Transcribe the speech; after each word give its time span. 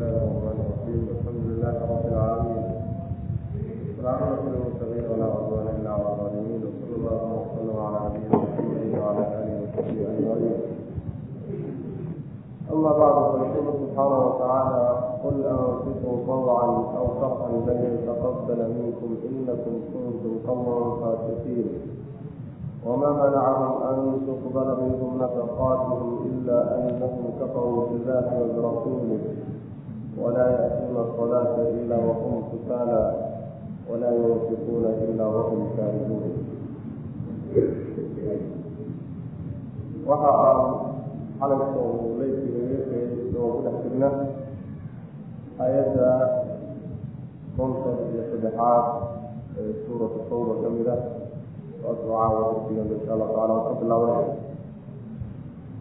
الله 0.00 0.16
الرحمن 0.16 0.56
الرحيم 0.64 1.02
الحمد 1.12 1.44
لله 1.50 1.74
رب 1.92 2.04
العالمين 2.12 2.64
والعامة 3.96 4.40
المرسلين 4.48 5.04
ولا 5.12 5.26
عدوان 5.36 5.66
إلا 5.76 5.90
على 5.92 6.06
الظالمين 6.12 6.60
وصلى 6.68 6.94
الله 6.96 7.22
وسلم 7.40 7.76
على 7.86 7.98
نبينا 8.08 8.36
محمد 8.44 8.88
وعلى 9.00 9.22
آله 9.40 9.54
وصحبه 9.60 10.00
أجمعين 10.12 10.56
أما 12.72 12.90
بعد 13.00 13.16
فيقول 13.30 13.66
سبحانه 13.84 14.18
وتعالى 14.28 14.82
قل 15.24 15.36
أنفقوا 15.44 16.16
طوعا 16.26 16.68
أو 16.98 17.06
كرها 17.20 17.48
بل 17.66 17.78
يتقبل 17.94 18.58
منكم 18.78 19.10
إنكم 19.30 19.74
كنتم 19.92 20.32
قوما 20.48 20.96
فاسقين 21.00 21.68
وما 22.86 23.10
منعهم 23.22 23.72
أن 23.90 23.98
تقبل 24.28 24.68
منهم 24.82 25.10
نفقاتهم 25.22 26.08
إلا 26.28 26.58
أنهم 26.78 27.24
كفروا 27.40 27.86
بالله 27.88 28.26
وبرسوله 28.40 29.20
ولا 30.21 30.45
يأتون 30.55 30.95
الصلاة 31.07 31.55
إلا 31.79 31.97
وهم 32.07 32.33
كسالى 32.51 33.03
ولا 33.91 34.09
ينفقون 34.15 34.85
إلا 35.05 35.25
وهم 35.25 35.59
كارهون 35.77 36.23
waxa 40.05 40.31
aan 40.47 40.59
xalayka 41.39 41.79
uu 41.81 42.21
leysiga 42.21 42.61
noogu 43.33 43.57
dhex 43.65 43.75
jirna 43.83 44.09
ayadda 45.65 46.09
konton 47.57 47.97
iyo 48.13 48.23
saddexaad 48.31 48.85
ee 49.59 49.71
suuratu 49.85 50.19
tawba 50.29 50.53
ka 50.61 50.69
mid 50.77 50.87
ah 50.95 51.01
waasoo 51.83 52.09
caawa 52.13 52.39
waqtigan 52.53 52.87
insha 52.95 53.11
allah 53.17 53.29
taala 53.37 53.55
ka 53.65 53.71
bilaabanay 53.81 54.27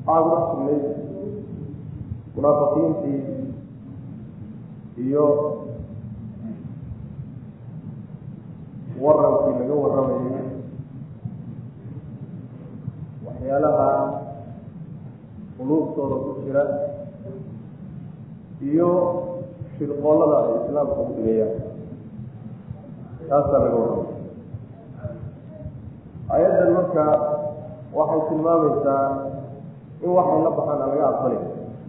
waxaan 0.09 0.25
ku 0.25 0.31
dhex 0.33 0.45
jirnay 0.57 0.81
munaafiqiintii 2.37 3.19
iyo 5.06 5.26
warankii 9.04 9.60
laga 9.64 9.76
warramayay. 9.84 10.46
Waxyaalaha 13.26 13.90
quluubtooda 15.58 16.16
ku 16.24 16.30
jira 16.44 16.64
iyo 18.70 18.90
shirqoolada 19.80 20.36
ay 20.44 20.52
islaamka 20.68 21.00
u 21.00 21.12
dhigayaan 21.16 21.56
taasaa 23.30 23.60
laga 23.64 23.78
warramay 23.80 24.12
ayaddan 26.36 26.70
marka 26.78 27.06
waxay 27.98 28.22
tilmaamaysaa 28.30 29.06
in 30.04 30.10
waxay 30.18 30.40
la 30.46 30.52
baxaan 30.58 30.80
aan 30.84 30.92
laga 30.94 31.06
aqbalin. 31.12 31.44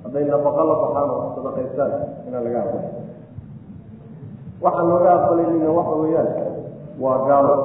Hadday 0.07 0.25
nafaqo 0.31 0.63
la 0.71 0.75
baxaan 0.83 1.09
oo 1.15 1.23
sadaqaystaan 1.37 1.93
inaan 2.31 2.43
laga 2.47 2.59
aqbalin 2.65 2.91
waxaan 4.63 4.87
looga 4.91 5.11
aqbalayninna 5.19 5.71
waxa 5.79 5.95
weeyaan 6.03 6.29
waa 7.03 7.19
gaalo 7.29 7.57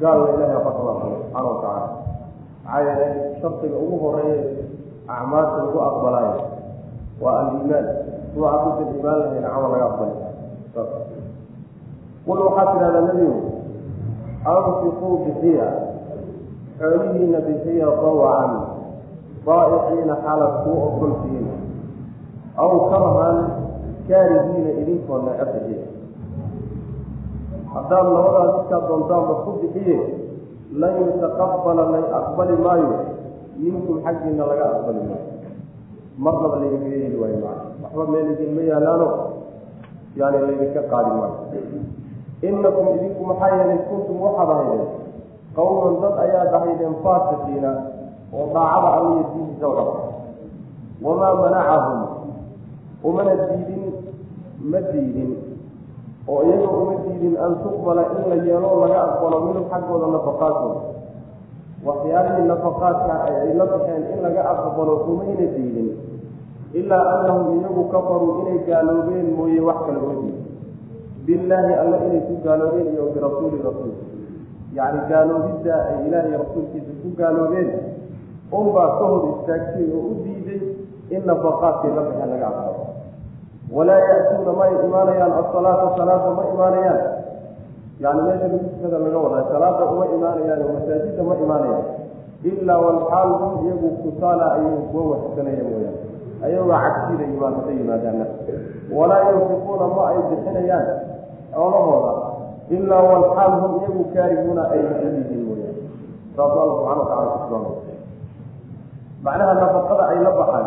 gaalna 0.00 0.28
ilahay 0.34 0.56
waxa 0.56 0.72
kama 0.76 0.90
aqbalay 0.92 1.16
subxaana 1.22 1.48
wa 1.48 1.56
tacaala 1.60 1.88
maxaa 2.64 2.80
yeelay 2.86 3.12
shardiga 3.40 3.76
ugu 3.84 3.96
horreeya 4.02 4.42
acmaasha 5.14 5.56
lagu 5.64 5.78
aqbalaayo 5.88 6.34
waa 7.22 7.34
aliimaan. 7.40 7.86
Sua 8.34 8.48
hadduusan 8.52 8.88
iimaan 8.96 9.18
lahayn 9.20 9.44
camal 9.44 9.70
laga 9.72 9.86
aqbalay. 9.92 10.16
Qul 12.26 12.38
waxaad 12.46 12.68
tidhahdaa 12.72 13.02
nebigu 13.12 13.38
anfiquu 14.52 15.08
bixiya. 15.24 15.68
Xoolihiina 16.80 17.38
bixiya 17.46 17.86
dawacan 18.02 18.52
daa'iciina 19.46 20.14
xaalad 20.24 20.52
kuu 20.64 20.76
ogoltihiin 20.86 21.46
aw 22.62 22.70
karhan 22.90 23.38
kaarihiina 24.08 24.70
idinkoona 24.80 25.32
a 25.42 25.44
bixiya 25.52 25.86
haddaad 27.74 28.06
labadaas 28.14 28.52
iskaa 28.60 28.80
doontaanba 28.88 29.34
ku 29.44 29.50
bixiye 29.62 29.98
lan 30.80 30.92
yutaqabala 31.00 31.84
lay 31.92 32.04
aqbali 32.18 32.56
maayo. 32.64 32.92
Minkum 33.60 34.00
xaggiina 34.04 34.44
laga 34.50 34.64
aqbali 34.76 35.02
maayo. 35.08 35.28
Marnaba 36.24 36.56
laydinkaga 36.60 36.96
heli 37.04 37.16
waayo 37.22 37.38
macana 37.44 37.64
waxba 37.84 38.04
meel 38.12 38.28
idinma 38.34 38.62
yaalaano? 38.70 39.08
Yani 40.16 40.38
laydinka 40.46 40.82
qaadi 40.92 41.10
maayo. 41.18 41.36
Inakum 42.48 42.86
idinku 42.96 43.22
maxaa 43.30 43.50
yeelay 43.56 43.80
kuntum 43.88 44.16
waxaad 44.24 44.50
ahaydeen. 44.54 44.88
Qawman 45.56 45.94
dad 46.02 46.14
ayaad 46.24 46.50
ahaydeen 46.58 46.94
faasiqiina 47.04 47.70
oo 48.32 48.46
daacada 48.54 48.88
alliyo 48.96 49.24
diintiisa 49.32 49.66
o 49.68 49.74
dhan 49.76 49.90
wamaa 51.04 51.34
manacahum? 51.40 52.00
Umana 53.04 53.32
diidin 53.48 53.71
ma 54.70 54.80
diidin 54.92 55.30
oo 56.28 56.40
iyaga 56.46 56.68
uma 56.82 56.94
diidin 57.06 57.34
an 57.44 57.52
tuqbala 57.64 58.02
in 58.16 58.22
la 58.30 58.36
yeelo 58.46 58.68
laga 58.82 58.98
aqbalo 59.08 59.36
minhum 59.46 59.64
xaggooda 59.72 60.06
nafaqaadkooda 60.16 60.80
waxyaalihii 61.86 62.46
nafaqaadka 62.52 63.14
ay 63.26 63.54
la 63.58 63.64
baxeen 63.72 64.02
in 64.14 64.18
laga 64.26 64.42
aqbalo 64.54 64.92
umayna 65.10 65.46
diidin 65.56 65.88
ilaa 66.78 67.04
annahum 67.18 67.58
iyagu 67.58 67.82
kafaruu 67.94 68.38
inay 68.46 68.58
gaaloobeen 68.68 69.26
mooye 69.36 69.60
wax 69.60 69.78
kale 69.86 69.98
uma 69.98 70.14
diidin. 70.22 70.40
Billaahi 71.26 71.72
alla 71.82 71.96
inay 72.06 72.20
ku 72.28 72.34
gaaloobeen 72.44 72.88
iyo 72.94 73.04
birasuuli 73.14 73.58
rasuulka 73.66 74.04
yacni 74.78 75.00
gaaloobidda 75.10 75.74
ay 75.90 75.96
ilaahay 76.06 76.34
rasuulkiisa 76.42 76.92
ku 77.02 77.08
gaaloobeen 77.18 77.68
unbaa 78.58 78.88
ka 78.98 79.04
hor 79.10 79.22
istaagtay 79.32 79.86
oo 79.96 80.02
u 80.10 80.14
diiday 80.24 80.60
in 81.14 81.22
nafaqaadkay 81.28 81.90
la 81.96 82.02
baxeen 82.08 82.30
laga 82.32 82.46
aqbalo 82.52 82.71
walaa 83.76 83.98
ya'tuuna 84.08 84.52
ma 84.58 84.64
imaanayaan 84.68 85.32
asalaata 85.42 85.86
salaada 85.96 86.30
ma 86.38 86.44
imaanayaan 86.54 87.00
yani 88.02 88.20
meesha 88.26 88.48
miskada 88.54 88.98
laga 88.98 89.18
wadaa 89.24 89.44
salaada 89.52 89.84
uma 89.92 90.06
imaanayaan 90.16 90.62
oo 90.62 91.24
ma 91.28 91.34
imaanayaan 91.44 91.84
ilaa 92.50 92.78
walxaal 92.84 93.30
hum 93.40 93.52
iyagu 93.66 93.88
kusaala 94.02 94.52
ayuu 94.56 94.82
kuwa 94.92 95.04
waxsanaya 95.16 95.62
mooyaan 95.70 95.96
ayagoo 96.44 96.74
cagsiida 96.84 97.24
imaan 97.34 97.54
hadday 97.58 97.76
yimaadaana 97.80 98.26
walaa 98.96 99.30
yunfiquuna 99.30 99.86
ma 99.96 100.02
ay 100.10 100.18
bixinayaan 100.30 100.86
xoolahooda 101.54 102.12
ilaa 102.76 103.02
walxaal 103.10 103.52
hum 103.62 103.72
iyagu 103.80 104.04
kaarihuuna 104.14 104.62
ay 104.74 104.80
yihiin 104.82 105.42
mooyaan 105.48 105.76
saas 106.36 106.52
alla 106.62 106.72
subxana 106.74 107.00
watacala 107.00 107.30
kusugaana 107.34 107.70
macnaha 109.24 109.54
nafaqada 109.62 110.02
ay 110.12 110.18
la 110.26 110.30
baxaan 110.40 110.66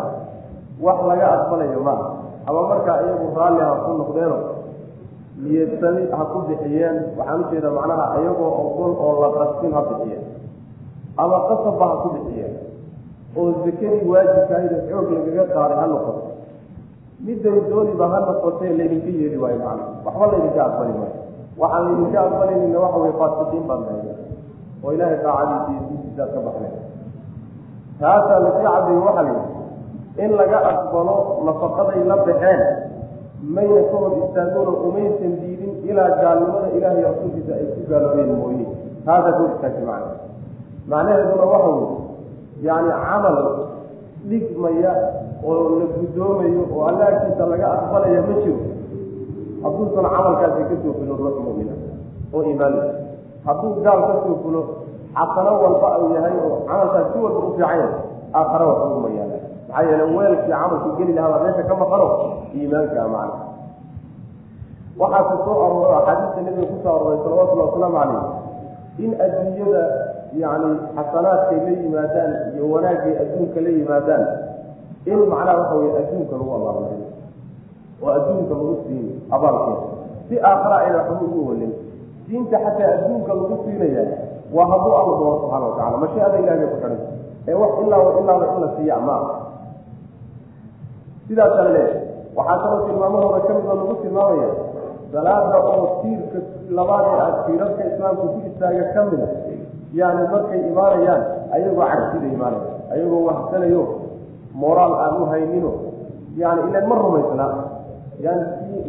wax 0.86 0.98
laga 1.10 1.26
aqbalayo 1.36 1.80
maaha 1.88 2.15
ama 2.48 2.60
markaa 2.70 2.98
iyagu 3.04 3.26
raalli 3.38 3.60
ha 3.68 3.74
ku 3.84 3.90
noqdeeno 4.00 4.38
niyedsami 5.42 6.02
ha 6.18 6.24
ku 6.32 6.38
bixiyeen 6.48 6.96
waxaan 7.18 7.40
u 7.40 7.50
jeedaa 7.50 7.74
macnaha 7.78 8.04
iyagoo 8.20 8.50
ogol 8.64 8.92
oo 9.04 9.12
la 9.22 9.28
qastin 9.38 9.72
ha 9.76 9.80
bixiyeen. 9.88 10.24
Ama 11.22 11.36
qasabba 11.48 11.84
ha 11.90 11.96
ku 12.02 12.08
bixiyeen. 12.14 12.54
Oo 13.36 13.48
zakadii 13.64 14.08
waajibkaayda 14.12 14.76
xoog 14.88 15.08
lagaga 15.16 15.44
qaaday 15.54 15.78
ha 15.80 15.86
noqoto. 15.92 16.22
Midday 17.26 17.58
dooniba 17.70 18.06
ha 18.12 18.18
noqotee 18.28 18.72
laydinka 18.78 19.10
yeeli 19.20 19.36
waayo 19.42 19.58
macna 19.66 19.84
waxba 20.06 20.24
laydinka 20.32 20.60
aqbali 20.68 20.92
maayo. 21.00 21.16
Waxaan 21.60 21.84
laydinka 21.88 22.18
aqbalaynina 22.26 22.78
waxa 22.84 22.98
weye 23.02 23.14
faasiqiin 23.20 23.64
baan 23.68 23.80
nahay 23.86 24.14
oo 24.84 24.90
ilaahay 24.94 25.18
daacadiisa 25.24 25.70
iyo 25.72 25.82
diintiisaad 25.88 26.30
ka 26.34 26.40
baxnay. 26.46 26.72
Taasaa 28.00 28.38
cadeeye 28.64 29.00
waxaa 29.06 29.22
la 29.28 29.32
yidhi 29.36 29.55
in 30.24 30.30
laga 30.38 30.58
aqbalo 30.72 31.14
nafaqaday 31.46 32.00
la 32.10 32.16
baxeen. 32.26 32.60
Mayna 33.54 33.82
ka 33.90 33.96
hor 34.00 34.12
istaagoona 34.24 34.72
umaysan 34.88 35.32
diidin 35.40 35.72
ilaa 35.88 36.10
gaalnimada 36.20 36.68
ilaahay 36.76 37.02
rasuulkiisa 37.08 37.52
ay 37.58 37.66
ku 37.74 37.80
gaaloobeen 37.90 38.32
mooye. 38.40 38.66
Hor 39.06 39.48
istaagtay 39.52 39.84
macna. 39.84 40.12
Macnaheeduna 40.90 41.44
waxa 41.52 41.68
weye 41.76 41.88
yacni 42.66 42.92
camal 43.04 43.36
dhigmaya 44.28 44.92
oo 45.44 45.78
la 45.78 45.86
guddoomayo 45.96 46.62
oo 46.74 46.82
alla 46.88 47.04
agtiisa 47.12 47.44
laga 47.52 47.66
aqbalaya 47.76 48.20
ma 48.28 48.34
jiro. 48.42 48.60
Hadduusan 49.62 50.06
camalkaasi 50.14 50.62
ka 50.70 50.76
soo 50.82 50.92
fulo 50.98 51.12
ruux 51.20 51.36
mu'mina 51.44 51.74
oo 52.34 52.42
iimaanla 52.48 52.84
hadduu 53.46 53.82
gaal 53.84 54.00
ka 54.08 54.14
soo 54.24 54.36
fulo 54.42 54.60
xasano 55.14 55.52
walba 55.62 55.88
uu 56.02 56.14
yahay 56.16 56.34
oo 56.46 56.56
camalkaas 56.68 57.06
si 57.12 57.18
walba 57.24 57.40
u 57.46 57.52
fiicanya 57.54 57.88
aakhare 58.34 58.64
wax 58.70 58.78
uguma 58.86 59.08
yaalla 59.18 59.38
maxaa 59.76 59.90
yeele 59.90 60.04
weelkii 60.16 60.48
camalku 60.50 60.88
geli 60.96 61.12
lahaabaa 61.12 61.44
meesha 61.44 61.62
ka 61.68 61.74
maqano? 61.74 62.06
Iimaankaa 62.56 63.08
macna. 63.08 63.34
Waxaa 65.00 65.24
ku 65.28 65.36
soo 65.44 65.56
arooro 65.64 65.92
axaadiista 66.00 66.40
nebiga 66.40 66.66
ku 66.72 66.76
soo 66.82 66.94
arooray 66.96 67.18
salawatullahi 67.24 67.68
wasalaamu 67.68 67.96
calayh 68.00 68.24
in 69.04 69.10
adduunyada 69.24 69.82
yacni 70.32 70.70
xasanaadkay 70.96 71.58
la 71.66 71.72
yimaadaan 71.80 72.32
iyo 72.56 72.64
wanaagay 72.72 73.12
adduunka 73.22 73.58
la 73.60 73.70
yimaadaan 73.76 74.24
in 75.10 75.18
macnaha 75.30 75.58
waxa 75.60 75.74
weye 75.80 75.92
adduunka 76.00 76.32
lagu 76.40 76.50
abaalmariyo 76.56 77.08
oo 78.02 78.10
adduunka 78.16 78.54
lagu 78.56 78.74
siin 78.88 79.06
abaalkeeda. 79.28 79.84
Si 80.28 80.34
aakhara 80.40 80.76
ayna 80.82 80.96
waxba 81.04 81.24
ugu 81.28 81.40
welin 81.48 81.72
diinta 82.28 82.56
xataa 82.64 82.88
adduunka 82.96 83.30
lagu 83.36 83.54
siinaya 83.68 84.04
waa 84.56 84.64
hadduu 84.72 84.94
alla 85.00 85.12
doono 85.20 85.36
subxana 85.44 85.64
watacala 85.68 85.96
mashiada 86.02 86.36
ilahi 86.42 86.58
bay 86.64 86.68
ku 86.72 86.76
xidhan. 86.80 87.00
Ee 87.48 87.54
wax 87.60 87.72
ilaa 87.84 88.00
ilaaba 88.20 88.44
in 88.56 88.60
la 88.64 88.68
siiya 88.80 88.96
ma 89.08 89.16
sidaasa 91.28 91.62
le 91.74 91.84
waxaa 92.36 92.58
kaloo 92.62 92.86
tilmaamahooda 92.88 93.40
ka 93.46 93.52
mida 93.58 93.74
lagu 93.80 93.94
tilmaamaya 94.02 94.48
salaada 95.12 95.58
oo 95.72 95.84
tiirka 96.02 96.38
labaad 96.78 97.04
ee 97.12 97.20
aad 97.24 97.36
tiirarka 97.46 97.82
islaamka 97.90 98.22
ku 98.32 98.38
istaaga 98.50 98.84
ka 98.94 99.00
mida 99.10 99.28
yani 99.98 100.22
markay 100.32 100.60
imaanayaan 100.70 101.22
ayagoo 101.54 101.84
cagsida 101.92 102.26
imaanaya 102.36 102.68
ayagoo 102.92 103.22
wahsanayo 103.28 103.82
moraal 104.62 104.94
aan 105.04 105.14
u 105.22 105.26
haynino 105.32 105.72
yani 106.42 106.60
ilan 106.70 106.84
ma 106.90 106.94
rumaysnaa 107.02 107.52
yani 108.24 108.42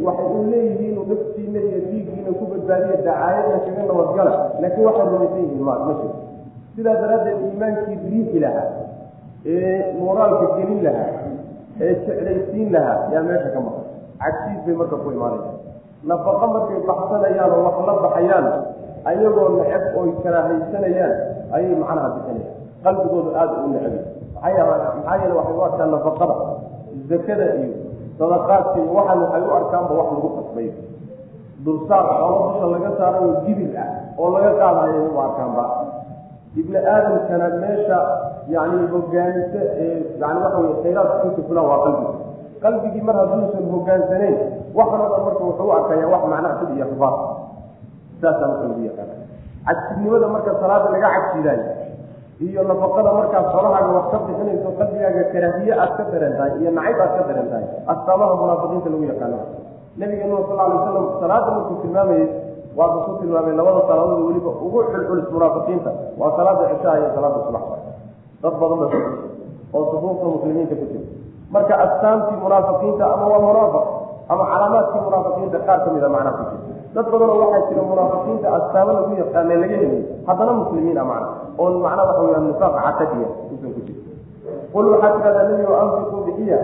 waxay 0.06 0.26
u 0.36 0.42
leeyihiin 0.52 0.96
naftiina 1.10 1.60
iyo 1.68 1.80
diigiina 1.90 2.30
ku 2.38 2.44
badbaadiya 2.52 2.96
dacaayadna 3.06 3.58
kaga 3.66 3.82
nabadgala 3.90 4.32
laakiin 4.62 4.86
waxay 4.88 5.06
rumaysan 5.12 5.40
yihiin 5.44 5.62
ma 5.68 5.74
ma 5.86 5.92
jiro 6.00 6.14
sidaa 6.76 6.96
daraaddeed 7.02 7.38
iimaankii 7.48 7.98
riixi 8.12 8.38
lahaa 8.44 8.68
ee 9.54 9.72
moraalka 10.00 10.46
gelin 10.56 10.80
lahaa 10.86 11.10
ee 11.84 11.94
jeclaysiin 12.06 12.68
lahaa 12.74 12.98
yaa 13.14 13.22
meesha 13.28 13.50
ka 13.54 13.60
maqan. 13.66 13.84
Cagsiis 14.22 14.60
bay 14.66 14.74
marka 14.80 14.96
ku 15.02 15.08
imaanayaan. 15.16 15.56
Nafaqo 16.10 16.46
markay 16.54 16.80
baxsanayaan 16.88 17.50
oo 17.56 17.60
wax 17.66 17.76
la 17.88 17.94
baxayaan 18.04 18.46
ayagoo 19.10 19.48
neceb 19.58 19.84
oy 20.00 20.10
karaahaysanayaan 20.22 21.14
ayay 21.56 21.74
macnaha 21.82 22.08
bixinayaan. 22.14 22.54
Qalbigoodu 22.84 23.30
aada 23.40 23.54
u 23.64 23.68
necbi 23.74 23.98
maxaa 24.38 25.16
yeele 25.20 25.34
waxay 25.38 25.54
u 25.58 25.62
arkaan 25.68 25.90
nafaqada 25.94 26.34
zakada 27.10 27.46
iyo 27.58 27.70
sadaqaadka 28.18 28.76
iyo 28.82 28.90
waxaan 28.98 29.18
waxay 29.24 29.42
u 29.42 29.50
arkaanba 29.58 29.92
wax 30.00 30.08
lagu 30.14 30.28
qasbay 30.38 30.68
dulsaar 31.64 32.04
xoolo 32.18 32.36
dusha 32.48 32.66
laga 32.74 32.90
saarayo 32.98 33.30
gibil 33.46 33.72
ah 33.82 33.88
oo 34.18 34.28
laga 34.34 34.50
qaadayo 34.60 35.00
u 35.10 35.18
arkaanba 35.26 35.64
ibni 36.56 36.76
aadamkana 36.76 37.48
meesha 37.62 37.98
yani 38.48 38.88
hogaanisa 38.92 39.60
ee 39.84 40.02
yani 40.20 40.38
waxa 40.44 40.58
wey 40.58 40.74
khayraadka 40.82 41.24
inka 41.28 41.42
fulaan 41.48 41.66
waa 41.70 41.80
qalbigi 41.84 42.12
qalbigii 42.64 43.02
mar 43.08 43.16
hadduusan 43.20 43.64
hogaansanayn 43.74 44.36
waxan 44.78 45.00
o 45.00 45.08
dhan 45.12 45.22
marka 45.26 45.44
wuxuu 45.48 45.68
u 45.68 45.72
arkaya 45.78 46.06
wax 46.12 46.22
macnaha 46.32 46.54
sid 46.60 46.70
iyo 46.76 46.86
xubaar 46.92 47.14
saasaa 48.22 48.48
marka 48.48 48.64
lagu 48.68 48.82
yaqaana 48.88 49.14
cagsidnimada 49.68 50.26
marka 50.34 50.50
salaada 50.62 50.88
laga 50.94 51.08
cagsidaayo 51.16 51.66
iyo 52.46 52.60
nafaqada 52.70 53.10
markaad 53.18 53.44
xoolahaaga 53.52 53.90
wax 53.98 54.06
ka 54.12 54.18
bixinayso 54.26 54.68
qalbigaaga 54.78 55.22
karaahiye 55.32 55.72
aad 55.82 55.92
ka 55.98 56.04
daran 56.12 56.32
tahay 56.38 56.52
iyo 56.62 56.70
nacayb 56.78 56.98
aad 57.04 57.12
ka 57.18 57.22
daran 57.28 57.46
tahay 57.52 57.66
astaamaha 57.92 58.34
munaafiqiinta 58.42 58.88
lagu 58.94 59.04
yaqaano 59.12 59.38
nabigeena 60.00 60.36
sal 60.48 60.58
alay 60.64 60.76
wasalam 60.80 61.06
salaada 61.22 61.50
markuu 61.56 61.76
tilmaamayey 61.82 62.26
waaka 62.78 62.98
ku 63.06 63.10
tilmaamay 63.20 63.54
labada 63.58 63.80
salaadood 63.90 64.22
weliba 64.28 64.50
ugu 64.64 64.78
culculis 64.92 65.26
munaafiqiinta. 65.34 65.90
Waa 66.20 66.30
salaada 66.38 66.64
cishaha 66.70 66.96
iyo 67.00 67.08
salaada 67.16 67.38
subax. 67.46 67.64
Dad 68.42 68.54
badan 68.60 68.78
ba 68.78 68.86
oo 69.76 69.84
sufuufta 69.92 70.24
muslimiinta 70.34 70.74
ku 70.80 70.84
jira 70.92 71.04
marka 71.52 71.74
astaamtii 71.84 72.38
munaafiqiinta 72.44 73.04
ama 73.14 73.26
waa 73.32 73.40
munaafiq 73.44 73.84
ama 74.32 74.44
calaamaadkii 74.52 75.00
munaafiqiinta 75.06 75.58
qaar 75.66 75.78
ka 75.84 75.88
mida 75.94 76.08
macnaha 76.14 76.36
ku 76.38 76.44
jira 76.64 76.76
dad 76.96 77.06
badanoo 77.12 77.36
waxaa 77.42 77.68
jira 77.68 77.82
munaafiqiinta 77.90 78.46
astaamo 78.58 78.90
lagu 78.96 79.12
yaqaane 79.22 79.54
laga 79.62 79.76
heliy 79.82 80.02
haddana 80.28 80.52
muslimiin 80.60 80.96
a 80.96 81.04
macna 81.10 81.28
oon 81.60 81.74
macna 81.84 82.02
waxa 82.08 82.22
weya 82.24 82.40
nifaaq 82.48 82.74
caqadiya 82.86 83.28
usan 83.52 83.70
ku 83.76 83.80
jira 83.86 84.00
qul 84.72 84.84
waxaa 84.92 85.10
tidhahdaa 85.16 85.44
nebigo 85.52 85.74
anfiquu 85.82 86.16
bixiya 86.26 86.58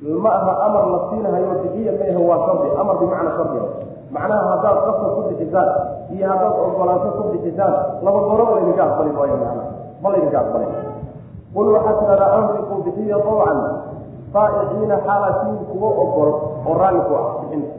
ma 0.00 0.30
aha 0.38 0.52
amar 0.66 0.84
la 0.92 0.98
siinahayo 1.10 1.48
bixiya 1.62 1.92
maaha 2.00 2.20
waa 2.28 2.38
shardi 2.46 2.68
amar 2.80 2.94
bimacna 3.00 3.30
shardiga 3.36 3.66
macnaha 4.14 4.44
haddaad 4.56 4.76
qasab 4.86 5.10
ku 5.16 5.20
bixisaan 5.28 5.68
iyo 6.14 6.24
haddaad 6.30 6.54
ogolaansho 6.66 7.10
ku 7.16 7.22
bixisaan 7.36 7.74
laba 8.04 8.18
gooraba 8.28 8.50
laydinka 8.56 8.82
aqbali 8.88 9.10
maayo 9.18 9.36
macna 9.44 9.62
ma 10.02 10.08
laydinka 10.14 10.38
aqbali 10.44 10.66
qul 11.54 11.66
waxaa 11.76 11.94
tidhahdaa 12.00 12.30
anfiquu 12.38 12.74
bixiya 12.86 13.16
awcan 13.20 13.58
faa'iciina 14.34 14.96
xaalatiin 15.06 15.56
kuwa 15.70 15.88
ogol 16.04 16.30
oo 16.68 16.74
raalli 16.80 17.00
ku 17.08 17.12
ah 17.20 17.24
bixinta 17.44 17.70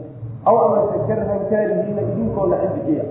aw 0.48 0.54
amase 0.66 0.98
karhan 1.08 1.40
kaarihiina 1.50 2.02
idinkoo 2.12 2.46
nacib 2.52 2.70
bixiya 2.76 3.04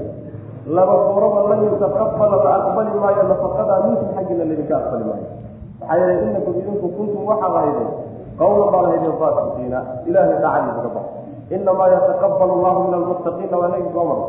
laba 0.77 0.93
gooraba 1.09 1.39
lan 1.51 1.59
yutaqabala 1.67 2.37
la 2.45 2.51
aqbali 2.63 2.91
maayo 3.03 3.23
nafaqadaa 3.31 3.79
minkum 3.91 4.07
xaggiina 4.15 4.43
laydinka 4.49 4.75
aqbali 4.81 5.03
maayo 5.09 5.27
maxaa 5.81 5.97
yeelay 5.99 6.17
inakum 6.31 6.53
idinku 6.61 6.87
kuntum 6.97 7.21
waxaad 7.29 7.53
ahaydeen 7.59 7.91
qawlan 8.39 8.67
baad 8.73 8.85
ahaydeen 8.85 9.15
faasiqiina 9.21 9.79
ilaahay 10.09 10.37
daacadiisa 10.43 10.81
ka 10.85 10.89
bax 10.95 11.05
inamaa 11.55 11.89
yataqabalu 11.95 12.51
allahu 12.57 12.79
min 12.85 12.93
almuttaqiina 12.99 13.55
waa 13.61 13.69
nagi 13.73 13.89
soo 13.93 14.05
mara 14.09 14.25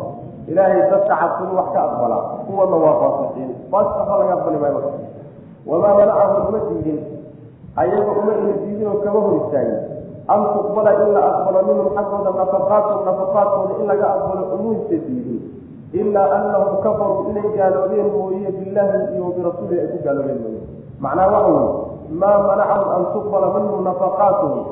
ilaahay 0.50 0.80
dadka 0.90 1.14
cabsadu 1.20 1.52
wax 1.58 1.68
ka 1.74 1.80
aqbalaa 1.88 2.22
kuwana 2.46 2.76
waa 2.84 2.94
faasiqiin 3.02 3.50
faasiqa 3.72 4.12
laga 4.20 4.32
aqbali 4.38 4.58
maayo 4.62 4.80
wamaa 5.70 5.94
manacahum 5.98 6.42
uma 6.50 6.60
diidin 6.68 6.98
ayaga 7.82 8.10
uma 8.20 8.32
ina 8.40 8.52
diidin 8.62 8.86
oo 8.92 8.98
kama 9.04 9.20
hor 9.24 9.34
istaagin 9.40 9.80
an 10.32 10.40
tuqbala 10.54 10.90
in 11.02 11.08
la 11.16 11.20
aqbalo 11.30 11.58
minhum 11.68 11.88
xaggooda 11.96 12.30
nafaqaatun 12.40 12.98
nafaqaadkooda 13.08 13.72
in 13.80 13.86
laga 13.90 14.06
aqbalo 14.14 14.42
umuusa 14.56 14.96
diidin 15.06 15.40
ilaa 16.00 16.28
anahum 16.38 16.74
kafaruu 16.84 17.30
inay 17.30 17.48
gaaloobeen 17.56 18.08
mooye 18.16 18.50
billahi 18.58 18.98
iyo 19.14 19.24
birasuulihi 19.36 19.80
ay 19.80 19.88
ku 19.94 19.98
gaaloobeen 20.06 20.38
mooye 20.44 20.60
macnaha 21.04 21.28
waxa 21.34 21.50
weye 21.54 21.70
maa 22.20 22.38
manacahum 22.48 22.88
an 22.96 23.02
tuqbala 23.14 23.46
minhum 23.56 23.84
nafaqaatuhum 23.84 24.64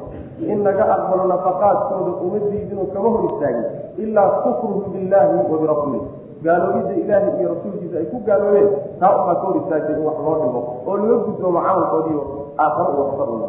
in 0.53 0.59
laga 0.67 0.85
aqbalo 0.97 1.25
nafaqaadkooda 1.33 2.13
uma 2.25 2.39
diidinoo 2.51 2.87
kama 2.95 3.09
hor 3.15 3.23
istaagin 3.31 3.65
ilaa 4.05 4.29
kufruhum 4.45 4.93
billahi 4.93 5.37
wa 5.53 5.59
birasuulih 5.63 6.03
gaaloobidda 6.45 6.93
ilaahay 7.03 7.33
iyo 7.41 7.49
rasuulkiisa 7.55 7.97
ay 8.01 8.07
ku 8.13 8.19
gaaloobeen 8.29 8.69
taa 9.01 9.13
unbaa 9.19 9.35
ka 9.41 9.47
hor 9.47 9.57
istaagtay 9.63 9.95
in 9.97 10.05
wax 10.07 10.17
loo 10.27 10.37
dhigo 10.43 10.61
oo 10.89 10.97
laga 10.97 11.17
gudboomo 11.27 11.61
camalkoodiiyo 11.67 12.23
aakharo 12.65 12.91
u 12.97 13.01
waxsaruna 13.03 13.49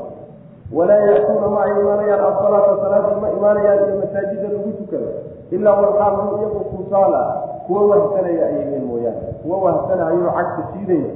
walaa 0.78 1.02
ya'tuuna 1.12 1.48
ma 1.56 1.60
ay 1.66 1.72
imaanayaan 1.82 2.24
asalaata 2.32 2.74
salaadii 2.84 3.22
ma 3.24 3.30
imaanayaan 3.38 3.80
iyo 3.88 3.96
masaajida 4.04 4.48
lagu 4.56 4.72
tukado 4.80 5.10
ilaa 5.56 5.76
walxaal 5.82 6.14
hum 6.20 6.30
iyagu 6.40 6.60
kusaala 6.72 7.22
kuwa 7.68 7.82
wahsanaya 7.92 8.46
ay 8.48 8.56
yihiin 8.60 8.86
mooyaane 8.92 9.28
kuwa 9.44 9.58
wahsanahayo 9.66 10.32
cagta 10.38 10.62
siidaya 10.74 11.10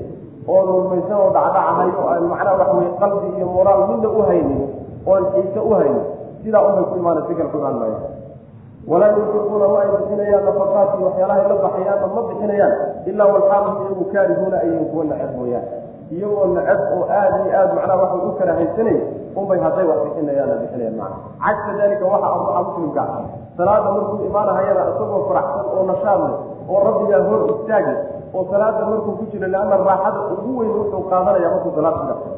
oo 0.52 0.62
lulmaysan 0.68 1.18
oo 1.24 1.30
dhacdhacahay 1.36 1.90
oo 2.00 2.08
aan 2.14 2.24
macnaha 2.32 2.58
wax 2.62 2.70
wey 2.80 2.90
qalbi 3.02 3.28
iyo 3.38 3.46
moraal 3.56 3.82
midna 3.92 4.10
u 4.10 4.22
haynin 4.30 4.62
oon 5.10 5.24
xiise 5.34 5.60
u 5.60 5.72
haynin 5.80 6.04
sidaa 6.44 6.62
unbay 6.68 6.84
ku 6.90 6.96
imaana 7.02 7.22
fikal 7.30 7.48
ku 7.54 7.58
imaan 7.62 7.78
maayo 7.82 7.98
walaa 8.92 9.12
yunfiquuna 9.18 9.68
ma 9.74 9.78
ay 9.84 9.90
bixinayaan 9.98 10.44
nafaqaati 10.48 10.98
waxyaalahay 11.06 11.44
la 11.52 11.56
baxayaanna 11.64 12.08
ma 12.16 12.22
bixinayaan 12.30 12.74
ilaa 13.10 13.28
walxaal 13.34 13.64
hum 13.68 13.76
iyagu 13.86 14.06
kaarihuuna 14.14 14.58
ayyihiin 14.64 14.86
kuwa 14.92 15.04
nacab 15.12 15.32
mooyaane 15.38 15.70
iyagoo 16.16 16.46
nacab 16.58 16.80
oo 16.96 17.04
aada 17.18 17.38
iyo 17.46 17.54
aada 17.60 17.74
macnaha 17.78 17.98
waxay 18.04 18.22
u 18.30 18.32
karahaysanay 18.40 18.98
unbay 19.40 19.60
hadday 19.66 19.86
wax 19.90 20.00
bixinayaanna 20.06 20.56
bixinayaan 20.62 20.96
macna. 21.02 21.18
Cagsa 21.46 21.72
dalika 21.80 22.06
waxa 22.14 22.28
ruuxa 22.38 22.62
muslimka 22.68 23.04
salaada 23.58 23.90
markuu 23.96 24.18
imaanahayana 24.30 24.82
isagoo 24.94 25.22
faraxsan 25.30 25.66
oo 25.74 25.84
nashaad 25.90 26.22
oo 26.72 26.80
rabbigaa 26.88 27.22
hor 27.30 27.42
istaagi 27.56 27.96
oo 28.36 28.44
salaada 28.52 28.84
markuu 28.92 29.14
ku 29.20 29.24
jiro 29.32 29.48
leanna 29.54 29.76
raaxada 29.90 30.20
ugu 30.34 30.52
weyn 30.60 30.72
wuxuu 30.80 31.04
qaadanaya 31.12 31.50
markuu 31.54 31.72
salaad 31.78 31.98
dhaqo 32.10 32.30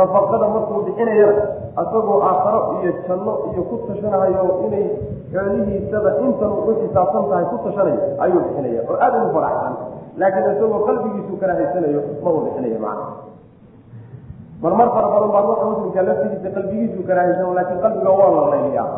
nafaqada 0.00 0.46
markuu 0.54 0.82
bixinayana 0.86 1.42
isagoo 1.82 2.18
aakharo 2.28 2.60
iyo 2.82 2.92
janno 3.08 3.32
iyo 3.52 3.62
ku 3.70 3.74
tashanahayo 3.88 4.42
inay 4.66 4.84
xoolihiisaba 5.32 6.10
intan 6.24 6.50
ugu 6.58 6.72
xisaabsan 6.80 7.24
tahay 7.30 7.44
ku 7.52 7.56
tashanayo 7.64 8.00
ayuu 8.24 8.40
bixinaya 8.46 8.80
oo 8.90 8.96
aada 9.04 9.16
ugu 9.24 9.32
faraxsan. 9.36 9.74
Laakiin 10.20 10.48
isagoo 10.56 10.80
qalbigiisu 10.88 11.32
karahaysanayo 11.42 12.00
ma 12.24 12.28
uu 12.34 12.40
bixinayo 12.46 12.78
macna. 12.84 13.06
Marmar 14.62 14.88
fara 14.94 15.08
badan 15.12 15.30
baa 15.34 15.42
ruuxa 15.46 15.64
muslimka 15.70 16.00
laftigiisa 16.08 16.48
qalbigiisu 16.56 17.00
karahaysan 17.08 17.54
laakiin 17.58 17.80
qalbiga 17.84 18.10
waa 18.18 18.30
la 18.36 18.42
layliyaa. 18.52 18.88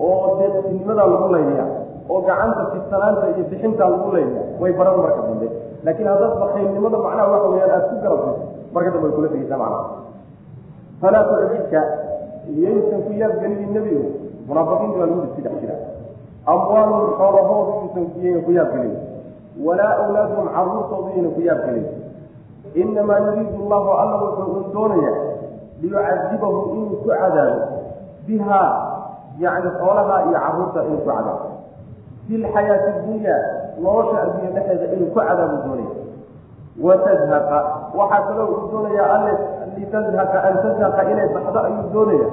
Oo 0.00 0.26
deeqsinimadaa 0.38 1.06
lagu 1.12 1.28
layliyaa. 1.34 1.68
Oo 2.10 2.20
gacanta 2.28 2.62
fitsanaanta 2.72 3.24
iyo 3.34 3.44
bixintaa 3.50 3.90
lagu 3.94 4.08
layliyaa. 4.16 4.46
Way 4.60 4.72
baran 4.78 4.96
marka 5.04 5.20
dambe 5.28 5.46
laakiin 5.84 6.08
haddaad 6.12 6.34
bakaylnimada 6.42 6.98
macnaha 7.04 7.28
waxa 7.32 7.48
weyaan 7.54 7.70
aad 7.76 7.84
ku 7.90 7.96
garabto 8.04 8.32
marka 8.74 8.90
dambe 8.94 9.06
way 9.06 9.14
kula 9.16 9.28
tegeysaa 9.34 9.58
macnaha. 9.62 9.84
Falaa 11.00 11.24
tucjibka 11.28 11.80
iyaysan 12.54 13.00
ku 13.06 13.10
yaabgelinin 13.20 13.70
nebigo 13.76 14.04
munaafiqiinta 14.48 14.98
baa 14.98 15.06
lagu 15.06 15.20
dhisi 15.26 15.40
dhex 15.46 15.54
jira. 15.62 15.76
Amwaalum 16.52 17.02
xoolahoodu 17.18 17.72
yuusan 17.80 18.04
iyayna 18.18 18.40
ku 18.46 18.50
yaabgelin 18.58 18.94
walaa 19.66 19.94
awlaadum 20.02 20.46
caruurtoodu 20.54 21.08
iyayna 21.12 21.30
ku 21.36 21.40
yaabgelin 21.48 21.86
inamaa 22.82 23.18
yuriidu 23.26 23.56
allahu 23.64 23.90
alla 24.02 24.16
wuxuu 24.22 24.52
un 24.58 24.64
doonaya 24.74 25.12
liyucadibahu 25.82 26.58
inuu 26.72 26.96
ku 27.02 27.08
cadaabo 27.10 27.60
bihaa 28.26 28.70
yani 29.42 29.68
xoolaha 29.78 30.16
iyo 30.28 30.38
carruurta 30.44 30.80
inuu 30.86 30.98
ku 31.04 31.08
cadaabo 31.10 31.46
fi 32.26 32.34
lxayaati 32.42 32.90
dunya 33.06 33.36
nolosha 33.80 34.16
addunya 34.22 34.50
dhexeeda 34.56 34.86
inuu 34.94 35.10
ku 35.14 35.18
cadaabo 35.20 35.56
doonaya 35.64 35.90
watadhaqa 36.86 37.58
waxaa 37.98 38.22
kaloo 38.28 38.46
uu 38.54 38.68
doonayaa 38.72 39.08
alle 39.16 39.32
litadhaqa 39.76 40.38
an 40.48 40.54
tadhaqa 40.64 41.02
inay 41.12 41.28
baxdo 41.34 41.58
ayuu 41.68 41.84
doonaya 41.94 42.28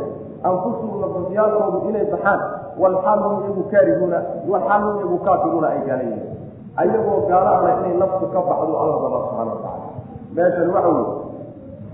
anfusuhum 0.49 1.01
nafafyaalkoodu 1.03 1.79
inay 1.89 2.05
baxaan. 2.13 2.41
Walxaal 2.79 3.19
hum 3.23 3.33
iyagu 3.43 3.63
kaarihuuna 3.71 4.19
walxaal 4.51 4.83
iyagu 4.97 5.17
kaafiruuna 5.25 5.67
ay 5.73 5.79
gaala 5.87 6.03
yihiin 6.03 6.27
ayagoo 6.81 7.17
gaalo 7.29 7.49
ana 7.59 7.71
inay 7.83 7.95
naftu 8.01 8.25
ka 8.33 8.39
baxdo 8.49 8.73
alla 8.81 8.95
raba 9.03 9.17
subxana 9.19 9.51
watacala 9.51 9.87
meeshan 10.35 10.69
waxa 10.75 10.89
wey 10.95 11.07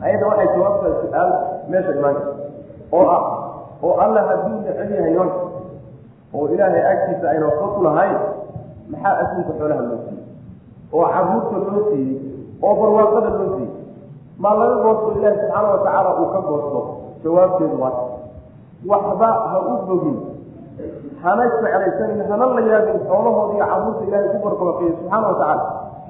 ayadda 0.06 0.26
waxay 0.30 0.48
jawaabtaa 0.56 0.94
su'aal 1.02 1.32
meesha 1.72 1.92
imaanka 2.00 2.22
oo 2.98 3.06
ah 3.18 3.24
oo 3.86 3.94
alla 4.04 4.22
hadduu 4.30 4.58
necel 4.66 4.92
yahay 4.98 5.10
nimanka 5.14 5.40
oo 6.38 6.46
ilaahay 6.54 6.84
agtiisa 6.94 7.26
ayna 7.34 7.46
waxba 7.50 7.68
ku 7.76 7.82
lahayn 7.88 8.16
maxaa 8.92 9.14
adduunka 9.22 9.54
xoolaha 9.60 9.82
loo 9.90 10.00
siiyey? 10.06 10.24
oo 10.96 11.06
carruurta 11.14 11.58
loo 11.74 11.84
siiyey? 11.90 12.18
oo 12.66 12.74
barwaaqada 12.80 13.30
loo 13.40 13.50
siiyey? 13.56 13.72
maa 14.42 14.54
laga 14.60 14.76
goosto 14.84 15.08
ilaahi 15.18 15.38
subxaana 15.42 15.68
watacaala 15.74 16.10
uu 16.22 16.28
ka 16.34 16.40
goosto? 16.50 16.80
jawaabteedu 17.24 17.78
waa 17.84 17.94
waxba 18.92 19.28
ha 19.52 19.58
u 19.60 19.74
bogin. 19.88 20.18
Hana 21.24 21.44
jeclaysanin 21.52 22.22
hana 22.30 22.46
la 22.56 22.62
yaabin 22.72 23.00
xoolahooda 23.10 23.54
iyo 23.58 23.66
carruurta 23.72 24.04
ilaahay 24.08 24.30
ku 24.34 24.38
barbaraqeeyey 24.46 24.94
subxaana 25.00 25.28
watacaala 25.32 25.64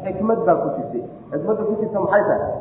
xikmad 0.03 0.39
baa 0.47 0.55
ku 0.61 0.67
jirtay. 0.75 1.03
Xikmadda 1.31 1.63
ku 1.67 1.73
jirta 1.79 1.99
maxay 2.03 2.23
tahay? 2.29 2.51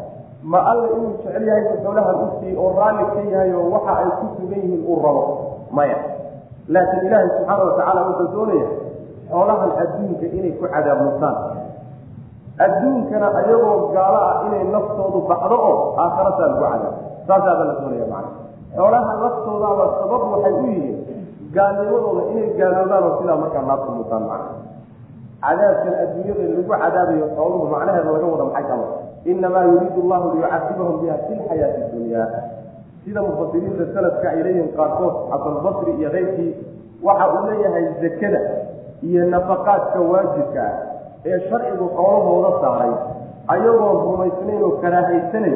Ma 0.53 0.59
alla 0.71 0.87
inuu 0.97 1.13
jecel 1.25 1.45
yahay 1.49 1.65
xoolahan 1.83 2.17
u 2.25 2.27
siiyey 2.39 2.57
oo 2.63 2.71
raalli 2.79 3.05
ka 3.15 3.21
yahay 3.33 3.51
oo 3.59 3.67
waxa 3.75 3.93
ay 4.01 4.09
ku 4.21 4.25
sugan 4.37 4.61
yihiin 4.63 4.83
uu 4.91 4.99
rabo? 5.05 5.23
Maya. 5.77 5.97
Laakiin 6.69 7.07
ilaahay 7.09 7.29
subxaana 7.35 7.63
watacaala 7.69 8.01
wuxuu 8.09 8.29
doonaya 8.35 8.67
xoolahan 9.31 9.71
adduunka 9.83 10.27
inay 10.39 10.53
ku 10.59 10.65
cadaabmutaan 10.75 11.37
adduunkana 12.65 13.29
ayagoo 13.41 13.91
gaalo 13.95 14.19
ah 14.31 14.35
inay 14.47 14.63
naftoodu 14.75 15.19
baxdo 15.31 15.57
oo 15.69 15.77
aakharataa 16.03 16.49
lagu 16.51 16.63
cadaabo 16.63 16.91
saasaaba 17.29 17.63
la 17.69 17.75
doonaya 17.81 18.07
macana 18.13 18.31
xoolaha 18.77 19.13
laftoodaaba 19.25 19.85
sabab 20.01 20.23
waxay 20.33 20.55
u 20.61 20.67
yihiin 20.71 20.97
gaalnimadooda 21.57 22.23
inay 22.33 22.49
gaaloobaan 22.59 23.03
oo 23.09 23.13
sidaa 23.19 23.37
markaa 23.43 23.65
naafta 23.71 23.91
mutaan 23.99 24.23
macana 24.31 24.53
cadaabkan 25.45 25.95
adduunyada 26.05 26.43
lagu 26.51 26.63
cadaabayo 26.83 27.27
xooluhu 27.37 27.65
macnaheeda 27.75 28.11
laga 28.15 28.27
wada 28.33 28.45
maxay 28.51 28.65
kama? 28.71 28.87
Inamaa 29.33 29.65
yuriidu 29.73 30.01
allahu 30.05 30.27
liyucadibahum 30.37 30.95
biha 31.01 31.17
fi 31.27 31.33
lxayaati 31.41 31.81
dunya. 31.97 32.25
Sida 33.05 33.21
mufasiriinta 33.25 33.85
salafka 33.97 34.27
ay 34.33 34.41
leeyihiin 34.45 34.69
qaarkood 34.77 35.15
xasanbasri 35.33 35.93
iyo 36.01 36.09
keyrkii 36.15 36.51
waxa 37.07 37.25
uu 37.33 37.43
leeyahay 37.49 37.85
zakada 38.05 38.41
iyo 39.09 39.23
nafaqaadka 39.35 39.99
waajibka 40.13 40.61
ah 40.69 40.75
ee 41.31 41.39
sharcigu 41.49 41.87
xoolahooda 41.97 42.51
saaray 42.63 42.93
ayagoo 43.55 43.93
rumaysnayn 44.07 44.61
oo 44.67 44.73
karaahaysanay 44.83 45.55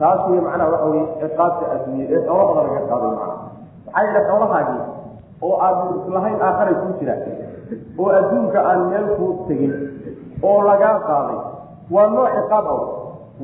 taas 0.00 0.20
wey 0.30 0.40
macnaha 0.46 0.70
waxa 0.74 0.86
weye 0.92 1.04
ciqaabta 1.22 1.64
adduunya 1.74 2.04
ee 2.14 2.20
xoolahooda 2.26 2.60
laga 2.68 2.82
qaaday 2.90 3.10
macna 3.16 3.34
maxaa 3.86 4.02
yeele 4.04 4.20
xoolahaagii 4.28 4.80
oo 5.46 5.54
aada 5.66 5.82
islahayn 6.00 6.38
aakharay 6.48 6.74
ku 6.82 6.88
jiraan 7.00 7.22
oo 8.02 8.08
adduunka 8.20 8.58
aan 8.70 8.80
meel 8.92 9.06
ku 9.18 9.26
tegin 9.48 9.72
oo 10.48 10.58
lagaa 10.70 10.96
qaaday 11.10 11.38
waa 11.94 12.06
nooc 12.16 12.30
ciqaab 12.38 12.66
aw 12.74 12.80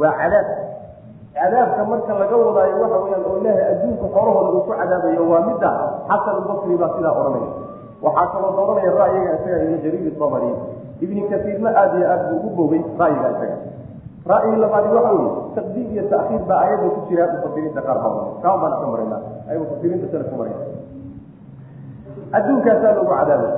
waa 0.00 0.14
cadaab. 0.20 0.48
Cadaabka 1.38 1.82
marka 1.90 2.12
laga 2.20 2.36
wadaayo 2.44 2.76
waxa 2.82 2.98
weyaan 3.04 3.24
oo 3.30 3.36
ilaahay 3.40 3.64
adduunka 3.72 4.06
xoolahooda 4.14 4.50
uu 4.56 4.62
ku 4.66 4.72
cadaabayo 4.80 5.22
waa 5.32 5.42
midda 5.48 5.70
xasan 6.10 6.34
albasri 6.40 6.76
baa 6.82 6.90
sidaa 6.96 7.14
odhanaya 7.20 7.50
waxaa 8.04 8.26
kaloo 8.34 8.52
dooranaya 8.58 8.90
ra'yiga 9.00 9.30
isaga 9.38 9.56
ibnu 9.64 9.78
jariir 9.84 10.12
sabari 10.20 10.50
ibni 11.04 11.20
kasiirna 11.30 11.70
aada 11.80 11.96
iyo 12.00 12.06
aad 12.14 12.22
buu 12.30 12.36
ugu 12.38 12.50
bogay 12.58 12.82
ra'yiga 13.02 13.28
isaga. 13.34 13.56
Ra'yi 14.32 14.56
labaadi 14.62 14.88
waxa 14.96 15.10
weye 15.18 15.30
taqdiim 15.56 15.88
iyo 15.94 16.04
ta'kiir 16.12 16.42
baa 16.48 16.60
ayada 16.64 16.86
ku 16.94 17.00
jira 17.08 17.24
mufasiriinta 17.34 17.80
qaar 17.86 17.98
badan. 18.04 18.26
Kaan 18.42 18.56
baan 18.62 18.72
ka 18.82 18.86
marayna 18.92 19.18
ay 19.50 19.56
mufasiriinta 19.62 20.06
sala 20.12 20.24
ku 20.30 20.34
marayna 20.40 20.62
adduunkaasaa 22.36 22.92
lagu 22.92 23.04
cadaabay 23.08 23.52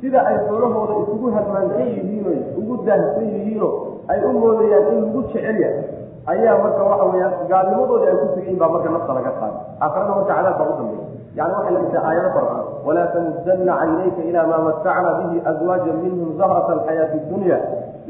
sida 0.00 0.20
ay 0.30 0.36
xoolahooda 0.48 0.94
isugu 1.06 1.26
harmaansan 1.36 1.86
yihiino 1.94 2.30
ugu 2.60 2.74
daahsan 2.86 3.26
yihiino 3.34 3.68
ay 4.10 4.18
u 4.26 4.30
moodayaan 4.42 4.86
in 4.94 4.98
lagu 5.06 5.20
jecel 5.30 5.56
yahay 5.64 5.86
ayaa 6.32 6.54
marka 6.64 6.82
waxa 6.90 7.04
weyaan 7.14 7.34
gaalnimadoodii 7.50 8.08
ay 8.10 8.16
ku 8.22 8.26
sugiin 8.34 8.58
baa 8.60 8.70
marka 8.74 8.88
nafta 8.94 9.12
laga 9.18 9.32
qaaday 9.38 9.60
aakhirana 9.84 10.12
marka 10.18 10.32
cadaab 10.34 10.56
baa 10.60 10.66
u 10.66 10.74
dambeeya 10.82 11.06
yani 11.38 11.52
waxay 11.56 11.72
lamidtahay 11.76 12.06
aayado 12.10 12.30
farcan 12.36 12.60
walaa 12.86 13.06
tamudana 13.14 13.72
caynayka 13.80 14.22
ilaa 14.30 14.46
maa 14.52 14.62
matacna 14.68 15.10
bihi 15.18 15.36
azwaaja 15.50 15.92
minhum 16.02 16.28
zahrata 16.40 16.72
alxayaati 16.76 17.18
dunya 17.30 17.58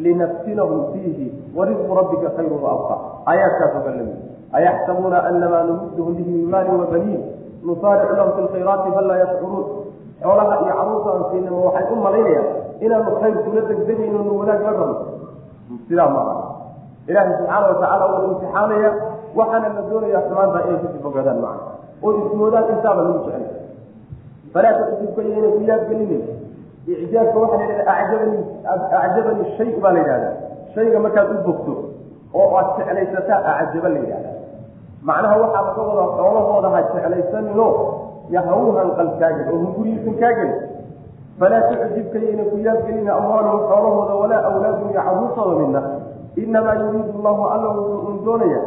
linaftinahum 0.04 0.80
fiihi 0.92 1.26
warisqu 1.56 1.94
rabbika 2.00 2.28
khayru 2.36 2.56
waabqa 2.64 2.94
aayaadkaasoo 3.30 3.82
kale 3.86 3.96
la 4.00 4.04
mid 4.08 4.16
ayaxsabuuna 4.58 5.18
anamaa 5.30 5.62
numidhum 5.70 6.14
bihi 6.18 6.30
min 6.36 6.46
maali 6.54 6.70
wabaniin 6.82 7.22
nusaaricu 7.68 8.14
lahum 8.20 8.32
fi 8.36 8.42
lkhayraati 8.46 8.90
bal 8.96 9.06
laa 9.10 9.18
yashcuruun 9.24 9.66
xoolaha 10.22 10.54
iyo 10.64 10.72
carruurta 10.78 11.10
aan 11.14 11.24
siinama 11.30 11.58
waxay 11.66 11.86
u 11.92 11.96
malaynayaan 12.06 12.48
inaanu 12.86 13.10
khayr 13.20 13.36
kula 13.44 13.60
degdegayno 13.70 14.18
wanaag 14.40 14.62
la 14.66 14.72
rabno 14.80 14.96
sidaa 15.88 16.08
ma 16.16 16.20
aha 16.32 16.36
ilaahay 17.10 17.32
subxaana 17.38 17.66
watacaala 17.72 18.04
wuu 18.12 18.24
imtixaanaya 18.30 18.90
waxaana 19.38 19.68
la 19.76 19.82
doonayaa 19.90 20.22
xumaanta 20.28 20.58
inay 20.68 20.78
ka 20.82 20.88
sii 20.92 21.02
fogaadaan 21.06 21.40
macna 21.44 21.77
oo 22.04 22.10
ismoodaan 22.20 22.64
intaaba 22.74 23.00
lagu 23.06 23.18
jecel. 23.26 23.44
Falaa 24.52 24.74
taxsibka 24.80 25.20
iyo 25.22 25.34
inay 25.38 25.52
ku 25.56 25.60
yaadgelinin 25.70 26.22
icjaabka 27.04 27.36
waxaa 27.42 27.58
la 27.60 27.64
yidhahda 27.68 27.92
acjabani 28.00 28.38
acjabani 29.04 29.44
shay 29.56 29.70
baa 29.82 29.92
la 29.96 30.00
yidhahda 30.02 30.30
shayga 30.74 30.98
markaad 31.04 31.28
u 31.36 31.38
bogto 31.46 31.72
oo 32.38 32.48
aad 32.58 32.68
jeclaysataa 32.78 33.40
acjaba 33.62 33.88
la 33.94 33.98
yidhahda 34.04 34.30
macnaha 35.08 35.36
waxaa 35.42 35.62
laga 35.68 35.82
wadaa 35.90 36.08
xoolahooda 36.18 36.68
ha 36.74 36.80
jeclaysanino 36.92 37.66
yahawhan 38.34 38.88
qalkaagin 38.98 39.46
oo 39.52 39.58
hunguriisan 39.64 40.14
kaageli 40.22 40.54
falaa 41.40 41.62
tucjibka 41.68 42.18
yayna 42.26 42.44
ku 42.50 42.56
yaadgelina 42.66 43.10
amwaalahum 43.18 43.60
xoolahooda 43.70 44.14
walaa 44.22 44.42
awlaadum 44.48 44.88
iyo 44.90 45.00
caruurtooda 45.06 45.54
midna. 45.60 45.82
Inamaa 46.42 46.74
yuriidu 46.80 47.10
allahu 47.18 47.42
alla 47.54 47.68
wuxuu 47.76 48.08
un 48.10 48.16
doonaya 48.24 48.60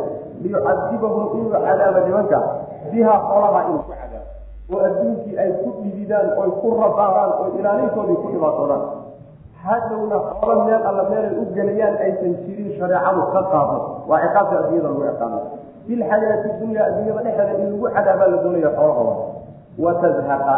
liyucadibahum 0.43 1.23
inuu 1.37 1.49
cadaaba 1.55 1.99
nimanka 2.05 2.37
bihaa 2.91 3.19
xoolaha 3.27 3.59
inuu 3.69 3.83
ku 3.87 3.91
cadaabo 3.91 4.29
oo 4.73 4.79
adduunkii 4.87 5.35
ay 5.43 5.49
ku 5.61 5.69
dhibidaan 5.83 6.27
oy 6.41 6.49
ku 6.61 6.67
rabaaraan 6.81 7.31
oo 7.39 7.47
ilaalintoodii 7.59 8.17
ku 8.23 8.27
dhibaatoodaan. 8.33 8.83
Hadhowna 9.63 10.17
xoolo 10.29 10.63
meel 10.65 10.83
alla 10.89 11.03
meelay 11.11 11.33
u 11.41 11.43
gelayaan 11.55 11.95
aysan 12.05 12.33
jirin 12.45 12.69
shareecadu 12.77 13.21
ka 13.33 13.41
qaado. 13.51 13.77
Waa 14.09 14.19
ciqaabta 14.23 14.55
adduunyada 14.59 14.89
lagu 14.89 15.01
ciqaaba 15.07 15.39
filxayaati 15.87 16.49
dunya 16.61 16.81
adduunyada 16.87 17.21
dhexeeda 17.25 17.53
in 17.61 17.67
lagu 17.73 17.87
cadaabaa 17.95 18.27
la 18.33 18.37
doonaya 18.43 18.69
xoolahooda 18.77 19.13
watazhaqa 19.83 20.55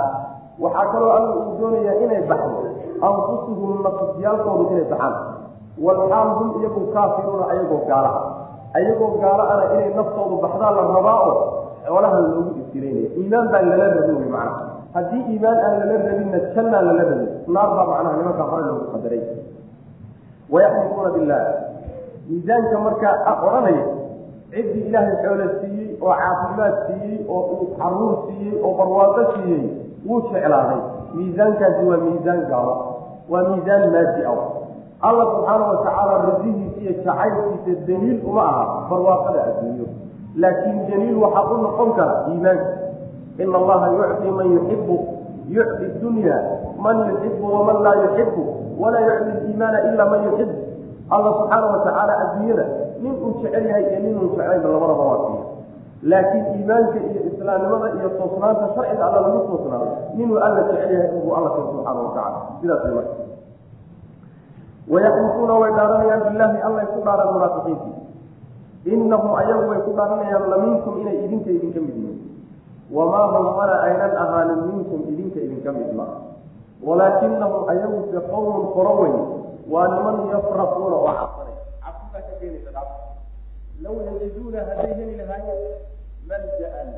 waxaa 0.64 0.86
kaloo 0.94 1.12
alla 1.18 1.30
uu 1.36 1.54
doonayaa 1.60 1.96
inay 2.06 2.22
baxdo. 2.30 2.60
Anfusuhum 3.08 3.84
nafsyaalkoodu 3.86 4.64
inay 4.74 4.86
baxaan. 4.92 5.16
Walxaal 5.86 6.30
hum 6.38 6.48
iyagu 6.62 6.82
kaafiruuna 6.96 7.46
ayagoo 7.52 7.82
gaala 7.90 8.12
ayagoo 8.78 9.12
gaala 9.22 9.44
ana 9.54 9.64
inay 9.76 9.90
naftoodu 9.98 10.36
baxdaa 10.44 10.72
la 10.78 10.82
rabaa 10.96 11.18
oo 11.28 11.36
xoolaha 11.88 12.18
loogu 12.26 12.52
ibtilaynaya 12.62 13.10
iimaan 13.20 13.48
baan 13.54 13.66
lala 13.72 13.86
rabin 13.96 14.16
wy 14.22 14.28
macnaha. 14.36 14.62
Haddii 14.96 15.24
iimaan 15.32 15.58
aan 15.66 15.76
lala 15.80 15.96
rabinna 16.08 16.40
jannaan 16.56 16.86
lala 16.88 17.04
rabin 17.10 17.30
naar 17.56 17.70
baa 17.78 17.86
macnaha 17.92 18.16
nimanka 18.20 18.44
hore 18.52 18.64
loogu 18.70 18.86
qadaray. 18.94 19.22
Wayaxlifuuna 20.54 21.10
billah 21.16 21.42
miisaanka 22.30 22.78
markaa 22.86 23.36
odhanaya 23.48 23.86
ciddii 24.54 24.84
ilaahay 24.90 25.16
xoolo 25.24 25.46
siiyey 25.60 25.90
oo 26.02 26.14
caafimaad 26.20 26.76
siiyey 26.88 27.18
oo 27.36 27.42
uu 27.54 27.68
carruur 27.80 28.14
siiyey 28.28 28.56
oo 28.66 28.72
barwaaqo 28.80 29.22
siiyey 29.34 29.64
wuu 30.08 30.22
jeclaaday. 30.32 30.82
Miisaankaasi 31.16 31.82
waa 31.90 31.98
miisaan 32.06 32.42
gaalo 32.52 32.76
waa 33.32 33.44
miisaan 33.50 33.84
maadi 33.96 34.24
ah. 34.34 34.42
Alla 35.08 35.24
subxaana 35.32 35.64
watacaala 35.72 36.14
radihiisa 36.28 36.80
iyo 36.82 36.92
jacaylkiisa 37.04 37.82
daliil 37.88 38.20
uma 38.30 38.44
aha 38.52 38.64
barwaaqada 38.90 39.40
adduunyo 39.50 39.86
laakiin 40.42 40.80
daliil 40.90 41.18
waxaa 41.24 41.52
u 41.54 41.58
noqon 41.66 41.90
kara 41.98 42.16
iimaanka 42.32 42.68
ina 43.44 43.58
allaha 43.62 43.88
yucti 43.98 44.28
man 44.38 44.48
yuxibu 44.56 44.96
yucti 45.56 45.86
dunya 46.02 46.38
man 46.86 46.98
yuxibu 47.10 47.46
waman 47.54 47.78
laa 47.86 47.96
yuxibu 48.04 48.42
walaa 48.82 49.02
yucti 49.08 49.32
iimaana 49.50 49.78
ilaa 49.90 50.10
man 50.14 50.22
yuxibu 50.28 50.56
alla 51.10 51.30
subxaana 51.38 51.66
watacaala 51.74 52.14
adduunyada 52.24 52.66
nin 53.04 53.14
uu 53.26 53.32
jecel 53.42 53.66
yahay 53.70 53.84
iyo 53.92 54.00
nin 54.06 54.14
uu 54.18 54.30
jeclayba 54.34 54.68
labadaba 54.74 55.04
waa 55.10 55.20
siiya 55.26 55.44
laakiin 56.12 56.46
iimaanka 56.56 56.98
iyo 57.10 57.22
islaamnimada 57.32 57.88
iyo 58.00 58.10
toosnaanta 58.18 58.66
sharciga 58.76 59.04
alla 59.08 59.20
lagu 59.26 59.40
toosnaado 59.50 59.88
ninuu 60.18 60.38
alla 60.46 60.62
jecel 60.70 60.92
yahay 60.96 61.10
inuu 61.18 61.36
alla 61.38 61.50
kal 61.56 61.64
subxaana 61.72 62.00
watacala 62.02 62.40
sidaasay 62.62 62.92
marka. 62.98 63.16
Wayaxlifuuna 64.94 65.54
way 65.62 65.72
dhaaranayaan 65.78 66.22
bilaahi 66.28 66.58
allay 66.68 66.86
ku 66.94 67.00
dhaaran 67.06 67.30
munaafiqiintii 67.34 67.96
inahum 68.86 69.32
ayagu 69.42 69.66
way 69.72 69.80
ku 69.88 69.92
dhaaranayaan 69.98 70.46
laminkum 70.52 70.94
inay 71.02 71.16
idinka 71.26 71.50
idinka 71.58 71.80
mid 71.86 71.96
yihiin 71.96 72.20
wamaa 72.92 73.28
hum 73.34 73.46
mana 73.58 73.76
aynan 73.88 74.12
ahaanin 74.24 74.60
minkum 74.70 75.00
idinka 75.12 75.40
idinka 75.40 75.72
mid 75.72 75.92
ma 76.00 76.08
walaakinahum 76.88 77.64
ayagu 77.72 78.00
se 78.12 78.20
qowmun 78.32 78.64
qoro 78.76 78.94
wey 79.02 79.14
waa 79.74 79.88
niman 79.94 80.18
yafraquuna 80.36 80.96
oo 81.00 81.14
cabsanay 81.20 81.56
cabsidaa 81.84 82.22
ka 82.28 82.34
keenaysa 82.44 82.70
dhaaf 82.76 82.90
law 83.84 83.96
yajiduuna 84.08 84.60
hadday 84.70 84.92
heli 85.00 85.16
lahaayeen 85.22 85.80
maljaan 86.30 86.90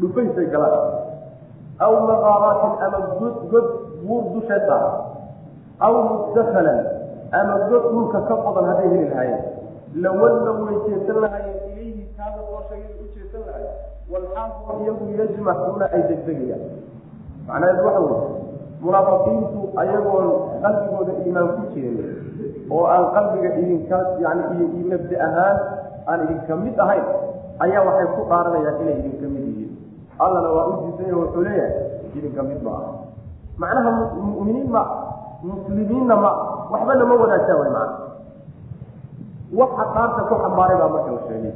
dhufaysay 0.00 0.46
galaan 0.52 0.84
aw 1.86 1.92
maqaaraatin 2.10 2.72
ama 2.86 2.98
god 3.20 3.36
god 3.52 3.66
buur 4.04 4.22
dusheed 4.36 4.68
ah 4.76 4.84
aw 5.86 5.92
mudakalan 6.10 6.78
ama 7.40 7.54
god 7.72 7.84
dhulka 7.92 8.20
ka 8.28 8.34
qodan 8.44 8.64
hadday 8.76 8.88
heli 8.92 9.08
lahaayeen 9.08 9.42
lawallow 9.94 10.56
way 10.66 10.76
jeesan 10.88 11.16
lahaayeen 11.24 11.58
ilayhi 11.72 12.04
kaada 12.16 12.40
soo 12.48 12.60
sheegay 12.68 12.94
u 13.02 13.06
jeesan 13.16 13.42
lahaayeen 13.46 13.78
walxaafun 14.12 14.76
iyagu 14.84 15.04
yajmaxuuna 15.20 15.86
ay 15.96 16.02
degdegayaan. 16.10 16.62
Macnaheedu 17.48 17.82
waxa 17.86 18.00
wey 18.00 18.20
munaafiqiintu 18.84 19.60
ayagoon 19.82 20.26
qalbigooda 20.64 21.12
iimaan 21.22 21.48
ku 21.56 21.62
jirin 21.74 21.98
oo 22.70 22.84
aan 22.94 23.04
qalbiga 23.14 23.50
idinka 23.62 23.98
yani 24.24 24.42
iyo 24.58 24.66
mabdi 24.90 25.14
ahaan 25.26 25.56
aan 26.10 26.18
idinka 26.26 26.54
mid 26.64 26.76
ahayn 26.84 27.04
ayaa 27.64 27.82
waxay 27.88 28.08
ku 28.16 28.22
dhaaranayaan 28.30 28.76
inay 28.82 28.96
idinka 29.02 29.26
mid 29.34 29.44
yihiin. 29.48 29.72
Allana 30.18 30.48
waa 30.56 30.66
u 30.66 30.72
diisanya 30.82 31.14
wuxuu 31.20 31.44
leeyahay 31.46 31.74
idinka 32.18 32.42
mid 32.48 32.60
ma 32.66 32.72
aha 32.80 32.90
macnaha 33.62 33.90
muminiin 34.18 34.68
ma 34.74 34.82
muslimiinna 35.46 36.14
ma 36.24 36.30
waxbana 36.72 37.04
ma 37.10 37.14
wadaagtaa 37.22 37.56
way 37.62 37.70
macna 37.70 37.96
waxa 39.60 39.84
dhaarta 39.94 40.20
ku 40.28 40.34
xambaaray 40.42 40.76
baa 40.82 40.90
marka 40.94 41.10
la 41.16 41.20
sheegay. 41.28 41.52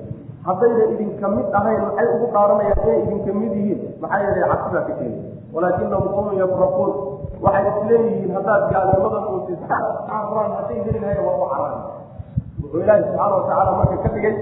Haddayna 0.46 0.84
idinka 0.94 1.26
mid 1.36 1.46
ahayn 1.58 1.80
maxay 1.86 2.06
ugu 2.14 2.26
dhaaranayaan 2.34 2.80
inay 2.84 2.98
idinka 3.04 3.32
mid 3.40 3.52
yihiin. 3.58 3.80
Maxaa 4.02 4.20
yeelay 4.24 4.44
cabsi 4.50 4.68
baa 4.74 4.84
ka 4.88 4.94
keeni 5.00 5.18
walaakinahum 5.54 6.08
qawmun 6.16 6.34
yafraquun. 6.42 6.92
Waxay 7.44 7.64
isleeyihiin 7.72 8.30
haddaad 8.36 8.62
gaalnimada 8.72 9.18
muujisa 9.26 9.64
caraan 10.08 10.50
hadday 10.58 10.78
heli 10.86 10.98
lahayen 11.04 11.24
waa 11.28 11.36
u 11.36 11.48
caraan 11.52 11.76
wuxuu 12.60 12.80
ilaahi 12.84 13.02
subxaana 13.08 13.34
watacaala 13.36 13.72
marka 13.80 13.96
ka 14.04 14.08
dhigay 14.14 14.34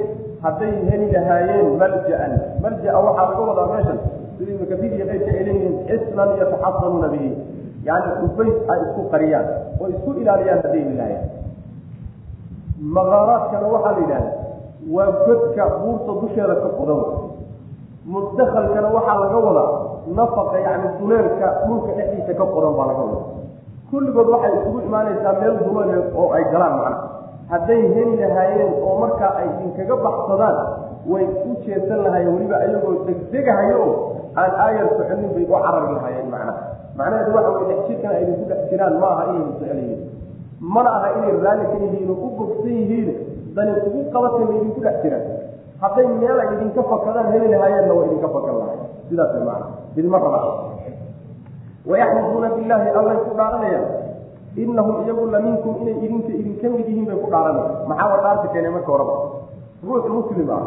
hadday 0.45 0.73
heli 0.91 1.07
lahaayeen 1.15 1.69
malja-an 1.83 2.33
malja-a 2.65 2.99
waxaa 3.07 3.27
laga 3.31 3.43
wadaa 3.51 3.67
meeshan 3.73 3.99
sida 4.39 4.51
ibnu 4.55 4.67
kasiir 4.71 4.93
iyo 4.97 5.07
keyrka 5.11 5.31
ay 5.39 5.43
leeyihiin 5.49 5.75
yataxasanuuna 6.43 7.09
bihi 7.15 7.31
yani 7.89 8.09
ufays 8.27 8.57
ay 8.73 8.79
isku 8.87 9.03
qariyaan 9.13 9.47
oo 9.81 9.87
isku 9.95 10.11
ilaaliyaan 10.23 10.61
hadday 10.65 10.83
heli 10.85 10.97
lahaayeen 11.01 11.25
maqaaraadkana 12.97 13.67
waxaa 13.75 13.93
la 13.93 14.01
yidhahda 14.05 14.31
waa 14.95 15.11
godka 15.27 15.65
buurta 15.81 16.13
dusheeda 16.21 16.55
ka 16.65 16.69
qodan 16.79 17.01
muddakalkana 18.13 18.89
waxaa 18.97 19.19
laga 19.23 19.39
wadaa 19.47 19.71
nafaqa 20.19 20.57
yani 20.67 20.89
duleelka 21.01 21.47
dhulka 21.67 21.93
dhexdiisa 21.99 22.33
ka 22.41 22.45
qodan 22.55 22.73
baa 22.79 22.87
laga 22.93 23.03
wadaa. 23.09 23.25
Kulligood 23.91 24.29
waxay 24.35 24.53
isugu 24.61 24.79
imaanaysaa 24.89 25.33
meel 25.41 25.57
duleeleed 25.65 26.07
oo 26.21 26.29
ay 26.37 26.45
galaan 26.53 26.75
macna. 26.81 26.99
Hadday 27.51 27.83
heli 27.95 28.17
lahaayeen 28.21 28.73
oo 28.85 28.95
markaa 29.03 29.33
ay 29.41 29.47
idinkaga 29.55 29.97
baxsadaan 30.05 30.57
way 31.13 31.25
u 31.49 31.57
jeesan 31.65 32.01
lahaayeen 32.05 32.35
weliba 32.37 32.57
ayagoo 32.65 32.95
degdegahayo 33.09 33.77
oo 33.87 33.95
aan 34.41 34.53
aayar 34.65 34.87
soconin 34.99 35.31
bay 35.35 35.45
u 35.49 35.53
carari 35.65 35.89
lahaayeen 35.97 36.29
macnaha 36.35 36.55
macnaheedu 36.99 37.31
waxa 37.37 37.51
wey 37.57 37.65
dhex 37.71 37.81
jirkan 37.89 38.11
ay 38.17 38.23
idinku 38.25 38.45
dhex 38.51 38.61
jiraan 38.71 38.95
ma 39.03 39.09
aha 39.15 39.25
inay 39.33 39.45
yihiin 39.81 40.01
mana 40.61 40.91
aha 40.97 41.09
inay 41.19 41.35
raalli 41.45 41.65
ka 41.73 41.77
yihiin 41.83 42.11
oo 42.11 42.19
u 42.27 42.29
bogsan 42.39 42.73
yihiin 42.79 43.09
dani 43.57 43.73
ugu 43.87 44.01
qabatay 44.13 44.45
ma 44.49 44.53
idinku 44.59 44.81
dhex 44.85 44.97
jiraan. 45.03 45.25
Hadday 45.83 46.07
meel 46.21 46.39
ay 46.41 46.49
idinka 46.57 46.83
fakadaan 46.91 47.33
heli 47.35 47.49
lahaayeenna 47.55 47.93
waa 47.95 48.07
idinka 48.09 48.29
fakan 48.35 48.55
lahay 48.61 48.79
sidaas 49.09 49.31
way 49.35 49.43
macana 49.45 49.67
idima 49.99 50.19
rabaa. 50.19 50.45
Wayaxlifuuna 51.85 52.49
billaahi 52.57 52.89
allay 52.99 53.17
ku 53.29 53.31
dhaaranayaan. 53.37 53.87
Inahum 54.57 54.97
iyagu 55.05 55.25
la 55.35 55.39
minkum 55.43 55.73
inay 55.83 55.97
idinka 56.01 56.33
idinka 56.33 56.67
mid 56.73 56.87
yihiin 56.89 57.07
bay 57.11 57.19
ku 57.21 57.29
dhaaranayaan. 57.29 57.85
Maxaa 57.91 58.09
wa 58.13 58.19
dhaarta 58.25 58.47
keenay 58.55 58.73
marka 58.73 58.91
horeba 58.95 59.15
ruux 59.85 60.05
muslim 60.09 60.49
ah 60.51 60.63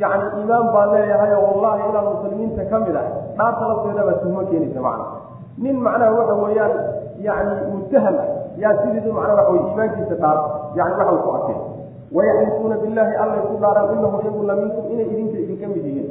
yacni 0.00 0.26
iimaan 0.40 0.66
baan 0.72 0.88
leeyahayo 0.96 1.38
wallahi 1.44 1.82
inaan 1.90 2.06
muslimiinta 2.16 2.62
ka 2.70 2.76
mid 2.86 2.96
ah. 2.96 3.06
Dhaarta 3.36 3.62
lafteedaba 3.70 4.12
tuhmo 4.24 4.40
keenaysa 4.48 4.80
macna. 4.80 5.06
Nin 5.60 5.76
macnaha 5.84 6.12
waxa 6.18 6.34
weeyaan 6.42 6.72
yani 7.20 7.52
mutaham 7.74 8.16
ah 8.16 8.28
yaa 8.62 8.74
sidiidu 8.82 9.12
macnaa 9.12 9.34
waxa 9.36 9.52
wey 9.52 9.60
iimaankiisa 9.68 10.14
dhaar 10.22 10.38
yani 10.78 10.94
waxa 11.00 11.16
ku 11.24 11.30
arkay 11.38 11.58
wayaxlifuuna 12.16 12.76
billaahi 12.82 13.14
allay 13.24 13.40
ku 13.50 13.54
dhaaraan 13.62 13.98
inahum 13.98 14.20
iyagu 14.22 14.42
la 14.50 14.54
minkum 14.62 14.84
inay 14.92 15.06
idinka 15.12 15.38
idinka 15.44 15.66
mid 15.72 15.84
yihiin 15.84 16.08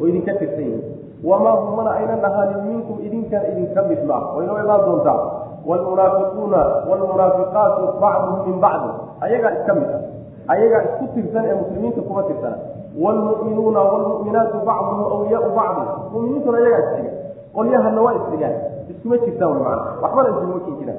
oo 0.00 0.06
idinka 0.10 0.32
tirsan 0.40 0.64
yihiin. 0.64 0.84
Wamaa 1.24 1.52
hum 1.60 1.76
mana 1.76 1.90
aynan 2.00 2.24
ahaanin 2.24 2.60
minkum 2.72 2.96
idinkana 3.04 3.52
idinka 3.52 3.80
mid 3.90 4.00
maa 4.08 4.32
way 4.36 4.46
noo 4.48 4.56
imaan 4.64 4.80
doontaa. 4.86 5.20
Wlmunaafiquuna 5.68 6.60
wlmunaafiqaatu 6.88 7.82
bacduhum 8.00 8.40
min 8.48 8.56
bacdi. 8.64 8.90
Ayagaa 9.20 9.52
iska 9.60 9.72
mid 9.74 9.90
ah. 9.92 10.00
Ayagaa 10.48 10.82
isku 10.88 11.04
tirsan 11.14 11.44
ee 11.44 11.56
muslimiinta 11.60 12.00
kuma 12.08 12.22
tirsana. 12.28 12.56
Wlmu'minuuna 12.96 13.80
wlmu'minaatu 13.92 14.56
bacduhum 14.64 15.04
awliyaau 15.14 15.52
bacdi 15.58 15.84
muminiintuna 16.12 16.58
ayagaa 16.58 16.82
isxiga 16.88 17.12
qolyahana 17.54 18.00
waa 18.00 18.14
isxigaan 18.18 18.56
iskuma 18.90 19.16
jirtaan 19.24 19.52
wy 19.52 19.60
mana 19.68 19.82
waxbana 20.02 20.28
iskuma 20.32 20.58
kin 20.64 20.90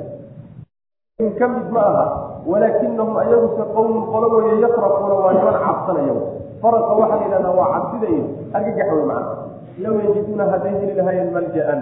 ka 1.39 1.45
mid 1.53 1.67
ma 1.75 1.81
aha 1.91 2.05
walaakinahum 2.51 3.15
ayaguse 3.23 3.63
qowmun 3.75 4.03
qolo 4.13 4.27
weeye 4.36 4.55
yafraquuna 4.65 5.13
waa 5.23 5.34
niman 5.38 5.57
cabsanaya 5.65 6.15
faraqa 6.63 6.93
waxaa 7.01 7.17
la 7.21 7.25
yidhahdaa 7.25 7.53
waa 7.60 7.69
cabsida 7.75 8.07
iyo 8.15 8.25
argagax 8.57 8.89
wey 8.97 9.05
macna 9.12 9.36
low 9.84 9.95
yajiduuna 10.05 10.45
hadday 10.53 10.73
heli 10.81 10.93
lahaayeen 10.99 11.29
malja-an 11.38 11.81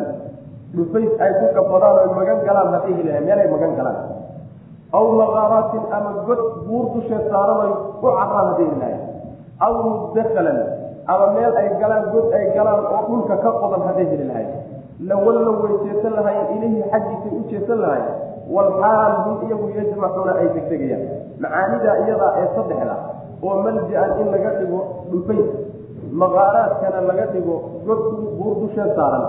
dhufays 0.76 1.12
ay 1.26 1.32
ku 1.40 1.46
gabadaan 1.58 1.96
oy 2.04 2.10
magan 2.20 2.40
galaan 2.48 2.70
hadday 2.76 2.94
heli 2.98 3.08
lahayen 3.10 3.26
meel 3.30 3.40
ay 3.44 3.50
magan 3.56 3.72
galaan 3.80 3.98
aw 4.98 5.06
maqaaraatin 5.22 5.84
ama 5.98 6.12
god 6.28 6.42
buur 6.68 6.86
dusheed 6.96 7.24
saaran 7.34 7.60
oy 7.66 7.72
u 8.04 8.08
caraan 8.18 8.46
hadday 8.52 8.66
heli 8.70 8.78
lahayen 8.84 9.04
aw 9.66 9.72
mudakalan 9.86 10.60
ama 11.14 11.26
meel 11.38 11.54
ay 11.62 11.68
galaan 11.82 12.04
god 12.14 12.28
ay 12.40 12.46
galaan 12.58 12.82
oo 12.94 13.02
dhulka 13.10 13.36
ka 13.44 13.50
qodan 13.62 13.82
hadday 13.90 14.08
heli 14.14 14.26
lahayen 14.32 14.54
lawallow 15.12 15.56
way 15.64 15.74
jeesan 15.88 16.14
lahaayeen 16.20 16.50
ilayhi 16.58 16.82
xaggiisay 16.94 17.32
u 17.40 17.42
jeesan 17.52 17.80
lahayen 17.86 18.10
walxaal 18.51 19.13
hum 19.25 19.37
iyagu 19.49 19.67
yajmaxuuna 19.79 20.33
ay 20.41 20.49
degdegayaan 20.57 21.05
macaanida 21.41 21.91
iyadaa 22.05 22.33
ee 22.41 22.49
saddexda 22.57 22.97
oo 23.43 23.57
malja-an 23.63 24.11
in 24.21 24.29
laga 24.35 24.51
dhigo 24.59 24.81
dhufays 25.11 25.51
maqaaraadkana 26.13 27.01
laga 27.11 27.27
dhigo 27.33 27.57
god 27.87 28.01
buur 28.39 28.55
dusheed 28.63 28.91
saaran 28.97 29.25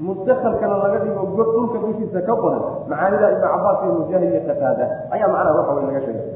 mudakalkana 0.00 0.76
laga 0.84 0.98
dhigo 1.04 1.22
god 1.36 1.48
dhulka 1.54 1.78
dushiisa 1.86 2.20
ka 2.26 2.34
qodan 2.42 2.62
macaanida 2.88 3.26
ibnu 3.34 3.46
cabaas 3.46 3.78
iyo 3.84 3.92
mujaahid 4.00 4.30
iyo 4.34 4.42
qataada 4.48 4.84
ayaa 5.14 5.28
macnaha 5.34 5.58
waxa 5.58 5.72
wey 5.76 5.84
laga 5.90 6.00
sheegay 6.06 6.28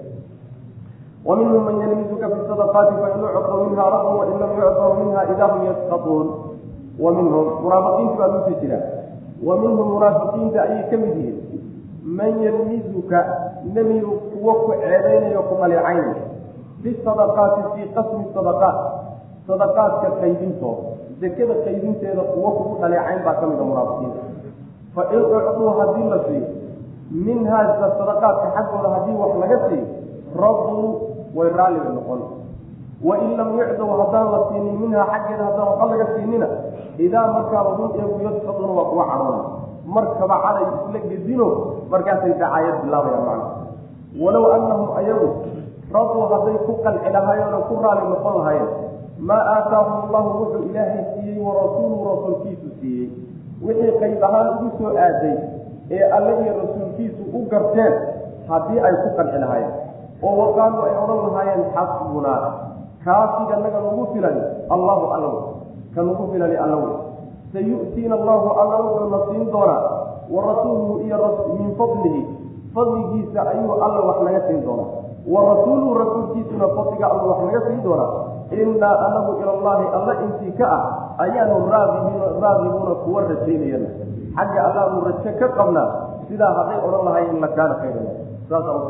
wa 1.27 1.35
minhum 1.37 1.63
man 1.65 1.77
yalmizuka 1.83 2.27
fi 2.31 2.39
sadaqaati 2.51 2.95
fain 3.03 3.19
yucطu 3.23 3.55
minha 3.67 3.85
radu 3.95 4.11
wain 4.19 4.37
lam 4.43 4.53
yucطu 4.61 4.87
minha 5.01 5.21
ida 5.33 5.47
hum 5.53 5.61
yasqaطuun 5.71 6.27
wa 6.99 7.11
minhum 7.19 7.47
munaafiqiinta 7.65 8.17
baa 8.21 8.31
dusha 8.35 8.55
jira 8.61 8.79
wa 9.43 9.55
man 12.18 12.34
yalmizuka 12.46 13.20
nebigu 13.74 14.12
kuwo 14.32 14.54
ku 14.64 14.72
ceebeynayo 14.82 15.42
ku 15.50 15.54
dhaleecaynay 15.62 16.20
bisadaqaati 16.84 17.62
fii 17.74 17.88
qasmi 17.96 18.24
sadaqaat 18.36 18.78
sadaqaadka 19.48 20.08
qaybintooda 20.22 20.90
dekada 21.22 21.54
qaybinteeda 21.66 22.24
kuwo 22.34 22.50
kugu 22.58 22.74
dhaleecayn 22.82 23.20
baa 23.26 23.36
ka 23.40 23.46
mida 23.48 23.64
munaafiqiinta. 23.70 24.22
Fa 24.96 25.02
in 25.16 25.22
ucduu 25.38 25.70
haddii 25.80 26.08
la 26.14 26.20
siiyo 26.28 26.48
minhaa 27.26 27.64
sadaqaadka 28.00 28.48
xaggooda 28.56 28.90
haddii 28.96 29.16
wax 29.22 29.32
laga 29.44 29.58
siiyo 29.70 29.86
raduu 30.42 30.86
way 31.38 31.50
raalli 31.60 31.80
bay 31.86 31.94
noqon. 31.98 32.22
Wain 33.08 33.30
lam 33.38 33.50
yucdow 33.60 33.90
haddaan 34.02 34.28
la 34.34 34.40
siinin 34.50 34.76
minhaa 34.82 35.06
xaggeeda 35.14 35.44
haddaan 35.48 35.68
waxba 35.70 35.86
laga 35.94 36.06
siinina 36.16 36.48
idaa 37.06 37.28
markaaba 37.36 37.70
hum 37.78 37.90
iyagu 37.98 38.18
yadfaduna 38.26 38.72
waa 38.78 38.90
kuwa 38.92 39.06
cadhoona 39.12 39.44
markaba 39.86 40.36
caday 40.46 40.66
isla 40.78 41.00
gedino 41.10 41.48
markaasay 41.92 42.34
dacaayad 42.38 42.76
bilaabayaan 42.86 43.26
macna 43.26 43.48
walow 44.24 44.46
annahum 44.56 44.90
ayagu 45.02 45.30
raduu 45.96 46.24
hadday 46.32 46.58
ku 46.68 46.74
qanci 46.86 47.10
lahaayeen 47.16 47.54
oo 47.58 47.64
ku 47.70 47.76
raali 47.84 48.04
noqon 48.14 48.34
lahaayeen 48.40 48.70
maa 49.30 49.44
aataahum 49.56 49.96
allahu 50.08 50.30
wuxuu 50.42 50.64
ilaahay 50.70 51.04
siiyey 51.16 51.38
warasuuluhu 51.46 52.04
rasuulkiisu 52.12 52.70
siiyey. 52.82 53.10
Wixii 53.66 53.94
qayb 54.02 54.24
ahaan 54.28 54.48
ugu 54.58 54.70
soo 54.82 54.92
aaday 55.06 55.36
ee 55.98 56.04
alle 56.18 56.32
iyo 56.44 56.54
rasuulkiisu 56.62 57.22
u 57.34 57.40
garteen 57.52 57.94
haddii 58.50 58.80
ay 58.88 58.94
ku 59.04 59.10
qanci 59.18 59.38
lahaayeen 59.44 59.74
oo 60.26 60.34
waqaalu 60.42 60.78
ay 60.88 60.94
odhan 61.04 61.20
lahaayeen 61.28 61.62
xasbunaa 61.76 62.40
kaafiga 63.06 63.56
naga 63.66 63.80
nagu 63.86 64.06
filan 64.14 64.38
allahu 64.76 65.06
allaw 65.18 65.36
ka 65.96 66.02
nagu 66.10 66.24
filani 66.34 66.58
allaw 66.66 66.82
sayu'tiina 67.54 68.16
allahu 68.16 68.48
alla 68.62 68.76
wuxuuna 68.86 69.20
siin 69.30 69.46
doonaa 69.52 69.84
wa 70.32 70.42
rasuuluhu 70.50 71.00
iyo 71.06 71.18
min 71.60 71.76
fadlihi 71.76 72.22
fadligiisa 72.76 73.40
ayuu 73.52 73.74
alla 73.86 74.00
wax 74.10 74.18
naga 74.24 74.42
siin 74.48 74.64
doonaa 74.66 74.90
wa 75.28 75.40
rasuuluhu 75.54 75.94
rasuulkiisuna 75.94 76.68
fadliga 76.78 77.06
alla 77.12 77.24
wax 77.24 77.40
naga 77.46 77.62
siin 77.68 77.84
doonaa 77.84 78.12
innaa 78.52 78.96
anagu 79.08 79.32
ilallaahi 79.42 79.86
alla 79.96 80.14
intii 80.26 80.52
ka 80.60 80.68
ah 80.78 80.84
ayaanu 81.24 81.68
raagibuuna 82.42 82.96
kuwa 83.04 83.22
rajaynayana 83.22 83.90
xagga 84.36 84.60
allaanu 84.68 85.02
rajo 85.08 85.32
ka 85.40 85.48
qabnaa 85.48 85.90
sidaa 86.28 86.54
hadday 86.58 86.80
odhan 86.88 87.06
lahaayeen 87.06 87.42
lakaana 87.42 87.76
khayran 87.84 88.08
saasaa 88.50 88.76
u 88.76 88.84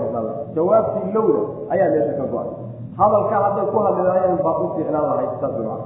jawaabtii 0.55 1.13
lowda 1.13 1.41
ayaa 1.73 1.89
meesha 1.93 2.13
ka 2.17 2.25
go'ay 2.33 2.49
hadalka 2.97 3.35
hadday 3.45 3.65
ku 3.73 3.77
hadli 3.85 4.01
lahaayeen 4.07 4.37
baa 4.43 4.57
u 4.63 4.69
fiicnaan 4.75 5.05
lahay 5.09 5.27
saas 5.41 5.57
maa 5.65 5.79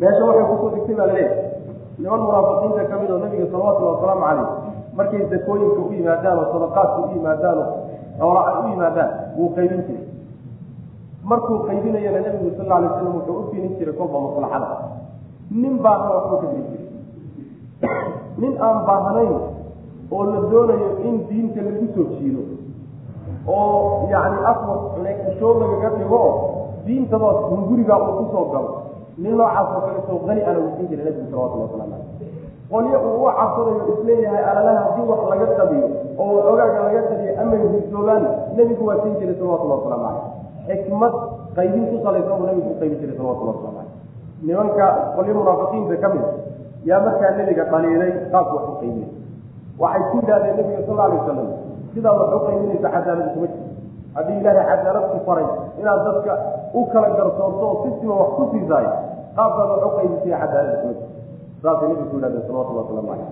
meesha 0.00 0.22
waxay 0.28 0.44
ku 0.50 0.54
soo 0.60 0.70
digtay 0.74 0.94
baa 0.98 1.06
la 1.10 1.14
leeyahay 1.14 1.48
niman 2.00 2.20
munaafiqiinta 2.24 2.82
ka 2.90 2.94
mid 3.00 3.10
oo 3.14 3.18
nabiga 3.24 3.46
salawatullhi 3.52 3.92
wasalaamu 3.94 4.22
calayh. 4.24 4.48
Markay 4.96 5.22
dakooyinka 5.32 5.80
u 5.86 5.92
yimaadaan 5.92 6.38
oo 6.42 6.46
sadaqaadka 6.52 6.98
u 7.04 7.08
yimaadaan 7.14 7.58
oo 7.58 7.68
xoolaa 8.18 8.58
u 8.60 8.68
yimaadaan 8.72 9.10
wuu 9.36 9.50
qaybin 9.56 9.82
jiray. 9.86 10.06
Markuu 11.30 11.58
qaybinayana 11.68 12.20
nabigu 12.26 12.50
sal 12.56 12.72
alay 12.76 12.90
slam 12.96 13.12
wuxuu 13.16 13.36
u 13.40 13.44
keeni 13.52 13.68
jiray 13.78 13.94
kolba 13.98 14.18
maslaxada 14.26 14.68
nin 15.60 15.74
baahana 15.84 16.14
waxbuu 16.16 16.38
ka 16.42 16.46
geli 16.52 16.64
jiray. 16.70 16.88
Nin 18.40 18.52
aan 18.66 18.78
baahnayn 18.88 19.34
oo 20.14 20.22
la 20.32 20.40
doonayo 20.50 20.88
in 21.08 21.14
diinta 21.28 21.60
lagu 21.66 21.86
soo 21.94 22.06
jiido 22.16 22.42
oo 23.46 24.08
yani 24.10 24.38
afwa 24.52 24.74
xushoo 24.96 25.52
lagaga 25.60 25.88
dhigo 26.00 26.22
diintaba 26.86 27.28
hungurigaa 27.52 27.98
uu 28.08 28.12
ku 28.18 28.24
soo 28.32 28.44
galo 28.52 28.70
nin 29.22 29.32
noocaas 29.38 29.68
oo 29.76 29.80
kale 29.86 30.00
soo 30.08 30.18
qani 30.26 30.40
ana 30.48 30.58
uu 30.64 30.70
siin 30.76 30.88
jiray 30.90 31.04
nabigu 31.08 31.26
salawatullah 31.30 31.66
waslamu 31.68 31.92
caleyh 31.92 32.08
qolyo 32.72 32.98
uu 33.08 33.24
u 33.26 33.30
cabsanayo 33.38 33.82
is 33.92 34.00
leeyahay 34.08 34.42
alalaha 34.50 34.80
haddii 34.86 35.06
wax 35.10 35.20
laga 35.32 35.46
qabiyo 35.60 35.86
oo 36.22 36.38
ogaaga 36.52 36.78
laga 36.86 37.02
qabiyo 37.10 37.32
ama 37.42 37.56
hirsoogaan 37.74 38.24
nebigu 38.56 38.82
waa 38.88 38.98
siin 39.02 39.14
jiray 39.20 39.34
salawatullah 39.40 39.78
waslamu 39.80 40.04
caleyh 40.06 40.78
xikmad 40.84 41.14
qaybin 41.58 41.84
ku 41.90 41.96
salaysan 42.04 42.34
buu 42.38 42.46
nabigu 42.50 42.68
u 42.74 42.78
qaybin 42.80 42.98
jiray 43.02 43.16
salawatullah 43.20 43.54
waslamu 43.56 43.76
caleyh 43.78 43.92
nimanka 44.46 44.86
qolyo 45.16 45.32
munaafiqiinta 45.40 45.96
ka 46.02 46.08
mid 46.14 46.24
yaa 46.88 47.00
markaa 47.06 47.30
nebiga 47.38 47.64
dhaliilay 47.72 48.12
qaabku 48.32 48.54
wax 48.56 48.64
u 48.72 48.74
qaybinay 48.82 49.10
waxay 49.82 50.02
ku 50.10 50.16
yidhahdeen 50.20 50.54
nabiga 50.60 50.80
sal 50.88 51.00
alay 51.06 51.18
wasalam 51.20 51.48
sidaa 51.94 52.14
wax 52.20 52.30
u 52.36 52.40
qaybinaysa 52.46 52.88
cadaalad 52.94 53.28
kuma 53.34 53.46
jirto 53.52 53.59
haddii 54.16 54.38
ilaahay 54.40 54.66
cadaalad 54.70 55.04
ku 55.12 55.18
faray 55.28 55.46
inaad 55.80 56.00
dadka 56.06 56.32
u 56.74 56.80
kala 56.92 57.08
garsoorto 57.18 57.64
oo 57.70 57.76
si 57.84 57.88
siba 58.00 58.14
wax 58.20 58.30
ku 58.38 58.44
siisaay 58.52 58.86
qaabkaad 59.36 59.68
wax 59.74 59.82
u 59.88 59.90
qaybisay 59.98 60.32
cadaalad 60.42 60.74
kuma 60.80 60.92
jirto 60.98 61.06
saasay 61.62 61.88
nabigu 61.88 62.06
ku 62.10 62.16
yidhahdeen 62.16 62.44
salawatullah 62.48 62.84
waslamu 62.86 63.08
caleyh 63.10 63.28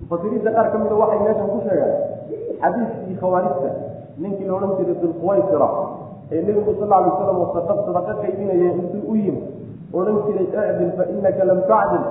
mufasiriinta 0.00 0.50
qaar 0.56 0.66
ka 0.72 0.76
mida 0.82 0.94
waxay 1.02 1.18
meeshan 1.26 1.48
ku 1.54 1.58
sheegaan 1.66 1.94
xadiiskii 2.62 3.16
khawaarijta 3.20 3.70
ninkii 4.22 4.46
la 4.48 4.52
odhan 4.58 4.72
jiray 4.78 4.96
dulquwaysira 5.02 5.68
ee 6.34 6.40
nebigu 6.46 6.72
sal 6.80 6.92
alay 6.96 7.10
wasalam 7.12 7.36
oo 7.42 7.48
sadaq 7.56 7.78
sadaqa 7.86 8.12
qaybinaya 8.22 8.68
intuu 8.80 9.02
u 9.12 9.14
yimi 9.22 9.42
odhan 9.98 10.16
jiray 10.26 10.46
icdil 10.70 10.92
fa 10.98 11.04
inaka 11.16 11.42
lam 11.50 11.60
tacdil 11.70 12.04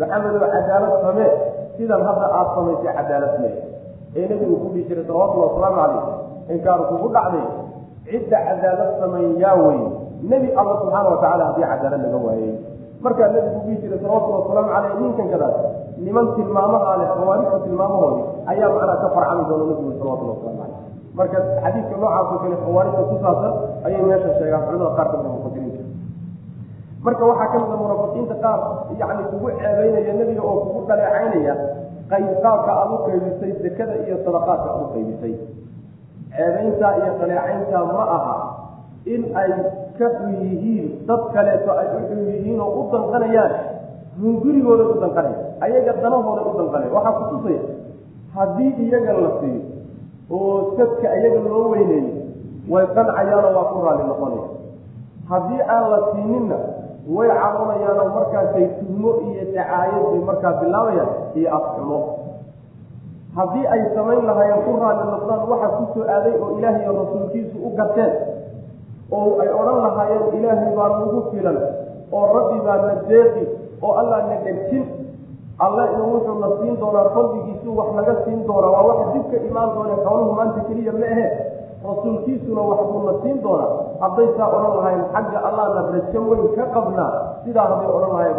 maxamedow 0.00 0.42
cadaalad 0.54 0.92
samee 1.04 1.30
sidan 1.76 2.02
hadda 2.08 2.26
aada 2.38 2.50
samaysay 2.56 2.92
cadaalad 2.98 3.34
mee 3.42 3.54
ee 4.18 4.24
nebigu 4.30 4.54
ku 4.62 4.66
dhihi 4.74 4.84
jiray 4.88 5.04
salawatullahi 5.08 5.50
wasalaamu 5.50 5.78
calayh 5.80 6.02
inkaanu 6.52 6.82
kugu 6.90 7.08
dhacday 7.16 7.46
cidda 8.08 8.38
cadaalad 8.48 8.90
samayn 9.00 9.30
yaa 9.44 9.56
wey 9.64 9.80
nebi 10.30 10.48
alla 10.60 10.74
subxaana 10.80 11.08
watacaala 11.14 11.44
haddii 11.48 11.66
cadaalad 11.72 12.00
laga 12.04 12.18
waayey. 12.26 12.52
Markaa 13.04 13.28
nebigu 13.34 13.58
dhihi 13.64 13.76
jiray 13.82 13.98
salawatullahi 14.02 14.42
wasalaamu 14.44 14.70
caleyh 14.74 14.92
ninkan 15.00 15.26
kadaas 15.32 15.56
niman 16.04 16.26
tilmaamaha 16.36 16.92
leh 17.00 17.08
khawaarijta 17.16 17.58
tilmaamahoodi 17.66 18.22
ayaa 18.52 18.68
macnaa 18.74 18.96
ka 19.02 19.08
farcami 19.16 19.42
doona 19.48 19.64
nebigu 19.70 19.92
salawatullahi 20.00 20.36
waslamu 20.36 20.58
caleyh 20.60 20.78
marka 21.18 21.38
xadiidka 21.64 21.94
noocaasoo 22.02 22.38
kale 22.42 22.56
khawaarijta 22.64 23.02
ku 23.10 23.16
saabsan 23.24 23.54
ayay 23.86 24.02
meesha 24.08 24.30
sheegaan 24.38 24.62
culimada 24.66 24.92
qaar 24.98 25.06
kamida 25.12 25.28
mufasiriinta 25.36 25.82
marka 27.06 27.22
waxaa 27.30 27.48
ka 27.52 27.56
mida 27.62 27.76
munaafiqiinta 27.82 28.34
qaar 28.44 28.58
yani 29.00 29.22
kugu 29.30 29.46
ceebeynaya 29.60 30.12
nebiga 30.20 30.42
oo 30.50 30.56
kugu 30.64 30.80
dhaleecaynaya 30.88 31.54
qayb 32.12 32.28
qaabka 32.44 32.70
aad 32.80 32.90
u 32.90 32.98
qaybisay 33.06 33.52
sekada 33.62 33.94
iyo 34.06 34.16
sadaqaadka 34.26 34.68
aad 34.74 34.80
u 34.80 34.88
qaybisay 34.96 35.34
ceebeyntaa 36.36 36.92
iyo 37.00 37.12
dhaleecayntaa 37.20 37.84
ma 37.94 38.04
aha 38.16 38.36
in 39.14 39.22
ay 39.42 39.50
ka 39.98 40.06
xun 40.18 40.32
yihiin 40.42 40.86
dad 41.08 41.22
kaleeto 41.34 41.70
ay 41.80 41.86
u 41.96 42.00
xun 42.08 42.20
yihiin 42.30 42.60
oo 42.60 42.70
u 42.80 42.82
danqanayaan 42.92 43.52
hungurigooda 44.22 44.84
u 44.92 44.94
danqanaya 45.02 45.38
ayaga 45.66 45.92
danahooda 46.02 46.42
u 46.50 46.52
danqanaya 46.58 46.90
waxaa 46.96 47.14
kutusaya 47.20 47.62
haddii 48.36 48.70
iyaga 48.86 49.12
la 49.24 49.30
siiyo 49.40 49.62
oo 50.30 50.74
sadka 50.76 51.08
iyaga 51.18 51.40
loo 51.48 51.68
weyneeyo 51.74 52.12
way 52.72 52.86
qancayaanoo 52.96 53.52
waa 53.56 53.68
ku 53.72 53.78
raalli 53.86 54.04
noqonaya 54.10 54.46
haddii 55.30 55.60
aan 55.74 55.84
la 55.92 55.98
siininna 56.12 56.58
way 57.16 57.28
caronayaanoo 57.40 58.08
markaasay 58.16 58.66
tuhmo 58.80 59.10
iyo 59.28 59.42
dacaayad 59.54 60.02
bay 60.10 60.20
markaa 60.28 60.52
bilaabayaan 60.60 61.10
iyo 61.38 61.48
afxumo 61.58 61.98
haddii 63.36 63.66
ay 63.74 63.80
samayn 63.94 64.22
lahaayeen 64.28 64.62
ku 64.66 64.72
raalli 64.82 65.04
noqdaan 65.12 65.42
waxa 65.52 65.68
ku 65.78 65.84
soo 65.94 66.04
aaday 66.16 66.34
oo 66.42 66.50
ilaahay 66.58 66.86
rasuulkiisu 67.00 67.56
u 67.66 67.70
garteen 67.78 68.12
oo 69.10 69.40
ay 69.42 69.48
odhan 69.60 69.78
lahaayeen 69.86 70.34
ilaahay 70.38 70.70
baa 70.78 70.88
nagu 70.98 71.20
filan 71.30 71.58
oo 72.12 72.24
rabbi 72.36 72.58
baa 72.66 72.78
na 72.86 72.94
deeqi 73.10 73.44
oo 73.82 73.92
allah 74.00 74.18
na 74.30 74.36
dhegsin 74.44 74.84
alle 75.64 75.82
inuu 75.94 76.10
wuxuu 76.14 76.38
na 76.42 76.48
siin 76.60 76.74
doonaa 76.82 77.10
fadligiisu 77.14 77.68
wax 77.78 77.88
naga 77.96 78.14
siin 78.24 78.40
doonaa. 78.46 78.70
Waa 78.74 78.86
wax 78.90 78.98
dib 79.14 79.24
ka 79.30 79.36
imaan 79.48 79.70
doone 79.74 79.94
xooluhu 80.04 80.32
maanta 80.38 80.60
keliya 80.68 80.92
ma 81.00 81.06
ahe. 81.14 81.26
Rasuulkiisuna 81.88 82.62
wax 82.70 82.80
buu 82.90 83.02
na 83.06 83.12
siin 83.22 83.38
doonaa. 83.44 83.70
Hadday 84.02 84.28
saa 84.36 84.48
odhan 84.56 84.74
lahayn 84.78 85.02
xagga 85.14 85.38
allahna 85.48 85.80
rajo 85.94 86.20
weyn 86.30 86.42
ka 86.58 86.64
qabnaa. 86.74 87.10
Sidaa 87.44 87.66
hadday 87.70 87.86
odhan 87.96 88.10
lahayen 88.14 88.36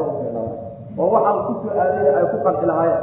oo 1.00 1.08
waxaan 1.16 1.38
ku 1.48 1.54
soo 1.64 1.72
aadayna 1.84 2.12
ay 2.20 2.26
ku 2.32 2.38
qanci 2.46 2.66
lahaayeen 2.72 3.02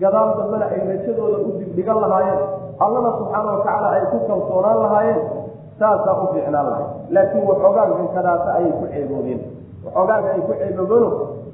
gadaal 0.00 0.28
dambena 0.38 0.66
ay 0.74 0.80
rajadooda 0.90 1.38
u 1.46 1.50
digdhigan 1.58 1.98
lahaayeen. 2.04 2.40
Allana 2.84 3.10
subxaana 3.18 3.50
watacaala 3.56 3.88
ay 3.96 4.04
ku 4.12 4.16
kalsoonaan 4.28 4.78
lahaayeen. 4.84 5.20
Saasaa 5.78 6.14
u 6.22 6.26
fiicnaan 6.32 6.66
lahay 6.70 6.84
laakiin 7.14 7.44
waxoogaagan 7.50 8.08
kadaasa 8.16 8.50
ayay 8.58 8.72
ku 8.80 8.84
ceeboobeen 8.92 9.40
waxoogaaga 9.84 10.28
ay 10.34 10.40
ku 10.48 10.52
ceeboobeeno 10.60 11.08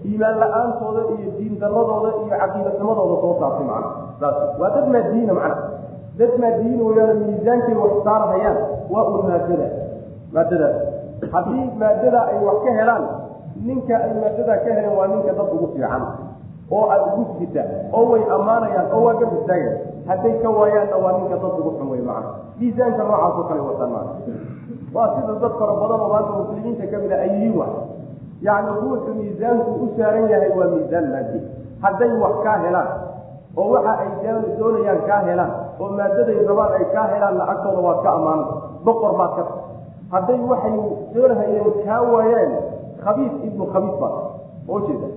iimaan 0.07 0.37
la'aantooda 0.43 1.03
iyo 1.15 1.31
diin 1.39 1.55
daradooda 1.63 2.09
iyo 2.19 2.27
caqiidanimadooda 2.31 3.17
soo 3.23 3.33
saartay 3.41 3.67
macna. 3.71 3.91
Saas 4.21 4.37
waa 4.61 4.71
dad 4.75 4.87
maadiina 4.95 5.33
macna. 5.39 5.57
Dad 6.19 6.33
maadiyiin 6.43 6.81
weyaan 6.87 7.19
miisaankay 7.27 7.75
wax 7.83 7.93
saarhayaan 8.07 8.59
waa 8.93 9.05
un 9.11 9.23
maadada. 9.29 9.67
Maadadaas 10.35 10.77
haddii 11.35 11.65
maadada 11.83 12.21
ay 12.31 12.39
wax 12.47 12.59
ka 12.67 12.71
helaan 12.79 13.05
ninka 13.67 13.95
ay 14.07 14.13
maadada 14.23 14.55
ka 14.65 14.71
heleen 14.77 14.95
waa 14.99 15.07
ninka 15.13 15.33
dad 15.39 15.49
ugu 15.55 15.67
fiican 15.75 16.03
oo 16.77 16.85
aad 16.95 17.03
ugu 17.13 17.25
sita 17.39 17.63
oo 17.97 18.05
way 18.13 18.23
ammaanayaan 18.37 18.87
oo 18.97 19.01
waa 19.07 19.15
garb 19.21 19.33
istaagaya 19.39 19.73
hadday 20.11 20.35
ka 20.43 20.49
waayaanna 20.59 20.97
waa 21.05 21.13
ninka 21.19 21.37
dad 21.43 21.55
ugu 21.61 21.71
xun 21.79 21.89
wey 21.93 22.03
macna 22.09 22.31
miisaanka 22.61 23.03
noocaasoo 23.09 23.45
kale 23.49 23.61
wataan 23.69 23.91
maana 23.95 24.13
waa 24.97 25.09
sida 25.15 25.33
dad 25.43 25.53
fara 25.61 25.75
badan 25.81 26.01
oo 26.05 26.09
maanta 26.15 26.33
muslimiinta 26.41 26.85
ka 26.93 26.97
mid 27.03 27.13
a 27.13 27.17
ay 27.25 27.31
yihiin 27.37 27.55
wa 27.61 27.67
yacni 28.47 28.71
ruuxu 28.83 29.11
miisaanku 29.21 29.71
u 29.85 29.87
saaran 29.97 30.27
yahay 30.33 30.53
waa 30.59 30.69
miisaan 30.75 31.07
maadi 31.15 31.39
hadday 31.85 32.13
wax 32.23 32.35
kaa 32.47 32.57
helaan 32.65 32.91
oo 33.61 33.69
waxa 33.75 33.93
ay 34.03 34.09
doonayaan 34.61 35.01
kaa 35.09 35.21
helaan 35.29 35.53
oo 35.81 35.89
maadaday 35.99 36.39
rabaan 36.51 36.73
ay 36.79 36.85
kaa 36.95 37.07
helaanna 37.15 37.45
agtooda 37.53 37.81
waad 37.87 38.01
ka 38.07 38.11
ammaana 38.19 38.45
boqor 38.87 39.13
baad 39.21 39.33
ka 39.39 39.45
hadday 40.15 40.41
waxay 40.53 40.75
doonhayeen 41.15 41.73
kaa 41.87 42.01
waayeen 42.13 42.53
khabiis 43.05 43.35
ibnu 43.49 43.65
khabiis 43.75 43.97
baad. 44.03 44.15
Oo 44.71 44.79
jeeda 44.87 45.09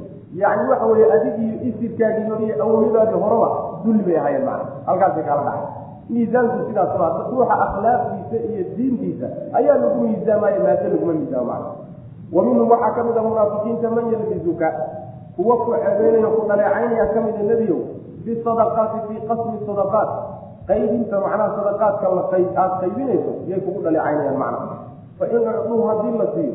yacni 0.42 0.64
waxa 0.72 0.86
weeye 0.92 1.08
adig 1.16 1.36
iyo 1.46 1.56
isirkaagii 1.70 2.28
hore 2.30 2.44
iyo 2.46 2.56
awowyadaadii 2.64 3.20
horeba 3.24 3.50
dulli 3.84 4.04
bay 4.08 4.18
ahaayeen 4.20 4.46
macna. 4.46 4.66
Halkaasay 4.88 5.24
kala 5.24 5.42
dhacay 5.48 5.64
miisaanku 6.10 6.58
sidaas 6.68 6.92
baa 7.00 7.12
ruuxa 7.32 7.56
akhlaaqdiisa 7.66 8.38
iyo 8.52 8.64
diintiisa 8.78 9.28
ayaa 9.58 9.78
lagu 9.82 9.98
miisaamaya 10.04 10.60
maado 10.66 10.86
laguma 10.94 11.14
miisaamo 11.20 11.46
macna. 11.52 11.70
Wa 12.36 12.42
minhum 12.46 12.68
waxaa 12.74 12.92
ka 12.96 13.02
mid 13.08 13.18
a 13.18 13.22
munaafiqiinta 13.28 13.88
man 13.96 14.06
yalbizuka 14.14 14.68
kuwa 15.36 15.56
ku 15.64 15.70
ceebeynayo 15.74 16.30
ku 16.36 16.42
dhaleecaynaya 16.50 17.06
ka 17.14 17.20
mida 17.26 17.44
nebiyow 17.50 17.80
bisadaqaati 18.26 18.98
fii 19.08 19.20
qasmi 19.30 19.58
sadaqaat. 19.68 20.10
Qaybinta 20.70 21.16
macnaha 21.24 21.48
sadaqaadka 21.58 22.06
la 22.18 22.24
aada 22.34 22.64
qaybinayso 22.82 23.32
yay 23.50 23.60
kugu 23.66 23.80
dhaleecaynayaan 23.86 24.38
macna. 24.44 24.76
Fa 25.20 25.26
in 25.32 25.38
ucduu 25.48 25.82
haddii 25.90 26.18
la 26.22 26.28
siiyo 26.36 26.54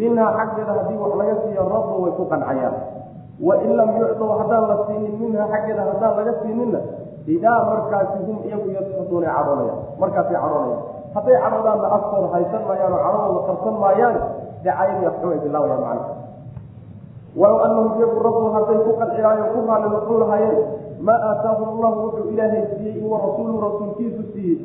minhaa 0.00 0.30
xaggeeda 0.38 0.72
haddii 0.78 0.98
wax 1.02 1.12
laga 1.20 1.34
siiyo 1.42 1.62
radu 1.72 1.94
way 2.04 2.12
ku 2.18 2.24
qancayaan 2.32 2.74
wain 3.48 3.70
lam 3.78 3.90
yucduu 4.00 4.30
haddaan 4.40 4.64
la 4.70 4.76
siinin 4.86 5.14
minhaa 5.20 5.48
xaggeeda 5.52 5.82
haddaan 5.90 6.12
laga 6.18 6.32
siininna 6.42 6.80
idaa 7.36 7.58
markaasi 7.70 8.18
hum 8.26 8.38
iyagu 8.48 8.68
yasxuduuna 8.76 9.28
cadhoonayaan 9.36 9.78
markaasay 10.02 10.36
cadhoonayaan 10.42 10.82
hadday 11.14 11.36
cadhoodaanna 11.44 11.88
afkooda 11.96 12.28
haysan 12.34 12.62
maayaan 12.68 12.92
oo 12.96 13.02
cadhadooda 13.06 13.40
qarsan 13.48 13.74
maayaan 13.84 14.16
dacayadii 14.64 15.06
afxum 15.10 15.30
ay 15.34 15.38
bilaabayaan 15.44 15.82
macna 15.86 16.04
walow 17.40 17.58
anahum 17.66 17.88
iyagu 17.98 18.18
rabbu 18.26 18.44
hadday 18.56 18.78
ku 18.86 18.92
qancilaayo 19.00 19.44
ku 19.54 19.58
raalli 19.68 19.88
noqon 19.94 20.16
lahaayeen 20.22 20.58
maa 21.08 21.18
aataahum 21.30 21.68
allahu 21.74 21.96
wuxuu 22.04 22.26
ilaahay 22.34 22.62
siiyey 22.76 23.04
wa 23.12 23.18
rasuulu 23.24 23.54
rasuulkiisu 23.66 24.22
siiyey 24.34 24.58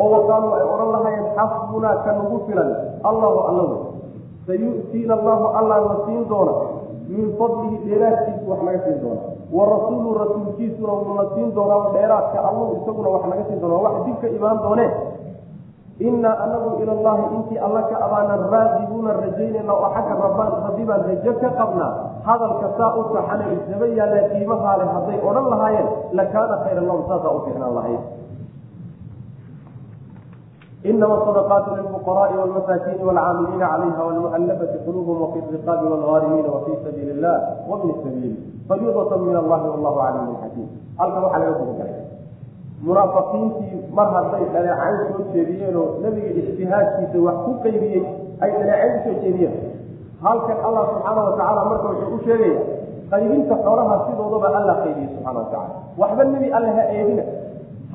oo 0.00 0.08
waqaaluu 0.14 0.52
ay 0.58 0.64
odhan 0.74 0.90
lahaayeen 0.96 1.26
xasbunaa 1.38 1.96
ka 2.04 2.10
nagu 2.18 2.38
filan 2.46 2.70
allahu 3.10 3.38
allaw 3.50 3.68
sayu'tiina 4.48 5.12
allahu 5.18 5.44
allah 5.60 5.78
na 5.90 5.96
siin 6.06 6.22
doona 6.32 6.54
min 7.08 7.26
fadlihi 7.38 7.76
dheeraadkiisu 7.88 8.44
wax 8.50 8.60
naga 8.68 8.80
siin 8.84 8.98
doona 9.04 9.22
wa 9.56 9.64
rasuulu 9.74 10.08
rasuulkiisuna 10.22 10.92
wuuna 10.92 11.24
siin 11.34 11.54
doonaa 11.56 11.92
dheeraadka 11.96 12.38
allahu 12.48 12.72
isaguna 12.82 13.08
wax 13.14 13.22
naga 13.32 13.44
siin 13.48 13.60
doona 13.62 13.76
wax 13.86 13.94
dib 14.06 14.16
ka 14.22 14.28
imaan 14.38 14.58
doonee 14.66 14.90
innaa 16.08 16.34
anagu 16.44 16.70
ila 16.82 16.92
allahi 16.98 17.22
intii 17.36 17.58
alla 17.58 17.82
ka 17.90 17.96
abaanan 18.06 18.42
raadibuuna 18.52 19.12
rajaynayna 19.22 19.72
oo 19.74 19.88
xagga 19.94 20.14
rabbaan 20.24 20.52
rabbi 20.66 20.84
baan 20.90 21.02
rajo 21.10 21.32
ka 21.42 21.48
qabnaa 21.60 21.92
hadalka 22.28 22.68
saa 22.78 22.90
u 23.00 23.02
saxana 23.14 23.44
isaba 23.56 23.86
yaalla 23.98 24.20
qiimahaa 24.32 24.86
hadday 24.94 25.18
odhan 25.28 25.46
lahaayeen 25.52 25.88
lakaana 26.20 26.56
khayran 26.64 26.86
lahum 26.90 27.02
saasaa 27.10 27.32
u 27.34 27.40
fiicnaan 27.46 27.74
lahayd 27.78 28.00
inama 30.84 31.16
sadaqaatu 31.26 31.70
lilfuqaraai 31.76 32.36
walmasaakiini 32.38 33.02
walcaamiliina 33.08 33.66
calayha 33.68 34.02
walmu'allafati 34.08 34.78
quluubhum 34.86 35.22
wafi 35.22 35.40
riqaabi 35.54 35.86
walghaarimiina 35.92 36.48
wafii 36.56 36.78
sabiili 36.84 37.10
illah 37.18 37.36
wabni 37.70 37.94
sabiil 38.04 38.36
fariidatan 38.68 39.20
min 39.26 39.36
allahi 39.42 39.66
wallahu 39.74 39.96
caliimun 40.02 40.36
xakiim 40.42 40.68
halkan 40.98 41.22
waxaa 41.24 41.40
laga 41.42 41.58
gudagalay 41.58 42.02
munaafiqiintii 42.86 43.80
mar 43.98 44.06
hadday 44.16 44.44
dhaleecayn 44.54 44.98
soo 45.10 45.26
jeediyeenoo 45.34 45.86
nebiga 46.02 46.30
ijtihaadkiisa 46.42 47.18
wax 47.26 47.36
ku 47.46 47.52
qaybiyey 47.66 48.02
ay 48.40 48.50
dhaleecayn 48.58 48.94
u 48.98 49.02
soo 49.06 49.16
jeediyeen 49.24 49.56
halkan 50.22 50.58
allah 50.66 50.84
subxaana 50.94 51.20
watacaala 51.28 51.64
marka 51.70 51.86
wuxuu 51.90 52.14
u 52.14 52.24
sheegaya 52.26 52.60
qaybinta 53.10 53.54
xoolaha 53.66 53.94
sidoodaba 54.06 54.48
alla 54.62 54.74
qaybiyey 54.84 55.10
subxana 55.14 55.38
watacala 55.42 55.74
waxba 56.00 56.24
nebi 56.34 56.48
alle 56.56 56.70
ha 56.78 56.84
eedina 56.98 57.24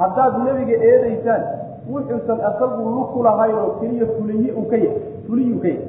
haddaad 0.02 0.34
nebiga 0.48 0.76
eedaysaan 0.92 1.44
wuxuusan 1.92 2.40
asagu 2.50 2.84
luku 2.96 3.24
lahayn 3.28 3.56
oo 3.64 3.72
keliya 3.80 4.08
fuliye 4.16 4.52
u 4.54 4.64
ka 4.72 4.78
yahy 4.86 5.00
fuliyuu 5.28 5.60
ka 5.64 5.68
yahy 5.68 5.88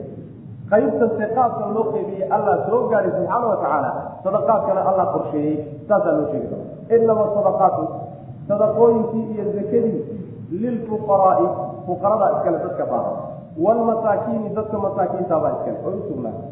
qaybtan 0.70 1.10
seqaadka 1.20 1.64
loo 1.74 1.84
qaybiyey 1.94 2.24
allah 2.36 2.54
soo 2.66 2.80
gaaray 2.92 3.12
subxaana 3.16 3.46
watacaala 3.52 3.90
sadaqaadkana 4.24 4.80
allah 4.90 5.06
qorsheeyey. 5.14 5.54
Saasaa 5.88 6.12
loo 6.18 6.26
sheegi 6.32 6.46
doona 6.50 6.66
inama 6.96 7.24
sadaqaatu 7.36 7.82
sadaqooyinkii 8.48 9.24
iyo 9.34 9.44
zakadii 9.56 10.00
lilfuqaraai 10.62 11.46
fuqarada 11.86 12.26
iskale 12.36 12.58
dadka 12.64 12.84
baahan. 12.92 13.16
Waalmasaakiini 13.64 14.48
dadka 14.56 14.76
masaakiintaabaa 14.86 15.52
iskale 15.56 15.78
oo 15.86 15.92
usugnaatay 16.00 16.48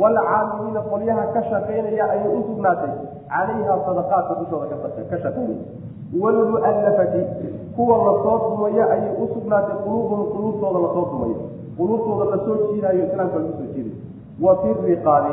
waalcaamiliina 0.00 0.80
qolyaha 0.90 1.24
ka 1.34 1.42
shaqaynaya 1.50 2.04
ayay 2.14 2.28
u 2.28 2.42
sugnaatay 2.48 2.90
calayha 3.30 3.74
sadaqaadka 3.86 4.34
dushooda 4.40 4.76
ka 5.10 5.16
shaqaynaya 5.24 5.62
waalmu'allafati 6.22 7.22
kuwa 7.76 7.96
la 8.06 8.12
soo 8.24 8.38
dumaya 8.50 8.84
ayay 8.94 9.12
u 9.22 9.28
sugnaatay 9.34 9.76
quluubuhum 9.84 10.26
quluubtooda 10.34 10.78
la 10.84 10.88
soo 10.96 11.04
dumayo 11.12 11.38
quluubtooda 11.78 12.24
la 12.32 12.38
soo 12.46 12.56
jiidayo 12.72 13.06
islaamka 13.06 13.36
lagu 13.38 13.52
soo 13.58 13.68
jiidayo 13.74 13.96
wa 14.44 14.56
fi 14.62 14.68
riqaabi 14.90 15.32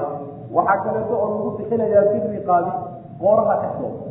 waxaa 0.53 0.83
kaleeto 0.85 1.13
oo 1.23 1.29
lagu 1.33 1.49
bixinayaa 1.57 2.05
fi 2.11 2.17
riqaabi 2.37 2.71
qooraha 3.21 3.55
dhexdooda 3.61 4.09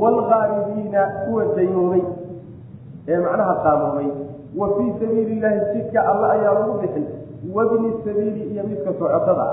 waalgaaribiina 0.00 1.02
kuwa 1.24 1.44
daymoobay 1.56 2.02
ee 3.08 3.18
macnaha 3.26 3.54
qaamoobay 3.64 4.08
wa 4.58 4.68
fii 4.76 4.92
sabiili 5.00 5.32
illaahi 5.36 5.60
jidka 5.74 6.00
alle 6.10 6.26
ayaa 6.32 6.54
lagu 6.54 6.72
bixin 6.82 7.06
wabni 7.56 7.90
sabiili 8.04 8.42
iyo 8.52 8.62
midka 8.68 8.92
socotada 9.00 9.46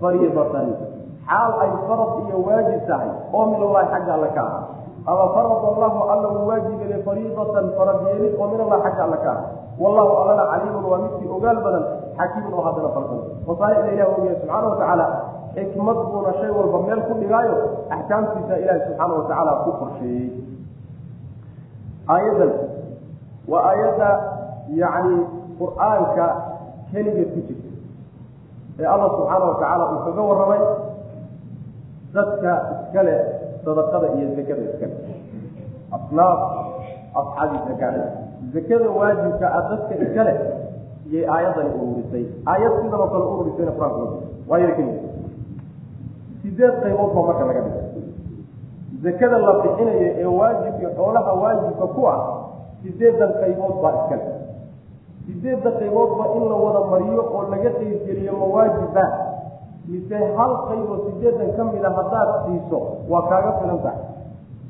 fariidatan 0.00 0.68
xaal 1.28 1.52
ay 1.64 1.70
farad 1.88 2.12
iyo 2.28 2.36
waajib 2.46 2.80
tahay 2.88 3.10
oo 3.36 3.44
min 3.52 3.60
allahi 3.66 3.86
xagga 3.92 4.12
alle 4.16 4.30
ka 4.36 4.44
ah 4.44 4.62
ama 5.10 5.24
farad 5.36 5.62
allahu 5.72 5.98
alla 6.12 6.28
uu 6.36 6.46
waajibele 6.50 6.96
fariidatan 7.06 7.66
farad 7.76 7.98
yeelid 8.08 8.32
oo 8.40 8.46
min 8.52 8.60
allahi 8.64 8.82
xagga 8.88 9.02
alle 9.08 9.18
ka 9.26 9.30
ah 9.36 9.42
wallahu 9.82 10.12
allana 10.24 10.44
caliimun 10.52 10.84
waa 10.92 11.00
midkii 11.04 11.28
ogaal 11.36 11.58
badan 11.66 11.84
xakiimun 12.18 12.52
oo 12.58 12.64
haddana 12.68 12.88
farsan 12.96 13.20
masaalixda 13.48 13.90
ilah 13.96 14.08
ogaya 14.16 14.34
subxaana 14.40 14.66
watacaala 14.72 15.06
xikmad 15.56 15.98
buuna 16.12 16.32
shay 16.40 16.50
walba 16.58 16.78
meel 16.88 17.00
ku 17.08 17.12
dhigaayo 17.20 17.54
axkaamtiisa 17.96 18.54
ilaahi 18.62 18.80
subxaana 18.88 19.12
watacaala 19.20 19.52
ku 19.64 19.70
qorsheeyey 19.80 20.26
aayaddan 22.14 22.52
waa 23.50 23.62
aayadda 23.70 24.10
yacni 24.80 25.18
qur'aanka 25.60 26.26
keliga 26.92 27.24
ku 27.32 27.38
jirta 27.46 27.70
ee 28.80 28.86
allah 28.94 29.08
subxaana 29.16 29.44
watacaala 29.50 29.84
uu 29.92 30.00
kaga 30.06 30.22
warramay 30.28 30.60
dadka 32.14 32.52
iskale 32.74 33.14
sadaqada 33.64 34.06
iyo 34.16 34.28
zakada 34.38 34.62
iskale. 34.70 34.94
Asnaaf 35.96 36.40
asxaabi 37.20 37.56
zakada. 37.68 38.02
Zakada 38.54 38.86
waajibka 38.98 39.46
ah 39.58 39.62
dadka 39.70 39.94
iskale 40.04 40.32
iyay 41.10 41.24
aayaddani 41.34 41.70
ururisay. 41.80 42.24
Aayad 42.50 42.72
sidan 42.80 43.00
oo 43.04 43.08
kale 43.12 43.24
ururisayna 43.32 43.72
qur'aanku 43.78 44.04
waa 44.48 44.58
yada 44.62 44.74
keliya. 44.78 45.02
Sideed 46.42 46.74
qaybood 46.82 47.10
baa 47.16 47.24
marka 47.28 47.44
laga 47.50 47.60
dhigay. 47.66 47.84
Zakada 49.04 49.36
la 49.46 49.52
bixinayo 49.62 50.08
ee 50.22 50.28
waajibka 50.38 50.88
xoolaha 50.98 51.32
waajibka 51.42 51.86
ku 51.94 52.00
ah 52.14 52.18
sideedan 52.82 53.32
qaybood 53.42 53.74
baa 53.82 53.92
iskale 54.00 54.24
sideedda 55.26 55.70
qayboodba 55.80 56.24
in 56.36 56.42
la 56.50 56.56
wada 56.64 56.80
mariyo 56.92 57.22
oo 57.36 57.42
laga 57.52 57.70
qaybgeliyo 57.78 58.32
mawaajiba. 58.42 59.04
Mise 59.90 60.18
hal 60.38 60.52
qayboo 60.68 60.98
sideedan 61.06 61.50
ka 61.56 61.62
mid 61.72 61.84
a 61.84 61.90
haddaad 61.98 62.30
siiso 62.46 62.78
waa 63.10 63.22
kaaga 63.30 63.52
filan 63.60 63.78
tahay. 63.84 64.02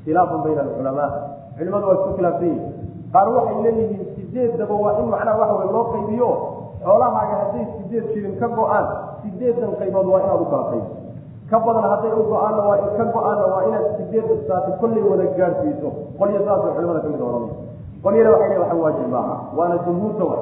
Khilaafun 0.05 0.39
bayna 0.45 0.61
alculamaa. 0.65 1.09
Culimadu 1.57 1.85
waa 1.89 1.95
isku 1.99 2.11
khilaafsan 2.17 2.47
yihiin 2.47 2.73
qaar 3.13 3.27
waxay 3.35 3.57
leeyihiin 3.65 4.05
sideeddaba 4.17 4.75
waa 4.83 4.93
in 5.01 5.07
macnaha 5.13 5.37
waxa 5.41 5.55
wey 5.61 5.69
loo 5.75 5.85
qaybiyo. 5.93 6.29
Xoolahaaga 6.85 7.35
hadday 7.41 7.65
sideed 7.77 8.05
shilin 8.13 8.35
ka 8.41 8.47
go'aan 8.57 8.85
sideedan 9.23 9.71
qaybood 9.81 10.07
waa 10.13 10.21
inaad 10.25 10.41
u 10.41 10.45
kala 10.53 10.65
qaybo 10.71 10.89
ka 11.49 11.57
badan 11.65 11.85
hadday 11.91 12.11
u 12.13 12.21
go'aanna 12.31 12.61
waa 12.69 12.77
ka 12.97 13.03
go'aanna 13.15 13.45
waa 13.53 13.63
inaad 13.69 13.85
sideedda 13.97 14.35
saati 14.47 14.71
kollay 14.81 15.03
wada 15.09 15.25
gaadhsiiso 15.39 15.89
qolyo 16.19 16.39
saasay 16.47 16.71
culimada 16.77 16.99
ka 17.05 17.09
mid 17.13 17.21
ohanay 17.27 17.51
qolyana 18.03 18.29
waxay 18.31 18.49
le 18.57 18.75
waajib 18.83 19.07
maaha. 19.09 19.35
Waana 19.57 19.77
jumhuurta 19.85 20.23
wa 20.23 20.37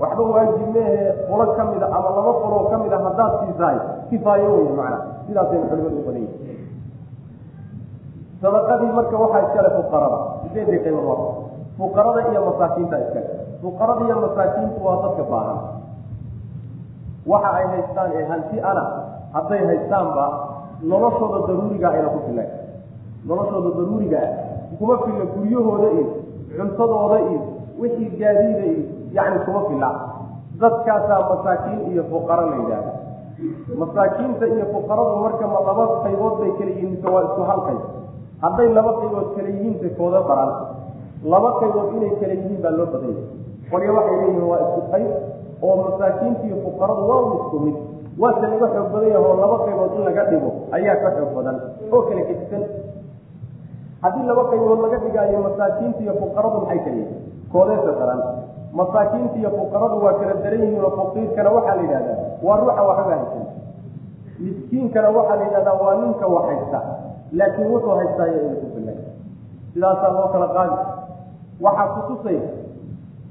waxba 0.00 0.22
waajib 0.22 0.68
meehe 0.74 1.12
qolo 1.28 1.44
ka 1.56 1.64
mida 1.64 1.86
ama 1.86 2.08
laba 2.16 2.32
qoloo 2.42 2.68
ka 2.70 2.76
mid 2.78 2.92
a 2.92 2.98
haddaad 2.98 3.32
siisahay 3.40 3.78
kifaayo 4.10 4.48
wey 4.56 4.68
macna. 4.78 4.98
Sidaasayna 5.26 5.66
culimadu 5.70 5.98
u 6.00 6.50
sadaqadii 8.42 8.92
marka 8.96 9.16
waxaa 9.16 9.42
iskale 9.46 9.70
fuqarada. 9.76 10.18
Qaybood 10.54 11.04
waa 11.04 11.32
fuqarada 11.78 12.20
iyo 12.32 12.40
masaakiinta 12.48 12.96
iskale. 13.04 13.28
Fuqarada 13.62 14.02
iyo 14.04 14.16
masaakiintu 14.24 14.78
waa 14.84 15.02
dadka 15.04 15.22
baahan. 15.30 15.58
Waxa 17.26 17.50
ay 17.58 17.66
haystaan 17.72 18.10
ee 18.16 18.24
hanti 18.24 18.56
ana 18.60 18.84
hadday 19.32 19.62
haystaanba 19.66 20.24
noloshooda 20.82 21.46
daruuriga 21.46 21.88
ayna 21.92 22.08
ku 22.08 22.18
filan. 22.26 22.48
Noloshooda 23.28 23.70
daruuriga 23.76 24.18
ah. 24.18 24.32
Kuma 24.78 24.96
filla 25.04 25.24
guryahooda 25.36 25.88
iyo 25.92 26.06
cuntadooda 26.56 27.18
iyo 27.30 27.40
wixii 27.80 28.10
gaadiida 28.20 28.64
iyo 28.72 28.82
yacni 29.16 29.38
kuma 29.46 29.60
filla. 29.68 29.90
Dadkaasaa 30.60 31.20
masaakiin 31.30 31.80
iyo 31.92 32.02
fuqaro 32.10 32.42
la 32.50 32.56
yidhaahda 32.60 32.92
masaakiinta 33.80 34.44
iyo 34.54 34.64
fuqaradu 34.74 35.14
marka 35.24 35.46
ma 35.52 35.60
laba 35.68 35.84
qaybood 36.04 36.34
bay 36.40 36.50
kala 36.58 36.70
yihiin 36.74 36.90
mise 36.94 37.08
waa 37.14 37.22
isku 37.28 37.42
hal 37.50 37.60
qayb 37.68 37.80
hadday 38.44 38.68
laba 38.76 38.92
qaybood 39.00 39.28
kala 39.36 39.48
yihiinta 39.54 39.88
kooda 39.98 40.20
baran. 40.28 40.50
Laba 41.32 41.50
qaybood 41.60 41.88
inay 41.96 42.12
kala 42.20 42.34
yihiin 42.38 42.60
baa 42.64 42.72
loo 42.78 42.86
badanya 42.92 43.24
qolyo 43.70 43.90
waxay 43.98 44.16
leeyihiin 44.20 44.46
waa 44.50 44.60
isku 44.66 44.80
qayb 44.92 45.08
oo 45.66 45.74
masaakiinta 45.86 46.42
iyo 46.48 46.56
fuqaradu 46.66 47.02
waa 47.10 47.20
u 47.24 47.28
isku 47.40 47.56
mid. 47.64 47.76
Waase 48.20 48.44
laga 48.52 48.66
xoog 48.74 48.88
badan 48.94 49.16
oo 49.24 49.32
laba 49.42 49.56
qaybood 49.66 49.92
in 49.96 50.02
laga 50.08 50.22
dhigo 50.30 50.50
ayaa 50.76 50.96
ka 51.02 51.08
xoog 51.16 51.30
badan 51.36 51.56
oo 51.94 52.00
kala 52.08 52.22
gedisan 52.28 52.62
haddii 54.02 54.26
laba 54.30 54.42
qaybood 54.50 54.80
laga 54.84 54.98
dhigaayo 55.04 55.38
masaakiinta 55.48 56.00
iyo 56.04 56.14
fuqaradu 56.20 56.58
maxay 56.64 56.78
kala 56.84 56.96
yihiin? 56.96 57.20
Daran 58.00 58.20
masaakiinta 58.78 59.36
iyo 59.40 59.50
fuqaradu 59.58 59.96
waa 60.04 60.14
kala 60.20 60.34
daran 60.44 60.62
yihiin 60.64 60.84
oo 60.84 60.92
faqiirkana 61.00 61.50
waxaa 61.56 61.76
la 61.76 61.82
yidhahdaa 61.82 62.18
waa 62.46 62.56
ruuxa 62.60 62.82
waxba 62.90 63.12
haysan 63.14 63.44
miskiinkana 64.44 65.08
waxaa 65.16 65.36
la 65.40 65.44
yidhahdaa 65.44 65.76
waa 65.82 65.94
ninka 66.02 66.26
wax 66.34 66.44
haysta. 66.50 66.80
Laakiin 67.38 67.68
wuxuu 67.72 67.94
haystaayo 68.00 68.38
ina 68.46 68.54
ku 68.60 68.66
filan 68.74 68.98
sidaasaa 69.74 70.12
loo 70.16 70.28
kala 70.34 70.48
qaadi. 70.56 70.76
Waxaa 71.64 71.88
kutusaya 71.96 72.42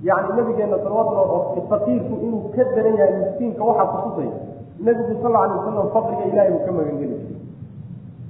yani 0.07 0.29
nabigeena 0.37 0.77
salawatullah 0.83 1.27
faqiirku 1.71 2.13
inuu 2.25 2.41
ka 2.55 2.63
daran 2.75 2.95
yahay 2.99 3.15
miskiinka 3.23 3.63
waxaa 3.69 3.87
kutusaya 3.93 4.33
nebigu 4.85 5.13
sal 5.23 5.35
alay 5.35 5.57
wasalam 5.57 5.87
faqriga 5.95 6.23
ilahay 6.31 6.51
uu 6.55 6.63
ka 6.65 6.71
magangeli. 6.71 7.15
jiray 7.15 7.48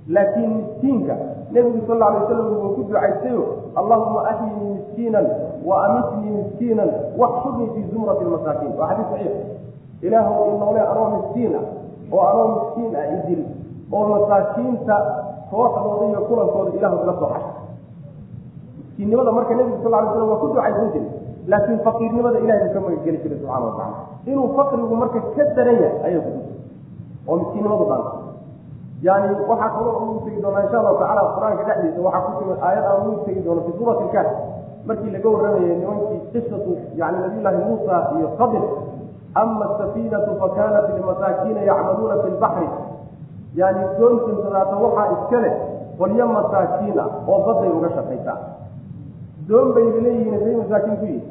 laakiin 0.10 0.52
miskiinka 0.58 1.15
nebigu 1.54 1.80
sal 1.88 2.02
alay 2.04 2.22
wasalam 2.24 2.48
wuu 2.54 2.74
ku 2.76 2.82
ducaysayo 2.89 3.43
allahuma 3.80 4.22
axyinii 4.32 4.69
miskiinan 4.78 5.26
wa 5.65 5.76
amitnii 5.86 6.32
miskiinan 6.38 6.89
waxshurnii 7.22 7.69
fii 7.74 7.86
zumrati 7.93 8.26
masaakiin 8.26 8.74
waa 8.80 8.88
xadiis 8.89 9.10
saxiix 9.12 9.36
ilaahu 10.02 10.34
inoole 10.56 10.82
anoo 10.91 11.08
miskiin 11.15 11.56
ah 11.60 11.65
oo 12.12 12.22
anoo 12.32 12.48
miskiin 12.56 12.91
ah 13.02 13.06
idil 13.17 13.41
oo 13.91 14.04
masaakiinta 14.13 14.95
kooxdooda 15.52 16.06
iyo 16.10 16.22
kulankooda 16.30 16.72
ilahu 16.78 16.95
ila 17.04 17.13
soo 17.19 17.30
xasha 17.34 17.54
miskiinnimada 18.78 19.32
marka 19.32 19.54
nebigu 19.56 19.78
sal 19.84 19.91
lay 19.91 20.06
slam 20.13 20.30
waa 20.30 20.39
ku 20.41 20.48
ducaysan 20.54 20.88
jiray 20.93 21.10
laakiin 21.52 21.80
faqiirnimada 21.88 22.39
ilahay 22.39 22.67
uu 22.67 22.74
ka 22.74 22.80
magangeli 22.86 23.17
jiray 23.24 23.38
subxana 23.41 23.65
wa 23.65 23.72
tacala 23.78 23.98
inuu 24.32 24.48
faqrigu 24.58 24.95
marka 25.02 25.19
ka 25.36 25.43
daran 25.58 25.78
yahay 25.84 26.02
ayay 26.08 26.22
kutusay 26.26 26.58
oo 27.28 27.36
miskiinnimadu 27.41 27.86
dhaanta 27.91 28.12
yani 29.01 29.35
waxaa 29.49 29.69
kaloo 29.75 29.97
ugu 30.03 30.19
tegi 30.25 30.41
doonaa 30.41 30.63
insha 30.65 30.79
allahu 30.79 30.97
tacala 31.01 31.21
qur'aanka 31.35 31.63
dhexdiisa 31.67 32.01
waxaa 32.07 32.21
ku 32.27 32.31
timid 32.39 32.57
aayad 32.67 32.85
aan 32.91 33.19
tegi 33.25 33.41
doono 33.45 33.62
fi 33.67 33.71
suurati 33.77 34.03
ilkahf 34.03 34.29
markii 34.88 35.12
laga 35.15 35.29
warramayay 35.29 35.75
nimankii 35.81 36.19
qisatu 36.33 36.71
yani 36.95 37.17
nabiyullaahi 37.23 37.63
muusa 37.69 37.95
iyo 38.17 38.27
qadir 38.39 38.63
ama 39.41 39.65
asafiinatu 39.71 40.35
fakanat 40.41 40.88
limasaakiina 40.97 41.62
yacmaluuna 41.69 42.23
fi 42.23 42.29
lbaxri 42.35 42.69
yani 43.55 43.81
doontan 43.99 44.38
sadaata 44.43 44.75
waxaa 44.85 45.07
iska 45.15 45.39
leh 45.45 45.53
qolyo 45.99 46.27
masaakiin 46.38 46.99
ah 46.99 47.09
oo 47.27 47.39
badday 47.47 47.71
uga 47.77 47.89
shaqaysaa 47.97 48.38
doon 49.49 49.73
bay 49.73 49.88
leeyihiin 50.05 50.39
say 50.43 50.55
masaakiin 50.62 50.97
ku 51.01 51.05
yihiin 51.05 51.27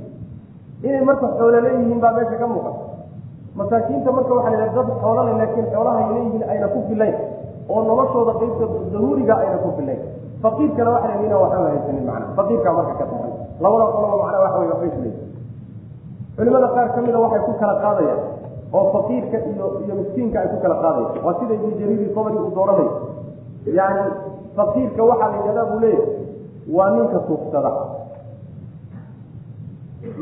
inay 0.82 1.04
marka 1.10 1.26
xoolo 1.38 1.60
leeyihiin 1.66 2.00
baa 2.00 2.12
meesha 2.16 2.36
ka 2.42 2.46
muuqata 2.46 2.80
masaakiinta 3.60 4.12
marka 4.12 4.34
waxaa 4.38 4.60
la 4.62 4.68
dad 4.76 4.88
xoolale 5.02 5.32
laakiin 5.40 5.66
xoolahay 5.74 6.06
leeyihiin 6.14 6.44
ayna 6.52 6.68
ku 6.74 6.82
filayn 6.88 7.16
oo 7.72 7.80
noloshooda 7.88 8.32
qaybta 8.40 8.64
daruuriga 8.92 9.34
ayna 9.42 9.58
ku 9.64 9.68
filayn 9.78 10.00
faqiirkana 10.42 10.90
waxa 10.94 11.08
la 11.08 11.16
inaan 11.26 11.40
waxba 11.44 11.64
haysanin 11.68 12.04
macna 12.10 12.26
faqiirkaa 12.38 12.72
marka 12.78 12.94
ka 13.00 13.04
daran 13.10 13.32
labada 13.64 13.84
qoloba 13.94 14.16
macnaa 14.22 14.42
waxa 14.44 14.58
wey 14.62 14.68
waxbay 14.72 15.12
culimada 16.38 16.68
qaar 16.74 16.86
ka 16.94 17.00
mida 17.06 17.18
waxay 17.24 17.40
ku 17.46 17.52
kala 17.60 17.74
qaadayaan 17.84 18.20
oo 18.76 18.84
faqiirka 18.94 19.36
iyo 19.52 19.66
iyo 19.84 19.94
miskiinka 20.00 20.36
ay 20.42 20.48
ku 20.52 20.56
kala 20.64 20.76
qaadayaan. 20.84 21.24
Waa 21.24 21.34
sida 21.40 21.52
ibnu 21.58 21.70
jariiri 21.80 22.06
sabri 22.14 22.36
uu 22.42 22.50
dooranayo 22.56 22.92
yani 23.78 24.02
faqiirka 24.58 25.02
waxaa 25.10 25.28
la 25.32 25.36
yidhahdaa 25.40 25.66
buu 25.70 25.80
leeyahay 25.84 26.06
waa 26.76 26.90
ninka 26.96 27.18
suuqsada. 27.28 27.70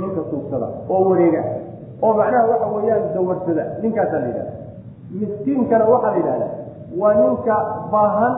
Ninka 0.00 0.22
suuqsada 0.30 0.68
oo 0.88 1.00
wareega. 1.11 1.42
Oo 2.02 2.12
macnaha 2.18 2.44
waxa 2.52 2.66
weeyaan 2.76 3.02
dawarsada. 3.14 3.64
Ninkaasaa 3.82 4.20
la 4.24 4.26
yidhahda 4.30 4.52
miskiinkana 5.20 5.85
waxaa 5.92 6.11
la 6.14 6.16
yidhahdaa 6.20 6.50
waa 7.00 7.14
ninka 7.20 7.56
baahan 7.92 8.35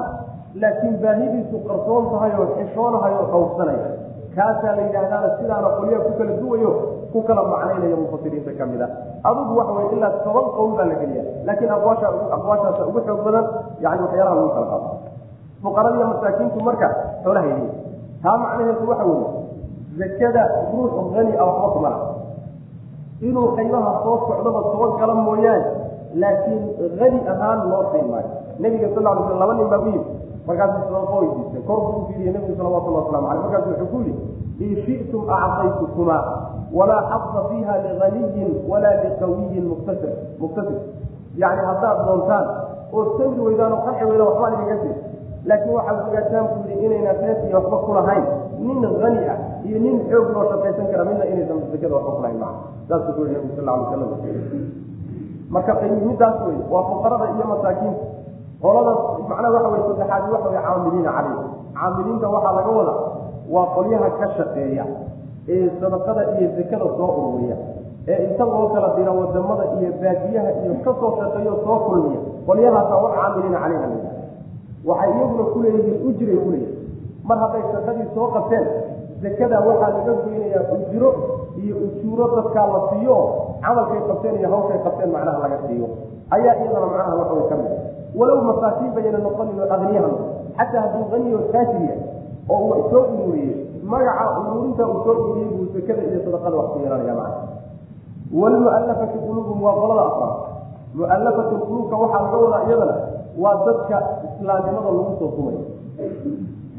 laakiin 0.62 0.96
baahidiisu 1.02 1.56
qarsoon 1.68 2.10
tahay 2.12 2.32
oo 2.40 2.46
xishoonahay 2.58 3.12
oo 3.20 3.26
dhowrsanaya 3.32 3.88
kaasaa 4.36 4.76
la 4.76 4.82
yidhahdaana 4.86 5.28
sidaana 5.38 5.68
qolyaha 5.78 6.04
ku 6.06 6.12
kala 6.18 6.32
duwayo 6.40 6.70
ku 7.12 7.22
kala 7.28 7.42
macnaynaya 7.52 7.96
mufasiriinta 8.02 8.52
ka 8.58 8.66
mid 8.66 8.82
a 8.86 8.88
adugu 9.30 9.58
waxa 9.58 9.72
wey 9.78 9.88
ilaa 9.96 10.12
toban 10.24 10.46
qowl 10.56 10.70
baa 10.78 10.88
la 10.90 10.96
geliya 11.02 11.24
laakiin 11.46 11.72
aqwaasha 11.76 12.08
aqwaashaasa 12.36 12.86
ugu 12.90 13.00
xoog 13.06 13.20
badan 13.26 13.46
yani 13.84 14.00
waxyaalaha 14.06 14.36
lagu 14.38 14.50
kala 14.56 14.66
qaado 14.72 14.88
fuqaradiiyo 15.62 16.06
masaakiintu 16.14 16.64
marka 16.68 16.88
xoolaha 17.24 17.58
taa 18.22 18.36
macnaheedu 18.44 18.90
waxa 18.90 19.04
weeye 19.10 19.28
zakada 19.98 20.42
ruux 20.72 20.92
hani 21.14 21.32
a 21.38 21.44
waxba 21.44 21.68
kuma 21.74 21.92
inuu 23.20 23.48
qaybaha 23.56 23.90
soo 24.02 24.16
socdaba 24.28 24.60
soo 24.72 24.88
gala 24.98 25.14
mooyaane 25.14 25.66
laakiin 26.22 26.62
hani 27.00 27.20
ahaan 27.32 27.70
loo 27.70 27.84
siin 27.92 28.06
maayo 28.10 28.37
nabiga 28.58 28.88
sal 28.94 29.04
ly 29.04 29.22
sl 29.28 29.38
laba 29.38 29.54
nin 29.54 29.68
baa 29.68 29.78
ku 29.78 29.88
yimi 29.88 30.04
markaasuu 30.46 30.82
sadaqo 30.88 31.16
weydiistay 31.20 31.62
kor 31.68 31.78
buu 31.80 31.98
ufiiriye 32.02 32.30
nabigu 32.32 32.54
salawatullah 32.56 33.02
waslamu 33.04 33.26
aleyh 33.30 33.42
markaasu 33.44 33.68
wuxuu 33.70 33.90
ku 33.92 33.98
yidhi 34.06 34.24
in 34.64 34.72
shi'tum 34.84 35.22
acطaytukumaa 35.36 36.24
walaa 36.72 37.02
xada 37.10 37.40
fiiha 37.48 37.74
liganiyin 37.84 38.52
walaa 38.70 38.96
liqawiyin 39.04 39.64
muktasir 39.72 40.12
muktasir 40.40 40.78
yani 41.36 41.60
haddaad 41.68 41.98
doontaan 42.06 42.46
oo 42.92 43.04
samri 43.18 43.40
weydaan 43.46 43.72
oo 43.72 43.82
qanci 43.86 44.04
weydaan 44.10 44.28
waxbaan 44.28 44.54
igaga 44.54 44.76
siin 44.82 44.96
laakiin 45.48 45.74
waxaad 45.78 45.98
ogaataan 46.08 46.46
ku 46.48 46.56
yidhi 46.68 46.86
inayna 46.86 47.12
rees 47.22 47.38
iyo 47.48 47.56
waxba 47.60 47.76
ku 47.84 47.92
nin 48.58 48.82
hani 49.02 49.22
ah 49.32 49.38
iyo 49.62 49.78
nin 49.78 49.96
xoog 50.10 50.28
loo 50.34 50.44
shaqaysan 50.50 50.86
kara 50.90 51.04
midna 51.04 51.24
inaysan 51.30 51.62
zakada 51.70 51.94
waxba 51.94 52.10
ku 52.16 52.20
lahayn. 52.22 52.38
Maa 52.42 52.54
saasuu 52.88 53.24
yihi 53.24 53.34
nabigu 53.34 53.54
sal 53.56 53.68
alay 53.68 53.86
slam 53.94 54.88
marka 55.48 55.72
qiimihidaas 55.80 56.36
wey 56.44 56.58
waa 56.72 56.84
fuqarada 56.90 57.26
iyo 57.36 57.44
masaakiinta 57.52 58.17
qolada 58.62 58.92
macnaha 59.30 59.52
waxa 59.54 59.68
wey 59.74 59.82
saddexaad 59.88 60.24
waxa 60.34 60.48
wey 60.50 60.58
caamiliina 60.66 61.10
caleyh 61.16 61.38
caamiliinta 61.78 62.26
waxaa 62.34 62.52
laga 62.58 62.70
wada 62.78 62.94
waa 63.54 63.66
qolyaha 63.76 64.08
ka 64.20 64.26
shaqeeya 64.36 64.84
ee 65.54 65.68
sadaqada 65.80 66.22
iyo 66.38 66.48
zakada 66.58 66.86
soo 66.98 67.10
ururiya 67.20 67.56
ee 68.12 68.18
inta 68.30 68.44
loo 68.44 68.68
kala 68.74 68.88
dira 68.96 69.12
waddamada 69.20 69.64
iyo 69.78 69.90
baadiyaha 70.02 70.50
iyo 70.64 70.72
ka 70.84 70.92
soo 71.00 71.10
shaqeeyo 71.20 71.54
soo 71.64 71.78
kulmiya. 71.86 72.20
Qolyahaasa 72.48 72.94
wax 73.04 73.12
caamiliina 73.18 73.58
caleyha 73.64 73.86
la 73.92 73.96
waxay 74.90 75.10
iyaguna 75.16 75.44
kuleeyihiin 75.54 75.98
ujray 76.08 76.36
kuleeyihin 76.44 76.76
mar 77.28 77.38
hadday 77.42 77.62
shaqadii 77.72 78.06
soo 78.14 78.26
qabteen 78.36 78.64
zakada 79.22 79.56
waxaa 79.68 79.90
laga 79.96 80.12
goynayaa 80.24 80.64
ujro 80.76 81.08
iyo 81.62 81.74
ujuuro 81.86 82.24
dadkaa 82.36 82.66
la 82.74 82.80
siiyo 82.90 83.16
camalkay 83.64 84.00
qabteen 84.10 84.34
iyo 84.40 84.48
hawshay 84.54 84.78
qabteen 84.86 85.10
macnaha 85.14 85.38
laga 85.44 85.58
siiyo. 85.66 85.86
Ayaa 86.34 86.54
iyadana 86.60 86.86
macnaha 86.92 87.14
waxaway 87.20 87.46
ka 87.50 87.56
mid 87.60 87.72
walow 88.14 88.38
masaakiin 88.48 88.92
bayna 88.94 89.18
noqonin 89.26 89.60
oo 89.60 89.68
agniyaha 89.76 90.10
xataa 90.58 90.80
hadduu 90.84 91.14
aniyo 91.16 91.38
taajir 91.52 91.80
yahay 91.88 92.00
oo 92.48 92.58
uu 92.64 92.70
wax 92.72 92.82
soo 92.92 93.02
ururiyey 93.22 93.54
magaca 93.92 94.24
ururinta 94.40 94.82
uu 94.92 95.00
soo 95.04 95.14
ururiyey 95.22 95.50
buu 95.56 95.66
zakada 95.74 96.02
iyo 96.08 96.20
sadaqada 96.24 96.56
wax 96.60 96.68
ku 96.72 96.78
yeelanaya 96.82 97.14
macna. 97.20 97.42
Wlmualafati 98.32 99.18
quluubum 99.24 99.58
waa 99.64 99.72
qolada 99.80 100.02
afraad 100.10 100.36
mualafatu 100.94 101.54
quluubka 101.64 101.96
waxaa 102.02 102.22
laga 102.24 102.36
wadaa 102.44 102.62
iyadana 102.68 102.96
waa 103.42 103.56
dadka 103.66 103.96
islaamnimada 104.28 104.90
lagu 104.96 105.12
soo 105.20 105.30
tumayo 105.36 105.60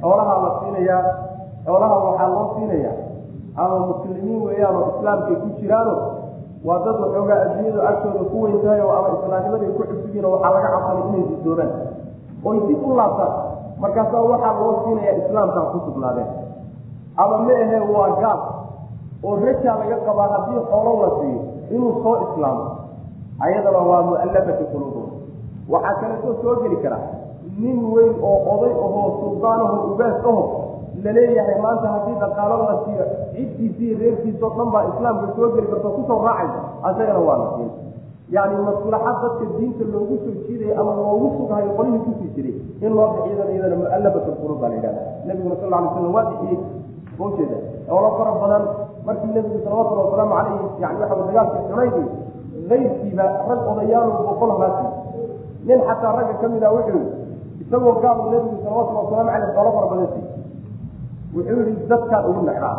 xoolahaa 0.01 0.37
la 0.45 0.51
siinayaa 0.61 1.01
xoolaha 1.65 1.95
waxaa 2.05 2.27
loo 2.33 2.45
siinayaa. 2.55 2.95
Ama 3.61 3.77
muslimiin 3.89 4.41
weeyaan 4.45 4.75
oo 4.75 4.87
islaamkay 4.97 5.35
ku 5.41 5.47
jiraano 5.59 5.93
waa 6.67 6.79
dad 6.85 6.95
waxoogaa 7.03 7.37
adduunyadu 7.45 7.81
agtooda 7.89 8.23
ku 8.31 8.37
weyn 8.43 8.57
tahay 8.63 8.81
oo 8.85 8.91
ama 8.99 9.09
islaamnimaday 9.17 9.69
ku 9.77 9.83
cusubyiin 9.89 10.25
oo 10.25 10.31
waxaa 10.35 10.51
laga 10.55 10.69
cabsanay 10.75 11.03
inay 11.09 11.23
dudoobaan 11.31 11.71
oy 12.49 12.57
dib 12.67 12.81
u 12.87 12.95
laabtaan 12.99 13.33
markaasaa 13.83 14.23
waxaa 14.31 14.53
loo 14.59 14.73
siinayaa 14.83 15.17
islaamkaa 15.21 15.65
ku 15.71 15.77
sugnaadeen. 15.85 16.29
Ama 17.21 17.37
ma 17.45 17.53
ahe 17.63 17.77
waa 17.93 18.09
gaal 18.23 18.39
oo 19.27 19.35
rajaa 19.45 19.75
laga 19.81 19.97
qabaa 20.07 20.27
haddii 20.33 20.61
xoolo 20.71 20.91
la 21.03 21.09
siiyo 21.19 21.39
inuu 21.75 21.93
soo 22.03 22.15
islaamo. 22.25 22.65
Ayadana 23.45 23.79
waa 23.89 24.01
mu'allafati 24.09 24.63
quluubuhum 24.71 25.09
waxaa 25.73 25.95
kaleetoo 26.01 26.33
soo 26.43 26.55
geli 26.63 26.77
kara 26.83 26.99
nin 27.61 27.77
weyn 27.93 28.13
oo 28.29 28.37
oday 28.53 28.73
ahoo 28.85 29.07
suldaanaho 29.21 29.75
ugaas 29.91 30.17
aho 30.29 30.43
la 31.03 31.11
leeyahay 31.17 31.57
maanta 31.65 31.87
haddii 31.93 32.17
dhaqaalo 32.23 32.55
la 32.69 32.75
siiyo 32.85 33.05
ciddiisii 33.33 33.91
reerkiisao 34.01 34.49
dhan 34.57 34.69
baa 34.73 34.83
islaamka 34.91 35.27
soo 35.35 35.49
geli 35.55 35.67
karto 35.73 35.89
ku 35.95 36.01
soo 36.07 36.19
raacaysa 36.27 36.59
asagana 36.89 37.19
waa 37.27 37.37
la 37.43 37.47
siin 37.55 37.71
yani 38.35 38.55
maslaxa 38.67 39.11
dadka 39.23 39.45
diinta 39.57 39.83
loogu 39.93 40.15
soo 40.23 40.33
jiidaya 40.47 40.73
ama 40.81 40.91
loogu 40.99 41.27
sughayo 41.37 41.69
qolihii 41.77 42.03
ku 42.05 42.11
sii 42.19 42.29
jiray 42.35 42.55
in 42.85 42.91
loo 42.97 43.07
bixiyadana 43.13 43.51
iyadana 43.55 43.75
mu'allafatu 43.81 44.31
quluub 44.41 44.59
baa 44.61 44.69
la 44.71 44.75
yidhahda 44.75 45.01
nabiguna 45.27 45.55
sal 45.61 45.69
ly 45.83 45.87
slam 45.93 46.13
waa 46.15 46.25
bixiyey 46.31 46.57
ujeeda 47.25 47.57
xoolo 47.87 48.09
fara 48.17 48.31
badan 48.41 48.63
markii 49.07 49.31
nebigu 49.35 49.59
salawatulli 49.63 50.01
wasalaamu 50.05 50.33
calayhi 50.37 50.67
yani 50.83 50.97
waxa 51.01 51.15
dagaalkii 51.29 51.63
xunayn 51.69 51.93
iyo 51.99 52.07
kayrkiiba 52.69 53.25
rag 53.49 53.61
odayaalu 53.71 54.11
boqol 54.27 54.51
haasi 54.61 54.85
nin 55.67 55.79
xataa 55.87 56.13
ragga 56.17 56.33
ka 56.41 56.47
mid 56.53 56.63
ah 56.63 56.71
wuxuu 56.77 57.03
isagoo 57.63 57.93
gaabu 58.03 58.23
nebigu 58.33 58.57
salawatullhi 58.63 59.01
wasalaamu 59.03 59.31
caleyh 59.33 59.49
xoolo 59.55 59.71
fara 59.75 59.87
badan 59.91 60.07
sii 60.13 60.25
wuxuu 61.35 61.61
yihi 61.67 61.87
dadkaan 61.91 62.25
ugu 62.29 62.41
necraa 62.49 62.77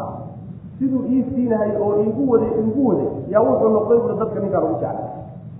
siduu 0.79 1.03
ii 1.15 1.23
siinahay 1.35 1.73
oo 1.85 1.93
iigu 2.05 2.23
waday 2.33 2.53
iigu 2.63 2.83
waday 2.89 3.09
yaa 3.33 3.43
wuxuu 3.49 3.71
noqday 3.77 3.99
bua 4.05 4.15
dadka 4.23 4.41
ninkaan 4.45 4.65
ugu 4.69 4.77
jeclay 4.83 5.09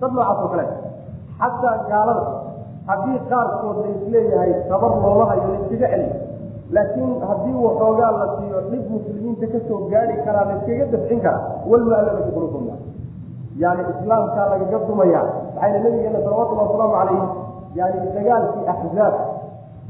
dad 0.01 0.11
noocaas 0.15 0.39
oo 0.43 0.49
kale. 0.53 0.65
Xataa 1.41 1.75
gaalada 1.89 2.23
haddii 2.87 3.19
qaarkood 3.29 3.77
la 3.83 3.89
is 3.95 4.01
leeyahay 4.13 4.51
sabar 4.69 4.91
looma 5.03 5.25
hayo 5.29 5.43
la 5.53 5.57
iskaga 5.61 5.87
celiy 5.93 6.09
laakiin 6.75 7.11
haddii 7.29 7.55
waxoogaa 7.65 8.11
la 8.21 8.27
siiyo 8.37 8.59
dhib 8.71 8.83
muslimiinta 8.95 9.47
ka 9.53 9.59
soo 9.67 9.79
gaari 9.91 10.15
karaa 10.25 10.45
la 10.49 10.53
iskaga 10.57 10.85
dafcin 10.93 11.19
karaa 11.25 11.43
walmualafati 11.69 12.31
quluubuma 12.35 12.75
yani 13.63 13.81
islaamkaa 13.93 14.45
lagaga 14.53 14.79
dumaya 14.87 15.21
maxayna 15.55 15.79
nabigeena 15.83 16.19
salawatullahi 16.25 16.67
wasalaamu 16.69 16.95
calayh 16.99 17.23
yani 17.79 17.99
dagaalkii 18.15 18.65
axzaab 18.73 19.15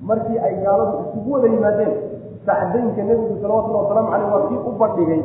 markii 0.09 0.39
ay 0.47 0.53
gaaladu 0.63 0.93
isugu 1.05 1.29
wada 1.33 1.47
yimaadeen 1.55 1.93
sacdaynka 2.45 3.01
nebigu 3.09 3.35
salawatullahi 3.41 3.83
wasalaamu 3.85 4.09
caleyh 4.11 4.29
waa 4.33 4.47
kii 4.49 4.59
u 4.69 4.71
bandhigay. 4.81 5.21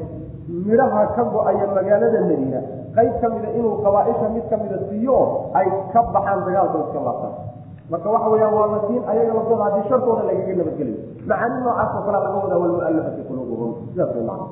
Midhaha 0.67 1.03
ka 1.17 1.23
go'aya 1.33 1.67
magaalada 1.77 2.21
madiina 2.29 2.61
qayb 2.97 3.13
ka 3.21 3.27
mida 3.35 3.49
inuu 3.59 3.83
qabaaisha 3.85 4.27
mid 4.35 4.45
ka 4.51 4.57
mida 4.63 4.79
siiyo 4.89 5.13
oo 5.13 5.51
ay 5.59 5.67
ka 5.93 6.01
baxaan 6.15 6.41
dagaalka 6.47 6.79
iska 6.87 7.01
laabtaan 7.07 7.35
marka 7.91 8.09
waxa 8.15 8.29
weyaan 8.33 8.55
waa 8.59 8.69
lasiin 8.75 9.03
ayaga 9.13 9.33
lafooda 9.39 9.65
haddii 9.67 9.85
shartooda 9.91 10.23
lagaga 10.29 10.53
nabadgelayo 10.61 10.99
macaani 11.29 11.57
noocaasoo 11.65 12.03
kalea 12.07 12.21
laga 12.27 12.39
wadaa 12.45 12.59
walmualafati 12.63 13.23
quluubuhum. 13.29 13.71
Sidaas 13.91 14.11
way 14.17 14.25
macna 14.31 14.47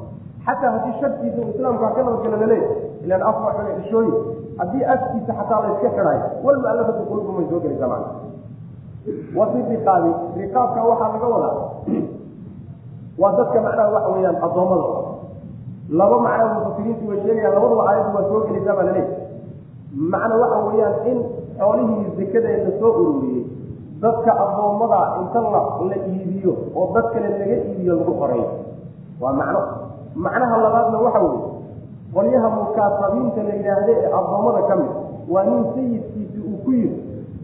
xataa 0.46 0.70
haddii 0.76 0.94
sharkiisa 1.00 1.38
uu 1.42 1.50
islaamka 1.54 1.86
ka 1.96 2.00
nabadgela 2.06 2.36
laleeya 2.42 2.68
ilan 3.04 3.22
af 3.30 3.36
waa 3.44 3.54
xuna 3.56 3.70
ishooyin 3.86 4.16
haddii 4.60 4.84
afkiisa 4.94 5.32
xataa 5.38 5.60
la 5.64 5.68
iska 5.74 5.88
xidhayo 5.96 6.22
walmualafati 6.46 7.02
quluubuhum 7.08 7.36
way 7.38 7.46
soo 7.50 7.60
gelaysaa 7.64 7.90
macna 7.94 8.10
wa 9.38 9.44
riqaabi 9.70 10.10
riqaabka 10.42 10.80
waxaa 10.90 11.10
laga 11.14 11.26
wadaa 11.34 11.56
waa 13.18 13.32
dadka 13.38 13.58
macnaha 13.66 13.90
waxa 13.96 14.08
weeyaan 14.14 14.36
addoommada. 14.46 14.88
Laba 15.98 16.16
macnaa 16.26 16.54
mufasiriintu 16.54 17.08
way 17.08 17.18
sheegayaan 17.24 17.54
labaduba 17.56 17.82
aayaddu 17.90 18.10
waa 18.16 18.28
soo 18.30 18.40
gelaysaa 18.46 18.74
baa 18.78 18.86
laleeya 18.88 19.08
macna 20.12 20.34
waxa 20.42 20.58
weeyaan 20.68 20.94
in 21.10 21.18
xoolihii 21.58 22.06
zakadee 22.18 22.56
la 22.66 22.72
soo 22.80 22.90
ururiyey 23.02 23.42
dadka 24.02 24.30
addoommada 24.44 25.00
inta 25.22 25.40
la 25.54 25.60
la 25.90 25.96
iibiyo 26.12 26.52
oo 26.78 26.86
dad 26.94 27.06
kale 27.12 27.28
laga 27.38 27.56
iibiyo 27.68 27.92
lagu 28.00 28.12
xoreeyo 28.20 28.48
waa 29.20 29.32
macno. 29.40 29.60
Macnaha 30.24 30.56
labaadna 30.64 30.98
waxa 31.06 31.20
weeye 31.26 31.42
qolyaha 32.14 32.48
mukaasabiinta 32.56 33.40
la 33.48 33.54
yidhaahda 33.58 33.92
ee 34.02 34.10
addoommada 34.18 34.62
ka 34.68 34.74
mid 34.80 34.90
waa 35.32 35.44
nin 35.50 35.62
sayidkiisi 35.74 36.38
uu 36.48 36.58
ku 36.64 36.70
yiri 36.72 36.98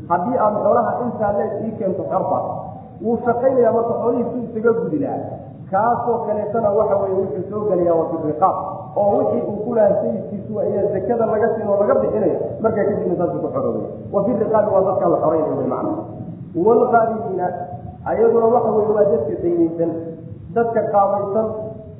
haddii 0.08 0.38
aad 0.44 0.54
xoolaha 0.64 0.90
intaa 1.04 1.32
leeg 1.38 1.52
ii 1.66 1.72
keento 1.78 2.02
xorta 2.12 2.38
wuu 3.04 3.16
shaqaynayaa 3.26 3.72
marka 3.76 3.94
xoolihii 4.02 4.26
su 4.32 4.38
isaga 4.46 4.72
gudi 4.80 4.98
lahaa 4.98 5.38
kaasoo 5.70 6.18
kaleetana 6.26 6.70
waxa 6.78 6.96
weye 7.02 7.14
wuxuu 7.20 7.44
soo 7.50 7.62
gelayaa 7.70 7.94
waa 8.00 8.08
fi 8.12 8.16
riqaab 8.28 8.56
oo 8.96 9.10
wixii 9.18 9.42
uu 9.50 9.58
ku 9.64 9.74
lahaa 9.74 10.02
ayaa 10.66 10.86
zakada 10.94 11.26
laga 11.32 11.48
siin 11.54 11.68
oo 11.72 11.76
laga 11.82 11.94
bixinayo 12.02 12.38
markaa 12.64 12.84
kadibna 12.88 13.14
saasuu 13.20 13.40
ku 13.44 13.48
xoroobay 13.54 13.84
wa 14.14 14.24
fi 14.24 14.30
riqaabi 14.44 14.70
waa 14.74 14.82
dadkaa 14.88 15.10
la 15.14 15.18
xoreynaya 15.24 15.54
wy 15.60 15.66
macna 15.74 15.92
waalqaarimiina 16.66 17.46
ayaduna 18.12 18.46
waxa 18.54 18.70
weye 18.76 18.92
waa 18.96 19.04
dadka 19.12 19.34
daynaysan 19.42 19.90
dadka 20.56 20.80
qaabaysan 20.94 21.46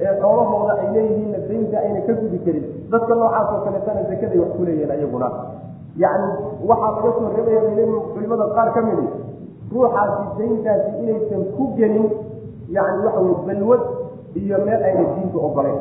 ee 0.05 0.13
xoolahooda 0.23 0.73
ay 0.83 0.89
leeyihiinna 0.95 1.39
daynta 1.49 1.77
ayna 1.85 2.01
ka 2.07 2.13
gudi 2.21 2.39
karin. 2.45 2.65
Dadka 2.93 3.15
noocaas 3.21 3.49
oo 3.55 3.61
kaleetana 3.67 4.03
zakaday 4.11 4.39
wax 4.43 4.51
ku 4.57 4.63
leeyihiin 4.67 4.91
ayaguna. 4.97 5.29
Yacni 6.03 6.31
waxaa 6.71 6.91
laga 6.97 7.11
soo 7.17 7.29
reebaya 7.37 7.61
bay 7.65 7.75
leeyihiin 7.79 8.03
culimada 8.15 8.47
qaar 8.57 8.69
ka 8.77 8.81
midi 8.87 9.07
ruuxaasi 9.73 10.23
dayntaasi 10.39 10.91
inaysan 11.03 11.43
ku 11.57 11.65
gelin 11.79 12.07
yacni 12.77 12.99
waxa 13.07 13.21
weye 13.21 13.37
balwad 13.49 13.83
iyo 14.41 14.57
meel 14.67 14.83
ayna 14.89 15.05
diinta 15.15 15.39
ogolayn. 15.49 15.79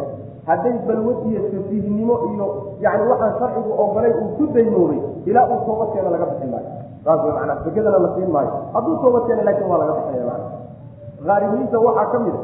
Hadday 0.48 0.76
balwad 0.88 1.18
iyo 1.30 1.40
safiihnimo 1.52 2.16
iyo 2.34 2.46
yani 2.84 3.04
waxaan 3.12 3.34
sharcigu 3.40 3.72
ogolayn 3.84 4.14
uu 4.22 4.30
ku 4.38 4.44
daynoobay 4.56 5.00
ilaa 5.30 5.46
uu 5.54 5.60
toobadkeena 5.66 6.10
laga 6.14 6.26
bixin 6.32 6.50
maayo. 6.54 6.70
Saas 7.04 7.20
way 7.24 7.32
macnaa 7.38 7.58
sakadana 7.66 8.00
la 8.06 8.10
siin 8.16 8.30
maayo. 8.36 8.52
Hadduu 8.74 8.96
toobadkeena 9.04 9.44
laakiin 9.48 9.70
waa 9.72 9.80
laga 9.82 9.94
bixinaya 9.98 10.26
macna 10.30 11.34
haarimiinta 11.34 11.78
waxaa 11.88 12.06
ka 12.14 12.20
mid 12.26 12.36
a 12.36 12.42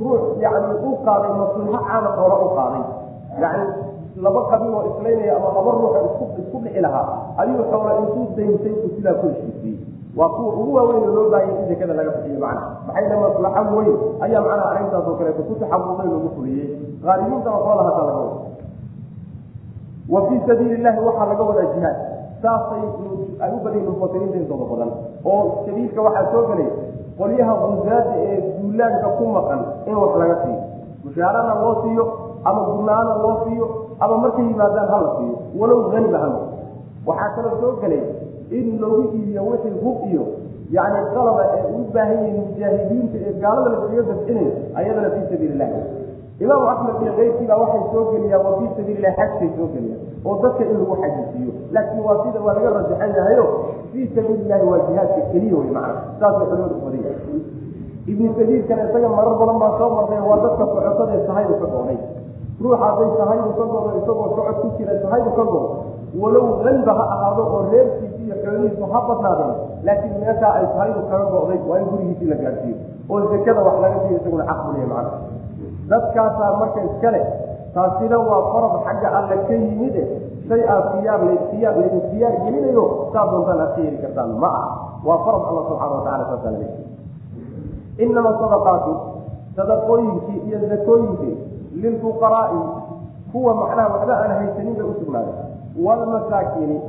ruux 0.00 0.22
yani 0.42 0.74
u 0.88 0.90
qaaday 1.06 1.32
maslaxo 1.40 1.78
caama 1.88 2.10
xoola 2.16 2.36
u 2.46 2.48
qaaday. 2.58 2.82
Yani 3.42 3.64
laba 4.24 4.40
qabiil 4.50 4.74
oo 4.78 4.82
islaynaya 4.90 5.32
ama 5.36 5.48
laba 5.56 5.70
ruuxa 5.78 5.98
isku 6.40 6.58
dhixi 6.64 6.80
lahaa 6.80 7.36
ayuu 7.40 7.64
xoola 7.70 7.90
intuu 8.02 8.24
dayntay 8.36 8.72
uu 8.82 8.90
sidaa 8.96 9.14
ku 9.20 9.26
heshiisiyey 9.32 9.76
waa 10.16 10.28
kuwa 10.28 10.52
ugu 10.54 10.74
waaweyn 10.74 11.04
loo 11.14 11.30
baahaya 11.30 11.52
in 11.60 11.68
zakada 11.70 11.94
laga 11.98 12.10
bixiyo 12.16 12.40
macna. 12.40 12.62
Maxayna 12.86 13.16
maslaxo 13.22 13.76
weyn? 13.76 13.96
Ayaa 14.24 14.40
macnaha 14.46 14.70
arrintaas 14.72 15.06
oo 15.08 15.14
kaleeto 15.20 15.42
ku 15.48 15.54
taxabuday 15.60 16.08
lagu 16.12 16.28
fuliyey. 16.36 16.66
Haalimiinta 17.06 17.50
waxoola 17.54 17.82
hataa 17.88 18.06
laga 18.08 18.20
wada 18.24 18.36
wa 20.08 20.20
fii 20.28 20.40
sabiili 20.48 20.76
llahi 20.82 21.00
waxaa 21.06 21.26
laga 21.30 21.42
wadaa 21.48 21.68
jihaad. 21.74 21.96
Saasay 22.42 22.82
ay 23.44 23.50
u 23.56 23.58
badayin 23.64 23.86
mufasiriinta 23.90 24.36
intooda 24.40 24.64
badan. 24.70 24.90
Oo 25.24 25.42
sabiilka 25.66 26.00
waxaa 26.06 26.30
soo 26.32 26.42
gelay 26.50 26.68
qolyaha 27.18 27.52
guzaada 27.62 28.12
ee 28.26 28.36
duulaanka 28.60 29.08
ku 29.18 29.24
maqan 29.36 29.60
in 29.88 29.94
wax 30.02 30.12
laga 30.22 30.36
siiyo. 30.42 30.60
Mushaarana 31.04 31.52
loo 31.62 31.74
siiyo 31.82 32.04
ama 32.48 32.60
gurnaana 32.68 33.12
loo 33.22 33.34
siiyo 33.44 33.66
ama 34.00 34.14
markay 34.22 34.44
yimaadaan 34.48 34.88
hala 34.92 35.08
siiyo. 35.18 35.36
Walow 35.60 35.80
haniba 35.92 36.18
hano 36.24 36.38
waxaa 37.06 37.30
kaloo 37.36 37.56
soo 37.60 37.72
gelay 37.82 38.02
in 38.50 38.66
lagu 38.82 39.02
iibiyo 39.14 39.42
wixii 39.50 39.76
hub 39.84 39.98
iyo 40.10 40.24
yani 40.76 41.00
qalaba 41.14 41.42
ee 41.58 41.62
u 41.78 41.84
baahan 41.94 42.18
yihiin 42.24 42.42
mujaahidiinta 42.48 43.16
ee 43.26 43.32
gaalada 43.42 43.68
laskaga 43.74 44.02
dafcinayo 44.10 44.50
ayadana 44.74 45.10
fii 45.14 45.24
sabiili 45.30 45.52
illahi 45.54 45.80
imaamu 46.44 46.66
axmed 46.72 46.96
iyo 47.02 47.12
keyrkiibaa 47.18 47.58
waxay 47.62 47.82
soo 47.92 48.04
geliyaan 48.12 48.42
waa 48.46 48.56
fii 48.60 48.70
sabiili 48.76 48.98
illahi 49.00 49.16
xajkay 49.20 49.50
soo 49.58 49.68
geliyaan 49.74 50.00
oo 50.28 50.34
dadka 50.42 50.62
in 50.70 50.76
lagu 50.80 50.96
xajisiiyo 51.02 51.52
laakiin 51.74 52.02
waa 52.08 52.18
sida 52.24 52.38
waa 52.46 52.54
laga 52.58 52.70
rajaxan 52.78 53.10
yahayo 53.18 53.44
fii 53.92 54.06
sabiili 54.14 54.42
illahi 54.44 54.64
waa 54.70 54.80
jihaadka 54.88 55.20
keliya 55.32 55.56
wey 55.60 55.70
macana 55.76 56.00
saasay 56.20 56.46
culimadu 56.50 56.76
badiya 56.84 57.12
ibnu 58.12 58.28
sabiilkana 58.38 58.82
isaga 58.90 59.08
marar 59.18 59.34
badan 59.40 59.58
baa 59.62 59.72
soo 59.78 59.90
marnay 59.96 60.20
waa 60.30 60.38
dadka 60.44 60.64
socosadee 60.72 61.20
sahaydu 61.28 61.54
ka 61.62 61.66
goonay 61.74 61.98
ruuxa 62.62 62.78
hadday 62.84 63.08
sahaydu 63.20 63.50
ka 63.58 63.64
godo 63.72 63.88
isagoo 64.00 64.28
socod 64.36 64.56
ku 64.62 64.68
jira 64.78 64.94
sahaydu 65.04 65.30
ka 65.38 65.44
godo 65.52 65.70
walow 66.22 66.46
hanba 66.64 66.92
ha 66.98 67.04
ahaado 67.14 67.42
oo 67.54 67.62
reerkiisi 67.72 68.20
iyo 68.26 68.36
xoolihiisu 68.44 68.84
ha 68.92 68.98
badnaadeen 69.08 69.54
laakiin 69.86 70.14
meeshaa 70.22 70.52
ay 70.58 70.66
sahaydu 70.74 71.00
kaga 71.10 71.26
go'day 71.34 71.58
waa 71.68 71.78
in 71.82 71.86
gurigiisii 71.92 72.28
la 72.32 72.36
gaadhsiiyo 72.44 72.76
oo 73.10 73.20
zakada 73.32 73.60
wax 73.66 73.76
laga 73.84 73.98
siiyo 74.04 74.18
isaguna 74.20 74.44
xaq 74.50 74.60
buliya 74.66 74.86
macana 74.92 75.10
dadkaasaa 75.90 76.52
marka 76.60 76.80
iskale 76.88 77.20
taasina 77.74 78.16
waa 78.28 78.42
farad 78.52 78.74
xagga 78.86 79.08
alle 79.18 79.36
ka 79.48 79.54
yimide 79.64 80.02
shay 80.48 80.62
aad 80.74 80.84
khiyaar 80.92 81.20
khiyaar 81.50 81.74
laydin 81.80 82.02
khiyaar 82.10 82.34
gelinayo 82.44 82.84
saa 83.12 83.24
doontaan 83.30 83.60
aad 83.64 83.72
ka 83.76 83.80
heli 83.82 83.98
kartaan. 84.04 84.30
Ma 84.42 84.48
aha 84.58 84.68
waa 85.08 85.18
farad 85.26 85.42
alla 85.50 85.62
subxana 85.68 85.94
watacala 85.98 86.24
saasaa 86.30 86.50
la 86.54 86.58
leeyahy 86.58 86.84
inama 88.04 88.30
sadaqaatu 88.40 88.92
sadaqooyinkii 89.56 90.38
iyo 90.48 90.58
zakooyinkii 90.72 91.34
lilfuqaraa'i 91.82 92.60
kuwa 93.32 93.52
macnaha 93.60 93.88
waxba 93.94 94.14
aan 94.22 94.32
haysanin 94.40 94.74
bay 94.78 94.86
usugnaaday 94.92 95.34
waalmasaakiini 95.84 96.80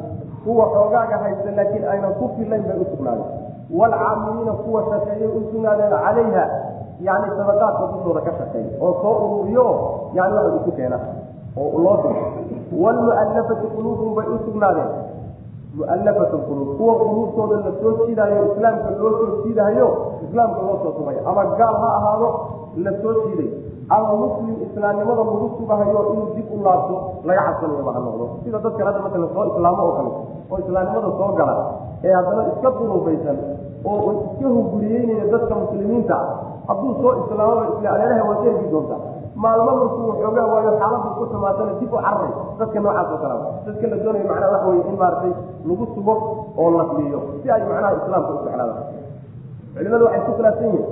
kuwa 0.43 0.65
xoogaaga 0.73 1.17
haysta 1.17 1.51
laakiin 1.55 1.87
aynan 1.87 2.13
ku 2.13 2.29
filayn 2.37 2.63
bay 2.63 2.77
usugnaaday 2.85 3.29
waalcaamiliina 3.79 4.53
kuwa 4.53 4.83
shaqeeyay 4.89 5.27
usugnaadeen 5.39 5.89
calayha 5.89 6.45
yani 7.01 7.27
sadaqaadka 7.37 7.87
dushooda 7.93 8.21
ka 8.21 8.31
shaqeeya 8.37 8.69
oo 8.81 8.93
soo 9.01 9.15
ururiyo 9.25 9.65
yani 10.13 10.35
waxa 10.35 10.55
isu 10.61 10.71
keena 10.71 10.99
oo 11.57 11.79
loo 11.83 11.97
diro 12.03 12.23
waalmu'allafati 12.83 13.67
quluubum 13.75 14.15
bay 14.15 14.27
usugnaadeen 14.37 14.91
mu'allafatu 15.77 16.37
quluub 16.47 16.77
kuwa 16.77 16.93
quluubtooda 16.95 17.55
la 17.55 17.71
soo 17.81 18.07
islaamka 18.55 18.89
loo 18.99 19.11
soo 19.19 19.43
jiidahayo 19.43 19.87
islaamka 20.29 20.61
loo 20.61 20.77
soo 20.83 20.93
sugay 20.97 21.17
ama 21.25 21.45
gaal 21.45 21.75
ha 21.81 21.89
ahaado 21.97 22.29
la 22.85 22.91
soo 23.01 23.13
jiiday. 23.25 23.49
Ama 23.89 24.13
muslim 24.21 24.55
islaamnimada 24.67 25.21
lagu 25.23 25.47
sugahayo 25.57 25.99
inuu 26.13 26.27
dib 26.35 26.47
u 26.51 26.57
laabto 26.65 26.95
laga 27.27 27.41
cabsanayaba 27.47 27.91
ha 27.95 27.99
noqdo. 28.05 28.25
Sida 28.43 28.57
dadkan 28.65 28.85
hadda 28.87 28.99
masalan 29.05 29.29
soo 29.35 29.45
islaamo 29.51 29.81
oo 29.87 29.93
kale 29.97 30.11
oo 30.51 30.57
islaamnimada 30.63 31.09
soo 31.19 31.29
gala 31.39 31.55
ee 32.03 32.13
haddana 32.17 32.41
iska 32.51 32.69
duruufaysan 32.79 33.37
oo 33.91 34.09
iska 34.15 34.47
hunguriyeynaya 34.55 35.25
dadka 35.33 35.53
muslimiinta 35.61 36.15
hadduu 36.67 36.91
soo 37.01 37.11
islaamaba 37.23 37.63
isla 37.73 37.89
waa 38.29 38.37
keergi 38.43 38.67
doonta. 38.73 38.95
Maalmo 39.43 39.71
markuu 39.79 40.03
waxoogaa 40.09 40.45
waayo 40.51 40.71
xaaladu 40.81 41.09
ku 41.17 41.23
xumaatana 41.31 41.71
dib 41.79 41.93
u 41.93 41.97
cararay 42.03 42.31
dadka 42.59 42.79
noocaas 42.83 43.07
oo 43.13 43.17
kalea 43.23 43.39
dadka 43.65 43.85
la 43.91 43.97
doonayo 44.03 44.25
macnaha 44.29 44.51
waxa 44.53 44.67
weye 44.69 44.83
in 44.91 44.95
maaragtay 45.01 45.33
lagu 45.67 45.85
sugo 45.95 46.13
oo 46.59 46.69
la 46.77 46.83
fiiyo 46.91 47.19
si 47.41 47.47
ay 47.55 47.61
macnaha 47.69 47.93
islaamka 47.99 48.31
u 48.33 48.37
jeclaadaan 48.45 48.83
culimadu 49.75 50.03
waxay 50.07 50.21
ku 50.27 50.31
khilaafsan 50.37 50.67
yihiin 50.73 50.85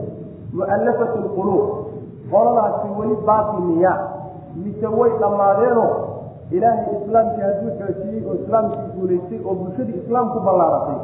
mu'allafatu 0.58 1.18
lquluub 1.26 1.66
qoladaasi 2.32 2.88
weli 3.00 3.16
baaqi 3.30 3.58
miya 3.70 3.94
mise 4.64 4.88
way 5.00 5.12
dhammaadeenoo 5.22 5.90
ilaahay 6.56 6.96
islaamkii 7.02 7.44
hadduu 7.48 7.72
xoojiyey 7.80 8.22
oo 8.30 8.34
islaamkii 8.42 8.88
guulaystay 8.96 9.40
oo 9.48 9.54
bulshadii 9.60 9.98
islaamku 10.04 10.40
ballaaratay 10.48 10.98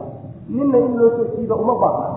ninna 0.56 0.78
in 0.86 0.92
loo 1.00 1.10
soo 1.18 1.28
jiida 1.36 1.56
uma 1.64 1.76
baahna 1.84 2.10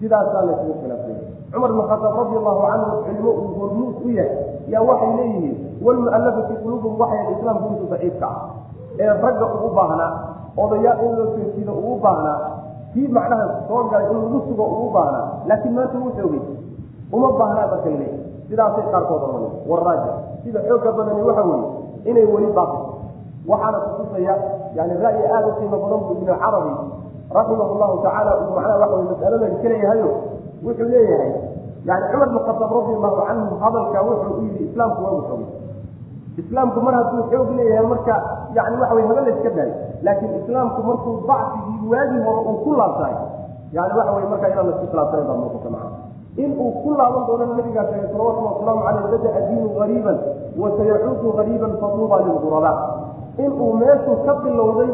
sidaasaa 0.00 0.42
laysugu 0.48 0.74
khilaafsanya 0.82 1.22
cumar 1.52 1.70
bin 1.76 1.82
khataab 1.90 2.16
radi 2.22 2.36
allahu 2.40 2.60
canhu 2.70 2.96
cilmo 3.06 3.30
uu 3.42 3.50
hormuud 3.60 3.94
u 4.06 4.10
yahay 4.18 4.36
yaa 4.72 4.82
waxay 4.90 5.12
leeyihiin 5.18 5.56
walmu'allafati 5.86 6.54
quluubum 6.62 6.92
waxay 7.02 7.22
islaamku 7.36 7.66
intu 7.74 7.86
daciifka 7.92 8.26
ah 8.26 8.38
ee 9.02 9.12
ragga 9.24 9.46
ugu 9.56 9.68
baahnaa 9.78 10.10
odayaal 10.64 10.98
in 11.06 11.12
loo 11.18 11.26
soo 11.34 11.46
jiida 11.56 11.72
ugu 11.80 11.94
baahnaa 12.04 12.36
kii 12.98 13.08
macnaha 13.14 13.46
soo 13.70 13.82
galay 13.94 14.10
in 14.10 14.18
lagu 14.18 14.38
sugo 14.50 14.64
ugu 14.74 14.88
baahnaa 14.90 15.46
laakiin 15.48 15.74
maanta 15.78 15.96
wuu 16.02 16.10
xoogay. 16.18 16.42
Uma 17.14 17.28
baahnaa 17.38 17.66
marka 17.70 17.88
laleeyahy 17.94 18.18
sidaasay 18.50 18.84
qaarkood 18.92 19.22
oranay 19.22 19.52
waraaja 19.70 20.12
sida 20.42 20.60
xooga 20.68 20.90
badani 20.98 21.22
waxa 21.28 21.42
weeye 21.46 21.66
inay 22.10 22.26
weli 22.34 22.50
baaqi. 22.58 22.78
Waxaana 23.50 23.78
kutusaya 23.86 24.34
yani 24.76 24.94
ra'yi 25.04 25.22
aada 25.34 25.46
u 25.46 25.54
qiimo 25.62 25.76
badan 25.82 26.00
buu 26.06 26.14
ibnu 26.18 26.34
carabi 26.42 26.72
raximah 27.36 27.68
llahu 27.80 27.94
tacaala 28.04 28.32
uu 28.42 28.50
macnaha 28.56 28.76
waxa 28.82 28.96
wey 28.98 29.06
mas'aladan 29.12 29.52
kaleeyahayo 29.62 30.10
wuxuu 30.64 30.88
leeyahay 30.92 31.32
yani 31.88 32.04
cumar 32.10 32.28
bin 32.34 32.40
khataab 32.46 32.72
radi 32.76 32.92
allahu 32.98 33.16
canhu 33.28 33.54
hadalka 33.62 33.98
wuxuu 34.08 34.34
u 34.38 34.42
yidhi 34.44 34.64
islaamku 34.68 35.00
waa 35.04 35.14
u 35.18 35.22
xoogay 35.28 35.50
islaamku 36.42 36.78
mar 36.86 36.94
hadduu 36.98 37.22
xoog 37.30 37.48
leeyahay 37.58 37.86
marka 37.92 38.16
yani 38.56 38.74
waxa 38.82 38.94
wey 38.98 39.04
haba 39.10 39.20
la 39.26 39.30
iska 39.36 39.50
daayo 39.56 39.74
laakiin 40.02 40.34
islaamku 40.40 40.80
markuu 40.82 41.16
dacfigii 41.28 41.88
waagii 41.92 42.22
hore 42.26 42.40
uu 42.50 42.58
ku 42.64 42.70
laabtahay 42.80 43.16
yani 43.72 43.92
waxa 43.98 44.12
wey 44.16 44.26
marka 44.32 44.46
inaan 44.48 44.66
la 44.66 44.72
isku 44.76 44.86
khilaafsanan 44.90 45.26
baa 45.28 45.38
muuqata 45.42 45.70
macana 45.70 45.96
in 46.36 46.50
uu 46.54 46.72
ku 46.82 46.90
laaban 46.98 47.22
doono 47.26 47.44
nabigaa 47.54 47.86
sheegay 47.90 48.10
salawatullah 48.12 48.52
wasalaamu 48.54 48.82
caleyh 48.86 49.04
bada-a 49.12 49.40
diinu 49.48 49.68
wa 50.58 50.68
sayacuudu 50.78 51.32
gariiban 51.36 51.72
fatuuba 51.80 52.16
lilgurabaa 52.22 52.78
in 53.38 53.50
uu 53.52 53.72
meeshuu 53.80 54.16
ka 54.26 54.34
bilowday 54.42 54.90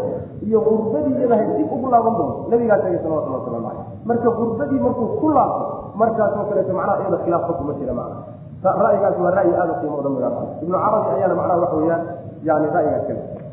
iyo 0.47 0.61
gurbadii 0.61 1.15
iyadahay 1.21 1.49
dib 1.57 1.73
ugu 1.73 1.87
laaban 1.91 2.15
doono 2.19 2.35
nabigaa 2.49 2.79
sheegay 2.83 3.01
salawatullah 3.05 3.41
waslamu 3.41 3.69
caleyh 3.69 3.87
marka 4.05 4.29
gurbadii 4.31 4.81
markuu 4.81 5.09
ku 5.21 5.29
laabto 5.37 5.65
markaasoo 5.95 6.45
kaleeto 6.49 6.73
macnaha 6.73 7.01
iyada 7.01 7.19
khilaafka 7.25 7.53
kuma 7.53 7.73
jira 7.79 7.95
macna 7.95 8.35
ra'yigaas 8.65 9.17
waa 9.21 9.37
ra'yi 9.37 9.53
aada 9.53 9.73
u 9.73 9.81
qiimo 9.81 9.97
badan 10.01 10.35
ibnu 10.65 10.77
carabi 10.79 11.09
ayaana 11.17 11.35
macnaha 11.35 11.61
waxa 11.61 11.77
weeyaan 11.77 12.03
yani 12.43 12.67
ra'yigaas 12.73 13.05
kale 13.09 13.44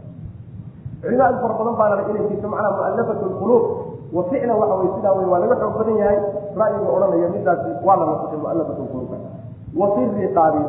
culimo 1.02 1.24
fara 1.42 1.54
badan 1.60 1.76
baa 1.80 1.90
lala 1.92 2.04
inay 2.12 2.26
jirto 2.30 2.48
macnaha 2.54 2.72
mu'allafatu 2.78 3.26
lquluub 3.34 3.64
wa 4.16 4.22
ficlan 4.30 4.56
waxa 4.62 4.76
wey 4.82 4.90
sidaa 4.96 5.14
wey 5.18 5.26
waa 5.32 5.40
laga 5.44 5.56
xoog 5.62 5.74
badan 5.80 5.96
yahay. 6.02 6.20
Ra'yiga 6.62 6.90
odhanaya 6.96 7.28
midaasi 7.36 7.70
waa 7.88 7.96
la 8.00 8.06
nasixay 8.12 8.40
mu'allafatu 8.44 8.82
lquluubka 8.86 9.18
wa 9.80 9.88
fi 9.96 10.02
riqaabi 10.22 10.62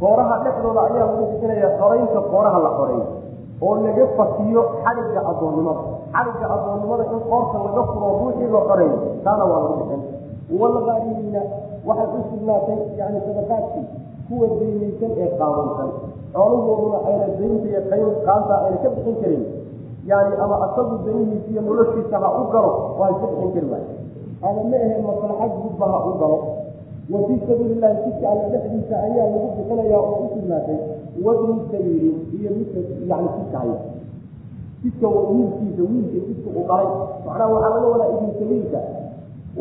qooraha 0.00 0.34
dhexdooda 0.44 0.80
ayaa 0.88 1.06
lagu 1.10 1.22
bixinaya 1.30 1.68
xoraynta 1.80 2.20
qooraha 2.32 2.58
la 2.66 2.70
xoreeyo 2.78 3.06
oo 3.66 3.74
laga 3.84 4.04
fatiyo 4.18 4.62
xadhigga 4.84 5.20
addoonnimada. 5.30 5.82
Xadhigga 6.14 6.46
addoonnimada 6.56 7.04
in 7.14 7.20
qoorta 7.30 7.56
laga 7.66 7.82
furo 7.90 8.08
ruuxii 8.20 8.48
la 8.54 8.60
xoreeyo 8.68 8.96
taana 9.24 9.44
waa 9.50 9.60
lagu 9.64 9.74
bixin. 9.80 10.02
Walgaarimiina 10.60 11.42
waxay 11.88 12.08
u 12.18 12.20
sugnaatay 12.30 12.78
yani 13.00 13.18
sadaqaadkii 13.26 13.86
kuwa 14.28 14.46
daynaysan 14.60 15.12
ee 15.22 15.28
qaawansan 15.40 15.90
xoolahooduna 16.34 16.98
ayna 17.08 17.26
daynta 17.40 17.66
iyo 17.72 17.80
qayn 17.90 18.06
qaanta 18.26 18.54
ayna 18.66 18.76
ka 18.84 18.88
bixin 18.96 19.16
karin 19.22 19.42
yani 20.10 20.32
ama 20.44 20.56
asagu 20.66 20.94
danihiisa 21.06 21.48
iyo 21.52 21.60
noloshiisa 21.66 22.16
ha 22.22 22.28
u 22.40 22.44
galo 22.54 22.72
waa 22.98 23.10
iska 23.14 23.26
bixin 23.26 23.52
kari 23.54 23.66
waay. 23.72 23.84
Ama 24.46 24.62
ma 24.70 24.76
ahe 24.86 24.96
maslaxad 25.06 25.52
gudba 25.62 25.86
ha 25.92 25.98
u 26.08 26.12
galo. 26.20 26.38
Wa 27.10 27.18
fii 27.26 27.38
sabiili 27.48 27.74
llahi 27.82 27.96
jidka 28.04 28.26
alla 28.32 28.46
dhexdiisa 28.52 28.94
ayaa 29.06 29.26
lagu 29.32 29.48
bixinayaa 29.56 30.00
oo 30.00 30.18
u 30.24 30.28
sugnaatay 30.34 30.78
wabni 31.26 31.54
sabiili 31.70 32.10
iyo 32.38 32.50
midka 32.58 32.78
yani 33.10 33.28
jidka 33.36 33.58
haya. 33.62 33.78
Jidka 34.82 35.06
wiilkiisa 35.08 35.82
wiilka 35.90 36.18
jidka 36.28 36.48
u 36.50 36.62
dhalay 36.68 36.88
macnaha 37.26 37.46
waxaa 37.54 37.70
laga 37.74 37.88
wadaa 37.92 38.10
ibnu 38.14 38.30
sabiilka. 38.38 38.80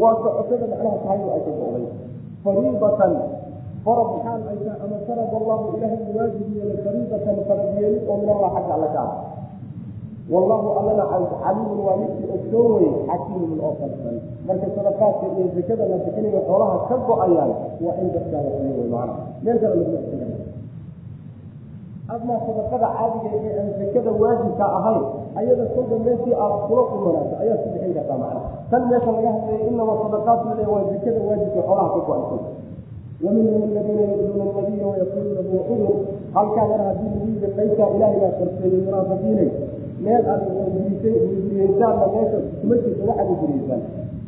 Waa 0.01 0.15
socotada 0.23 0.65
macnaha 0.71 0.97
tahaydu 1.03 1.27
ay 1.35 1.41
ka 1.45 1.51
go'day 1.59 1.85
fariidatan 2.43 3.13
farad 3.85 4.09
xaal 4.23 4.41
ay 4.51 4.57
tahay 4.65 4.77
ama 4.85 4.97
farad 5.07 5.31
allahu 5.39 5.63
ilaahay 5.77 6.01
waajib 6.17 6.47
yeelay 6.57 6.77
fariidatan 6.85 7.35
fardiyeeli 7.47 7.97
oo 8.09 8.15
min 8.21 8.29
allah 8.33 8.49
xagga 8.55 8.73
alle 8.77 8.89
ka 8.95 9.01
ah 9.05 9.11
wallahu 10.33 10.67
allana 10.79 11.03
xaliimun 11.11 11.79
waa 11.87 11.97
midkii 12.01 12.29
ogsoon 12.35 12.71
weye 12.75 12.91
xakiimun 13.09 13.59
oo 13.67 13.73
falsan 13.79 14.15
marka 14.47 14.67
sadaqaadka 14.77 15.25
iyo 15.37 15.45
zakadana 15.57 15.97
sakaniga 16.05 16.39
xoolaha 16.47 16.77
ka 16.89 16.95
go'ayaan 17.07 17.51
waa 17.85 17.95
in 18.01 18.07
dadkaala 18.15 18.49
siiyo 18.57 18.85
maana 18.93 19.13
meel 19.45 19.57
kale 19.61 19.75
lagu 19.81 19.97
xiga 20.09 20.25
amaa 22.13 22.39
sadaqada 22.47 22.87
caadiga 22.97 23.29
ee 23.45 23.53
aan 23.59 23.69
zakada 23.81 24.11
waajibka 24.21 24.65
ahayn 24.77 25.03
ayada 25.39 25.63
sawda 25.75 25.95
meeshii 26.05 26.35
aad 26.43 26.53
kula 26.69 26.83
kumanaato 26.89 27.35
ayaa 27.43 27.57
ku 27.61 27.67
bixin 27.73 27.93
kartaa 27.97 28.17
macna. 28.23 28.41
Tan 28.71 28.81
meesha 28.89 29.11
laga 29.15 29.29
hadlaya 29.35 29.59
inama 29.69 29.93
sadaqaadku 30.03 30.49
le 30.59 30.65
waa 30.73 30.83
zakada 30.91 31.19
waajibka 31.27 31.61
xoolaha 31.67 31.89
ka 31.95 31.99
go'aysan. 32.07 32.41
Waminhum 33.25 33.61
aladiina 33.69 34.03
yuduuna 34.11 34.45
nabiya 34.57 34.85
wayaquuluuna 34.91 35.41
huwa 35.49 35.61
cudur 35.69 35.95
halkaa 36.35 36.65
mar 36.71 36.81
haddii 36.87 37.09
lagu 37.41 37.47
qaybtaa 37.57 37.89
ilahay 37.95 38.17
baa 38.23 38.33
korseeyey 38.39 38.79
muraafadiinay 38.85 39.49
meel 40.05 40.23
aad 40.33 40.43
guriyeysaan 40.49 41.95
meesha 42.13 42.39
kuma 42.61 42.75
jirto 42.83 43.03
waxaad 43.09 43.29
guriyeysaan 43.41 43.81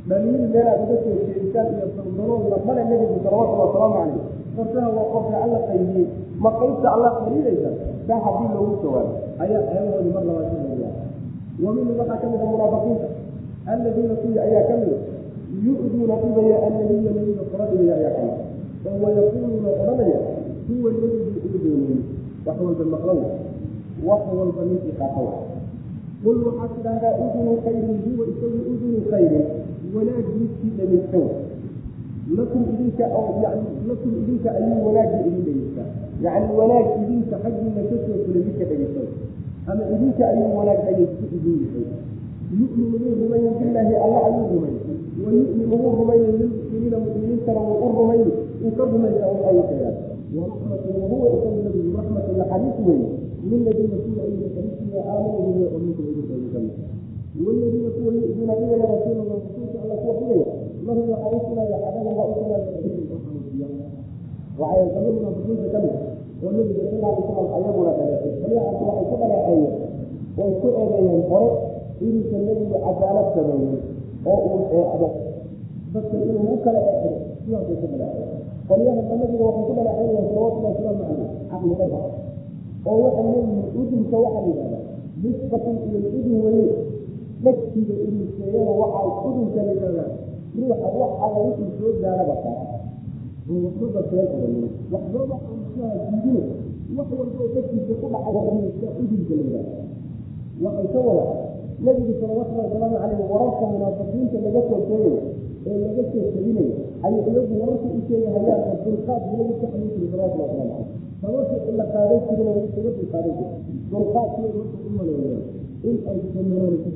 dhaliil 0.09 0.45
meel 0.53 0.67
aad 0.71 0.79
uga 0.85 0.95
soo 1.03 1.15
jeedisaan 1.27 1.67
iyo 1.75 1.87
sardanoodna 1.95 2.57
male 2.67 2.81
nebigu 2.89 3.15
salawatullhi 3.23 3.61
wasalaamu 3.65 3.95
calayh 3.97 4.19
qorsaha 4.57 4.89
waa 4.97 5.07
qorka 5.13 5.35
alla 5.45 5.59
qaydiyey 5.69 6.05
ma 6.43 6.49
qaybta 6.59 6.87
alla 6.95 7.09
qaliilaysa 7.19 7.69
saa 8.07 8.19
haddii 8.25 8.49
loogu 8.55 8.73
jawaabo 8.83 9.13
ayaa 9.43 9.61
eedahoodii 9.73 10.13
mar 10.17 10.23
labaad 10.29 10.47
ku 10.51 10.57
leeyaa 10.69 10.93
wa 11.63 11.69
minhum 11.75 11.95
waxaa 11.99 12.17
ka 12.21 12.27
mid 12.31 12.41
a 12.41 12.47
munaafiqiinta. 12.53 13.07
Alladiina 13.71 14.15
kuwii 14.21 14.39
ayaa 14.47 14.63
ka 14.69 14.75
mid 14.81 14.91
yu'duuna 15.65 16.15
dhibaya 16.23 16.57
annabiya 16.67 17.11
nebiga 17.17 17.43
kora 17.51 17.65
dhibaya 17.71 17.93
ayaa 17.99 18.13
ka 18.17 18.21
mid 18.27 18.37
oo 18.87 18.97
wayaquuluuna 19.03 19.69
odhanaya 19.81 20.19
huwa 20.67 20.89
nebigu 20.93 21.39
ugu 21.45 21.57
dooniyey 21.63 21.99
wax 22.45 22.57
walba 22.65 22.85
maqlow. 22.93 23.19
Wax 24.07 24.21
walba 24.39 24.61
ninkii 24.69 24.95
qaatawa 24.99 25.33
qul 26.23 26.37
waxaad 26.47 26.71
tidhaahdaa 26.75 27.13
udunu 27.25 27.53
khayrin 27.65 27.97
huwa 28.05 28.23
isagu 28.31 28.59
udunu 28.73 28.99
khayrin 29.11 29.45
wanaag 29.95 30.27
midkii 30.39 30.71
dhegeysan 30.77 31.27
lakum 32.37 32.61
idinka 32.73 33.05
lakum 33.89 34.11
idinka 34.21 34.49
ayuu 34.59 34.79
wanaagga 34.87 35.17
idin 35.27 35.43
dhegeystaa 35.47 35.89
yacni 36.25 36.51
wanaag 36.59 36.87
idinka 37.03 37.35
xaggiina 37.43 37.81
ka 37.89 37.95
soo 38.05 38.17
fulay 38.25 38.41
midka 38.47 38.65
dhegeysan 38.71 39.07
ama 39.69 39.83
idinka 39.95 40.23
ayuu 40.31 40.51
wanaag 40.59 40.79
dhegeysto 40.87 41.23
idin 41.37 41.57
yahay 41.63 41.85
yu'minu 42.57 42.95
wuu 43.03 43.15
rumayni 43.21 43.49
billaahi 43.59 43.95
alla 44.03 44.19
ayuu 44.27 44.45
rumayni 44.55 44.79
wa 45.23 45.29
yu'minu 45.37 45.75
wuu 45.81 45.93
rumayni 46.01 46.27
lilmuslimiina 46.39 46.97
muslimiintana 47.05 47.59
wuu 47.67 47.79
u 47.85 47.87
rumayni 47.99 48.31
uu 48.65 48.71
ka 48.77 48.83
rumaysa 48.91 49.23
un 49.33 49.39
ayuu 49.49 49.65
sheegaa 49.69 49.93
waraxmatu 50.37 50.87
wahuwa 51.01 51.27
isagu 51.35 51.59
nabigu 51.65 51.89
raxmatu 51.97 52.31
naxariis 52.39 52.77
weeye 52.87 53.07
liladiina 53.49 53.97
kuwa 54.03 54.23
iiga 54.31 54.99
aamanuu 55.11 55.53
way 55.61 55.79
minkum 55.85 56.05
idinka 56.11 56.33
idinkamid 56.37 56.75
waladiina 57.45 57.89
kuwa 57.95 58.09
yudiina 58.13 58.53
igala 58.61 58.85
rasuulala 58.93 59.33
rasuulka 59.37 59.77
alla 59.83 59.95
kuwa 60.01 60.13
kuyaya 60.19 60.45
lahum 60.85 61.05
waxaa 61.11 61.31
u 61.37 61.39
sugaaya 61.45 61.77
xadadan 61.83 62.13
waa 62.17 62.27
u 62.31 62.33
sugaaya 62.37 62.65
ciidin 62.81 63.07
waxay 64.59 64.87
ka 64.93 64.99
mid 65.05 65.13
munaafiqiinta 65.17 65.67
ka 65.73 65.79
oo 66.43 66.51
nebiga 66.53 66.83
sala 66.89 67.07
alay 67.09 67.23
salam 67.27 67.47
ayaguna 67.57 67.91
dhaleecay 67.97 68.31
shariicaasi 68.41 68.83
waxay 68.87 69.05
ku 69.09 69.15
dhaleeceeyeen 69.21 69.73
way 70.37 70.51
ku 70.61 70.67
eedeeyeen 70.81 71.23
hore 71.29 71.49
inuusan 72.05 72.41
nebiga 72.47 72.77
cadaalad 72.85 73.27
sameeyey 73.35 73.77
oo 74.31 74.39
uu 74.49 74.61
eecdo 74.77 75.07
dadka 75.93 76.15
inuu 76.29 76.53
u 76.53 76.57
kala 76.65 76.79
eecdo 76.89 77.11
sidaasay 77.45 77.75
ku 77.81 77.85
dhaleeceeyeen 77.91 78.41
qolyaha 78.69 79.01
nabiga 79.21 79.43
waxay 79.49 79.63
ku 79.67 79.73
dhaleeceynayaan 79.77 80.27
salawatullahi 80.29 80.73
wasalaamu 80.73 81.03
calayh 81.09 81.29
caqli 81.51 81.73
dhayr 81.79 82.26
oo 82.89 82.97
waxa 83.03 83.21
leeyihi 83.31 83.61
udunka 83.81 84.15
waxa 84.23 84.39
la 84.41 84.47
yidhahda 84.47 84.79
nisbatan 85.23 85.75
ila 85.87 85.99
udun 86.17 86.37
weye 86.45 86.67
dhegsiga 87.43 87.93
idinkeeyana 88.07 88.71
waxaa 88.81 89.27
udunka 89.29 89.59
la 89.67 89.71
yidhahdaa 89.73 90.09
ruuxa 90.57 90.87
wax 90.99 91.11
alla 91.25 91.39
wixii 91.47 91.71
soo 91.79 91.91
gaaraba 92.01 92.35
seen 92.43 94.27
odanin 94.33 94.67
waxbaba 94.91 95.35
aan 95.47 95.59
kuhaa 95.71 95.95
jiidine 96.09 96.43
wax 96.97 97.07
walba 97.19 97.37
oo 97.43 97.49
dhegsiisa 97.55 97.93
ku 98.01 98.05
dhacaya 98.13 98.41
ruuxa 98.55 98.87
udunka 99.01 99.33
la 99.37 99.43
yidhahda 99.45 99.73
waxay 100.63 100.87
ka 100.93 100.99
wada 101.07 101.25
nabigu 101.85 102.13
salawatullahi 102.19 102.67
wasalaamu 102.67 102.97
caleyh 103.01 103.27
wararka 103.31 103.65
munaafiqiinta 103.73 104.37
laga 104.45 104.61
soo 104.69 104.79
sheegayo 104.87 105.21
ee 105.67 105.77
laga 105.83 106.03
soo 106.11 106.25
teginayo 106.33 106.75
ayay 107.05 107.21
iyagu 107.29 107.53
wararka 107.61 107.87
u 107.97 107.99
sheegahayaan 108.07 108.61
oo 108.71 108.77
dulqaad 108.85 109.21
nabigu 109.29 109.53
ka 109.61 109.67
xamin 109.71 109.89
jiray 109.93 110.09
salawatullahi 110.11 110.49
wasalaamu 110.57 110.85
caleyh 111.21 111.45
sababta 111.49 111.71
la 111.79 111.85
qaadan 111.93 112.19
jirin 112.27 112.47
way 112.55 112.65
isaga 112.67 112.89
dulqaadan 112.97 113.33
jirin 113.37 113.53
dulqaadkii 113.91 114.49
marka 114.57 114.77
u 114.87 114.89
maleeyeen 114.97 115.41
in 115.87 115.95
ay 116.09 116.19
damanaan 116.33 116.75
ku 116.83 116.89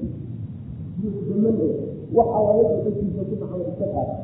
daman 1.27 1.55
ee 1.67 1.75
wax 2.15 2.27
alla 2.37 2.51
wixii 2.57 2.81
dhegtiisa 2.85 3.21
ku 3.29 3.35
dhacda 3.41 3.63
iska 3.71 3.87
qaata 3.93 4.15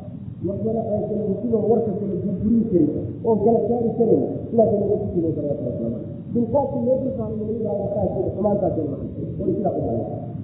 waxbana 0.48 0.80
aan 0.92 1.02
kala 1.08 1.58
warka 1.70 1.92
kala 2.00 2.14
burburin 2.22 2.62
karin 2.70 2.90
oo 3.26 3.34
kala 3.44 3.60
saari 3.68 3.90
karin 3.98 4.22
sidaas 4.48 4.70
naga 4.80 4.96
ku 5.02 5.06
jiray 5.14 5.32
salawatullahi 5.36 5.74
wasalaamu 5.74 5.98
dulqaadkii 6.34 6.82
loo 6.86 6.98
dulqaaday 7.04 7.36
nabiga 7.40 7.70
alakaasi 7.74 8.20
xumaantaasi 8.34 8.80
maxay 8.92 9.24
oo 9.40 9.46
u 9.50 9.60
dhacay 9.64 9.98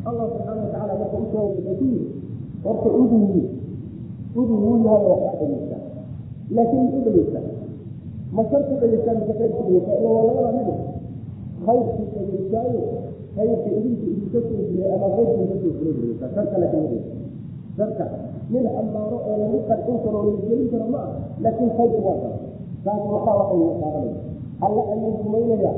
allah 0.08 0.24
subxaana 0.32 0.60
watacaala 0.64 0.94
marka 1.00 1.16
u 1.16 1.26
wuxuu 1.32 1.74
ku 1.78 1.84
yiri 1.92 2.06
horta 2.64 2.88
udun 3.02 3.22
wuu 3.30 3.46
udun 4.40 4.58
wuu 4.64 4.76
yahay 4.86 5.02
oo 5.10 5.16
waxaa 5.24 5.46
dhegeysta 5.50 5.76
laakiin 6.56 6.86
u 6.96 7.00
dhegeysta 7.06 7.40
ma 8.36 8.42
sharku 8.50 8.74
mise 9.18 9.32
khayrku 9.38 9.60
dhegeystaa 9.66 9.96
ila 10.00 10.08
waa 10.16 10.24
labada 10.28 10.50
mid 10.58 10.68
khayrku 11.64 12.02
dhegeystaayo 12.14 12.82
khayrka 13.36 13.68
idinka 13.78 14.06
idinka 14.12 14.38
soo 14.48 14.62
jiray 14.70 14.90
ama 14.96 15.06
khayrka 15.14 15.34
idinka 15.44 15.56
soo 15.62 15.72
jiray 15.78 15.92
dhegeystaa 15.98 16.30
sharka 16.36 16.56
laakiin 16.62 16.82
ma 16.84 16.88
dhegeysta 16.90 17.16
sharka 17.78 18.04
nin 18.52 18.66
ammaaro 18.80 19.16
oo 19.28 19.34
lagu 19.42 19.58
qarcin 19.68 19.96
karo 20.04 20.18
oo 20.20 20.30
lagelin 20.36 20.68
karo 20.72 20.86
ma 20.94 21.00
ah 21.06 21.12
laakiin 21.44 21.70
khayrku 21.78 22.00
waa 22.06 22.16
kara 22.22 22.36
taas 22.86 23.02
waxaa 23.14 23.34
waxay 23.40 23.58
qaadanaya 23.82 24.16
alla 24.66 24.82
ayuu 24.92 25.12
rumaynayaa 25.24 25.74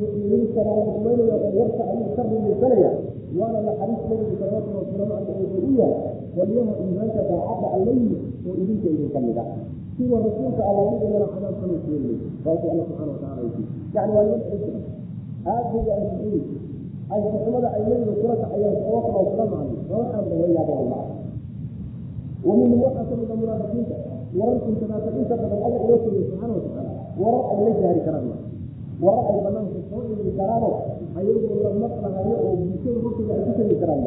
mu'miniintana 0.00 0.70
wuu 0.76 0.92
rumaynaya 0.96 1.36
oo 1.46 1.50
warka 1.60 1.82
ayuu 1.92 2.10
ka 2.16 2.22
rumaysanaya 2.30 2.90
waana 3.38 3.58
naxariis 3.68 4.02
nabigu 4.10 4.34
salawatu 4.40 4.70
wasalaamu 4.78 5.14
caleyh 5.26 5.36
wuxuu 5.40 5.68
u 5.70 5.72
yahay 5.80 6.09
weliyaha 6.36 6.72
iimaanka 6.82 7.20
daacadda 7.28 7.66
allayhi 7.76 8.16
oo 8.46 8.54
idinka 8.62 8.88
idin 8.94 9.08
ka 9.14 9.20
mid 9.20 9.38
ah. 9.38 9.48
a 9.50 9.54
siwa 9.96 10.16
rasuulka 10.26 10.62
alaadigana 10.70 11.26
cadaabkana 11.32 11.76
sheegay 11.84 12.16
waati 12.44 12.66
alla 12.72 12.82
subxana 12.88 13.12
wataala 13.14 13.40
ay 17.74 17.82
nebiga 17.90 18.12
kula 18.20 18.34
kacayaan 18.42 18.76
sabab 18.84 19.04
oo 19.10 19.24
kula 19.30 19.44
macnay 19.52 19.78
waxaan 19.90 20.24
ka 20.30 20.34
mid 20.38 20.56
ah. 20.56 21.06
a 22.46 23.02
ah 23.02 23.34
munaafiqiinta 23.40 23.96
wararkiisanaasa 24.38 25.10
inta 25.18 25.34
badan 25.36 25.60
alla 25.66 25.78
uga 25.84 25.96
tegay 26.06 26.24
ay 27.20 27.64
la 27.66 27.72
jaari 27.82 28.00
karaan. 28.06 28.26
Warar 29.02 29.24
ay 29.32 29.38
banaanka 29.44 29.78
soo 29.90 30.02
karaano 30.38 30.70
ayagoo 31.18 31.58
la 31.64 31.70
maqlahayo 31.82 32.34
oo 32.38 32.54
bulshada 32.62 32.98
hortooda 33.02 33.34
ku 33.44 33.50
tegi 33.58 33.76
karaan 33.82 34.02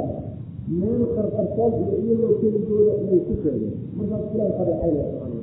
meel 0.67 1.01
qarqarkood 1.15 1.73
iyo 1.83 1.95
iyagoo 2.03 2.33
keligooda 2.39 2.93
inay 3.03 3.19
ku 3.27 3.33
seegaan 3.43 3.75
markaas 3.97 4.23
ilahi 4.33 4.53
fareexaynaya 4.57 5.05
subxaana 5.11 5.39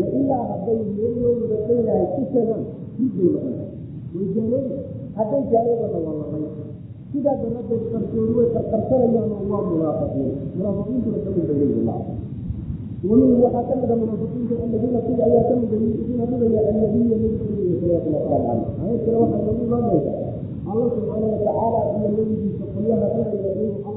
wa 0.00 0.06
ilaa 0.18 0.44
hadday 0.50 0.80
iyagoo 0.96 1.32
wadaqaynahay 1.40 2.06
ku 2.14 2.22
seegaan 2.32 2.62
midbay 2.98 3.28
noqonaa 3.34 3.68
way 4.14 4.26
jaalooda 4.34 4.76
hadday 5.16 5.42
jaaladana 5.52 5.98
waa 6.06 6.16
lamay 6.20 6.52
sidaa 7.12 7.36
daraaddeed 7.42 7.84
qarsoori 7.92 8.32
way 8.38 8.48
qarqarsanayaanoo 8.56 9.42
waa 9.52 9.62
munaafiqiin 9.70 10.32
munaafiqiintuna 10.56 11.18
ka 11.24 11.30
midba 11.36 11.52
yahid 11.60 11.76
allah 11.80 11.98
waminhu 13.08 13.42
waxaa 13.44 13.64
ka 13.68 13.74
mida 13.80 13.94
munaafiqiinta 14.02 14.54
aladiina 14.64 15.00
kuwa 15.06 15.22
ayaa 15.28 15.44
ka 15.48 15.54
mida 15.60 15.76
yuutuuna 15.84 16.24
dhigaya 16.30 16.60
annabiya 16.70 17.16
nabigiisa 17.22 17.76
salawaatullah 17.80 18.22
wasalaamu 18.24 18.64
caleyh 18.76 19.00
ayad 19.04 19.16
waxaa 19.20 19.44
loogu 19.46 19.62
imaan 19.66 19.84
doontaa 19.88 20.26
subxaana 20.96 21.26
wa 21.32 21.38
iyo 21.92 22.08
nabigiisa 22.16 22.64
qolyaha 22.72 23.06
dhigaya 23.30 23.52
inuu 23.60 23.95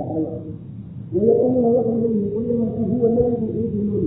ku 0.00 1.18
wayaquuluuna 1.18 1.68
waxay 1.76 1.96
leeyihiin 2.02 2.30
qolyahaasi 2.34 2.82
huwa 2.90 3.08
nabigu 3.16 3.46
idinun 3.64 4.06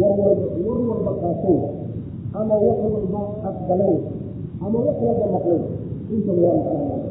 war 0.00 0.12
walba 0.18 1.12
qaasow 1.22 1.58
ama 2.40 2.54
wax 2.66 2.78
walba 2.94 3.20
aqbaleen 3.50 4.00
ama 4.64 4.78
wax 4.86 4.96
walba 5.06 5.26
maqleen 5.34 5.62
intaba 6.14 6.40
waa 6.46 6.56
maqlaan 6.58 7.02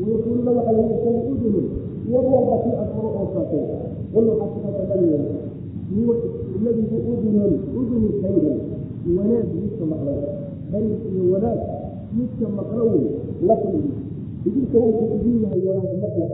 wayaquuluuna 0.00 0.50
waxay 0.58 0.74
leeyihiin 0.78 1.20
udunun 1.32 1.66
war 2.12 2.24
walba 2.32 2.54
kii 2.64 2.76
afuro 2.82 3.08
oo 3.20 3.26
saatay 3.34 3.64
qul 4.12 4.24
waxaa 4.30 4.50
sidaka 4.54 4.94
leeyahay 5.00 5.36
huwa 5.94 6.14
iladigu 6.56 6.96
udunun 7.12 7.52
udunu 7.78 8.08
khayrin 8.20 8.58
wanaag 9.16 9.46
midka 9.60 9.84
maqlo 9.92 10.12
khayr 10.70 10.90
iyo 11.12 11.22
wanaag 11.32 11.60
midka 12.18 12.46
maqlo 12.58 12.82
wey 12.92 13.04
lakum 13.48 13.76
idinka 14.46 14.76
wuxuu 14.84 15.06
idin 15.16 15.36
yahay 15.44 15.60
wanaag 15.68 15.92
maqla 16.02 16.26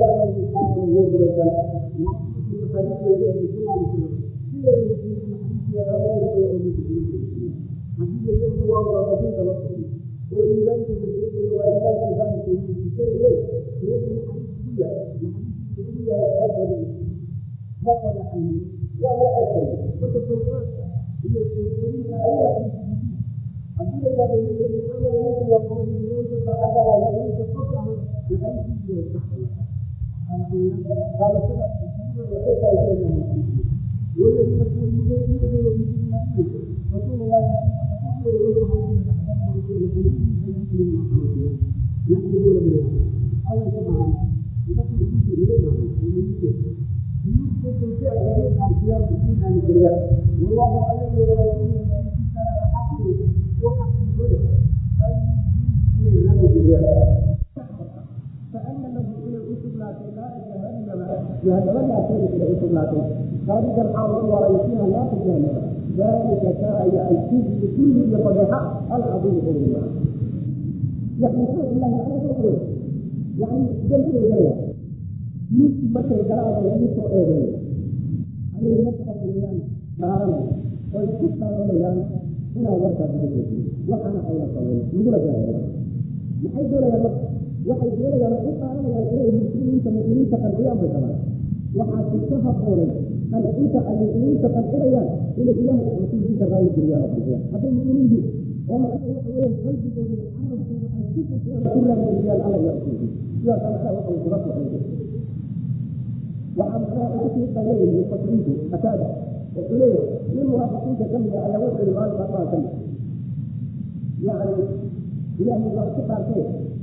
aa 0.00 0.07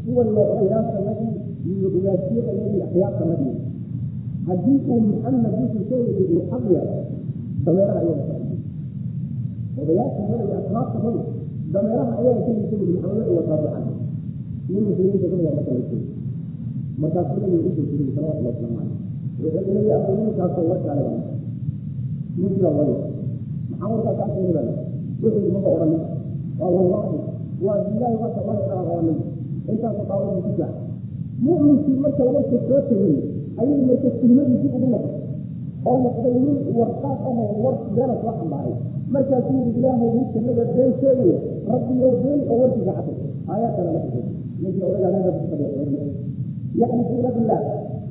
qaartee 0.05 0.13
kuwan 0.13 0.27
odayaashanadii 0.53 1.33
iyo 1.69 1.87
ugaasiyadayadii 1.97 2.81
axyaabtanadii 2.85 3.55
haddii 4.47 4.79
uu 4.89 4.99
maxamed 5.01 5.53
wuxuu 5.59 5.83
soo 5.89 6.01
yidhi 6.07 6.37
xaqya 6.49 6.81
dameeraha 7.65 7.99
ayaga 7.99 8.35
odayaashanada 9.81 10.43
iyo 10.45 10.55
asbaabtanadu 10.61 11.19
dameeraha 11.73 12.13
ayaga 12.19 12.41
yidhi 12.47 12.85
maxamed 12.93 13.27
wataa 13.37 13.57
ducan 13.61 13.83
nin 14.69 14.83
muslimiinta 14.87 15.27
kamida 15.31 15.51
marka 15.57 15.71
la 15.73 15.81
joogo 15.89 15.97
markaasuu 17.01 17.39
nabiga 17.41 17.69
u 17.69 17.75
soo 17.75 17.85
jiray 17.89 18.09
salawatullahi 18.15 18.55
wasalaamu 18.55 18.77
caleyh 19.39 19.53
wuxuu 19.55 19.73
nabi 19.73 19.91
abu 19.97 20.11
ninkaasoo 20.21 20.65
warkaale 20.71 21.03
ninkiibaa 22.37 22.73
waya 22.77 22.97
maxaa 23.69 23.87
warkaa 23.93 24.15
kaa 24.19 24.29
sheegay 24.35 24.67
wuxuu 25.21 25.51
maba 25.55 25.69
odhanin 25.75 26.01
waa 26.59 26.69
wallahi 26.75 27.17
waa 27.65 27.77
bilahi 27.87 28.15
wata 28.23 28.41
waa 28.47 28.57
odhanin 28.83 29.34
intaas 29.71 29.97
qaawada 30.09 30.41
ku 30.45 30.51
jaa 30.59 30.71
mu'minkii 31.45 31.97
marka 32.03 32.23
warka 32.35 32.57
soo 32.67 32.81
tegay 32.89 33.15
ayay 33.61 33.79
marka 33.89 34.09
kelmadiisii 34.19 34.71
ugu 34.77 34.87
noqday. 34.93 35.15
Oo 35.87 35.97
noqday 36.05 36.33
nin 36.45 36.57
warqaad 36.79 37.17
ahoo 37.29 37.55
war 37.63 37.75
beena 37.95 38.15
soo 38.21 38.33
xambaaray. 38.39 38.75
Markaasuu 39.13 39.57
yidhi 39.65 39.79
ilaahay 39.79 40.09
ninka 40.17 40.39
naga 40.47 40.63
been 40.75 40.91
sheegaya 40.99 41.37
rabbiyo 41.71 42.07
been 42.23 42.39
oo 42.51 42.57
warkiisa 42.61 42.93
caday 42.97 43.17
aayaa 43.51 43.71
kale 43.75 43.89
yaxlifuuna 46.81 47.29
billah 47.35 47.61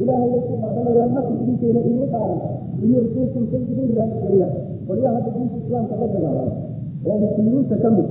ilaahay 0.00 0.28
way 0.32 0.42
ku 0.48 0.54
qaadanayaan 0.62 1.10
marka 1.16 1.32
idinkeena 1.42 1.80
iigu 1.88 2.06
qaadan 2.12 2.40
iyo 2.84 2.98
rasuulkum 3.04 3.42
say 3.50 3.60
idin 3.72 3.90
raaligeliyaan 3.98 4.52
qolyaha 4.88 5.14
hadda 5.16 5.30
diinta 5.36 5.56
islaamka 5.62 5.94
la 6.00 6.06
dagaalama 6.14 6.54
oo 7.08 7.16
muslimiinta 7.24 7.76
ka 7.82 7.88
mid 7.96 8.08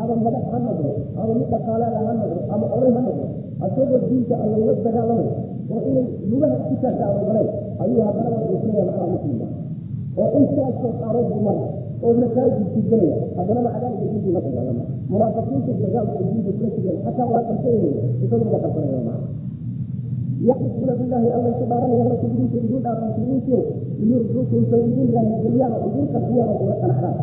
ama 0.00 0.14
madax 0.24 0.44
ha 0.52 0.58
noqdo 0.66 0.90
ama 1.20 1.32
mid 1.38 1.48
dhaqaalaha 1.52 1.98
ha 2.06 2.12
noqdo 2.20 2.38
ama 2.54 2.66
oday 2.76 2.90
ha 2.96 3.00
noqdo 3.06 3.24
asagoo 3.64 4.00
diinta 4.08 4.34
alla 4.42 4.56
la 4.68 4.74
dagaalamay 4.86 5.28
oo 5.72 5.80
inay 5.88 6.06
lugaha 6.30 6.56
ku 6.68 6.74
taagtaan 6.82 7.12
ogoleen 7.20 7.48
ayuu 7.82 8.02
haddana 8.06 8.28
waduusinaya 8.34 8.84
macnaha 8.88 9.06
muslimka 9.14 9.46
oo 10.20 10.28
intaasoo 10.40 10.92
qaarood 11.00 11.28
oo 12.04 12.12
masaajidku 12.20 12.78
gelaya 12.90 13.16
haddana 13.36 13.60
macdaalika 13.66 14.04
diintii 14.10 14.32
la 14.36 14.40
dagaalama 14.46 14.84
munaafiqiinta 15.10 15.72
dagaalka 15.82 16.18
diinta 16.28 16.50
kula 16.56 16.68
jireen 16.76 16.98
xataa 17.04 17.26
waa 17.32 17.42
qarsanayay 17.48 17.94
isaguna 18.24 18.50
la 18.54 18.60
qarsanaya 18.64 19.00
macna 19.08 19.28
yaxlifuuna 20.48 20.94
billahi 21.00 21.28
alla 21.36 21.50
ku 21.58 21.64
dhaaranaya 21.70 22.04
lakum 22.12 22.30
idinka 22.36 22.56
idin 22.60 22.80
dhaaran 22.84 23.04
muslimiintiyo 23.10 23.58
liyurduukum 24.00 24.62
say 24.70 24.80
idin 24.90 25.08
raaligeliyaan 25.16 25.72
oo 25.76 25.86
idin 25.90 26.06
qarxiyaan 26.14 26.48
oo 26.52 26.56
kula 26.60 26.74
qanaxdaan 26.82 27.16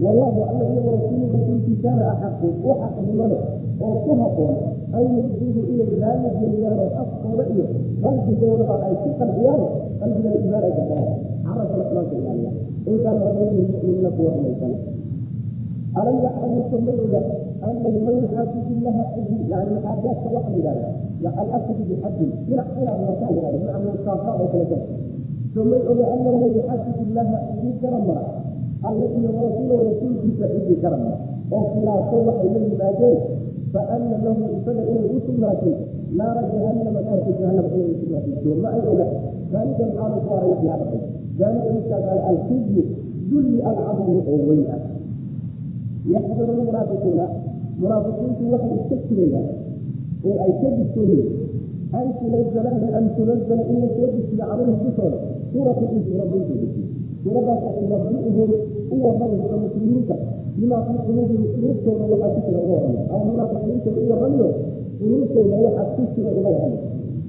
wallahu 0.00 0.40
alla 0.48 0.64
iyo 0.72 0.80
warasuulu 0.86 1.26
rasuulkiisaana 1.36 2.04
axaqu 2.12 2.46
u 2.64 2.72
xaqnimada 2.80 3.38
oo 3.80 3.94
ku 4.04 4.10
haboon 4.20 4.56
an 4.96 5.02
yusbidu 5.16 5.60
inay 5.72 5.88
geliyaan 6.40 6.78
oo 6.80 6.90
afkooda 7.02 7.44
iyo 7.52 7.64
qalbigoodaba 8.02 8.74
ay 8.86 8.94
ku 9.02 9.08
qalbiyaan 9.20 9.62
qalbiga 10.00 10.30
imaan 10.40 10.64
ay 10.64 10.72
gataan 10.78 11.06
carabkana 11.44 11.84
imaanka 11.90 12.14
ilaaliya 12.16 12.50
intaan 12.88 13.16
rabaynin 13.20 13.66
mu'minina 13.72 14.10
kuwa 14.16 14.30
rumaysan 14.36 14.74
alam 15.92 16.16
yaclamuka 16.24 16.76
ma 17.12 17.20
ana 17.62 17.78
man 17.84 18.14
yuxaajidu 18.22 18.74
laha 18.82 19.02
xadi 19.14 19.36
yani 19.52 19.70
maxaajaadka 19.76 20.28
waxa 20.34 20.50
la 20.64 20.72
yidhahda 20.72 21.30
alaqdu 21.42 21.82
bixaddi 21.88 22.26
dhinac 22.48 22.68
dhinac 22.74 22.98
wataa 23.08 23.30
yidhahda 23.34 23.58
dhinac 23.60 23.82
musaafaa 23.86 24.34
oo 24.40 24.48
kala 24.52 24.64
jara 24.72 24.86
so 25.54 25.60
oga 25.92 26.04
ana 26.14 26.30
man 26.32 26.50
yuxaajidu 26.56 27.04
laha 27.14 27.36
xadi 27.46 27.70
من 28.83 29.23
يحاسب 29.23 29.59
الله 29.61 29.63
حجي 29.63 29.65
كرم 29.65 29.67
التي 29.67 29.67
ورسوله 29.67 29.75
ورسول 29.75 30.13
في 30.21 30.29
سعيد 30.39 30.67
كرمه 30.81 31.13
وخلا 31.51 31.95
صلح 32.11 32.35
إليه 32.41 32.77
ما 32.79 32.89
جاء 32.99 33.17
فأن 33.73 34.09
له 34.23 34.37
إفادة 34.57 34.83
إلى 34.83 34.99
الرسل 34.99 35.35
ما 35.41 35.51
جاء 35.63 35.79
نار 36.17 36.35
جهنم 36.53 36.93
نار 36.93 37.19
جهنم 37.39 37.65
إلى 37.75 37.85
الرسل 37.85 38.11
ما 38.11 38.61
ما 38.61 38.75
أيضا 38.75 39.07
ذلك 39.53 39.79
الحال 39.81 40.11
صار 40.29 40.41
يحيى 40.51 40.69
بقي 40.79 40.99
ذلك 41.39 41.63
مثل 41.75 42.03
الخزي 42.31 42.83
ذل 43.31 43.61
العظم 43.61 44.21
أويا 44.27 44.79
يحضر 46.09 46.53
المنافقون 46.53 47.19
munaafiqiintu 47.81 48.43
waxay 48.51 48.73
iska 48.81 48.95
jirayaan 49.07 49.47
oo 50.25 50.35
ay 50.45 50.51
ka 50.61 50.69
digtooyeen 50.77 51.29
an 51.93 52.07
tunazala 52.17 52.71
an 52.97 53.05
tunazala 53.15 53.63
in 53.71 53.77
la 53.81 53.87
soo 53.95 54.07
dejiyo 54.13 54.37
calayhim 54.49 54.77
dushooda 54.81 55.17
suuratu 55.51 55.83
in 55.93 56.01
suuradda 56.07 56.37
dejiyo 57.24 57.40
suuradaas 57.40 57.74
tunabiuhum 57.78 58.50
u 58.90 58.96
waramaysa 59.04 59.56
muslimiinta 59.64 60.14
bimaa 60.56 60.82
fii 60.86 61.00
quluubihim 61.06 61.44
waxaa 62.10 62.30
ku 62.34 62.40
jira 62.46 62.60
uga 62.60 62.74
warramay 62.74 63.04
ama 63.14 63.24
munaafiqiinta 63.24 63.90
u 63.90 64.10
warramayo 64.10 64.48
quluubtooda 64.98 65.56
waxaa 65.64 65.84
ku 65.94 66.02
jira 66.14 66.30
uga 66.38 66.50
warramay 66.54 66.80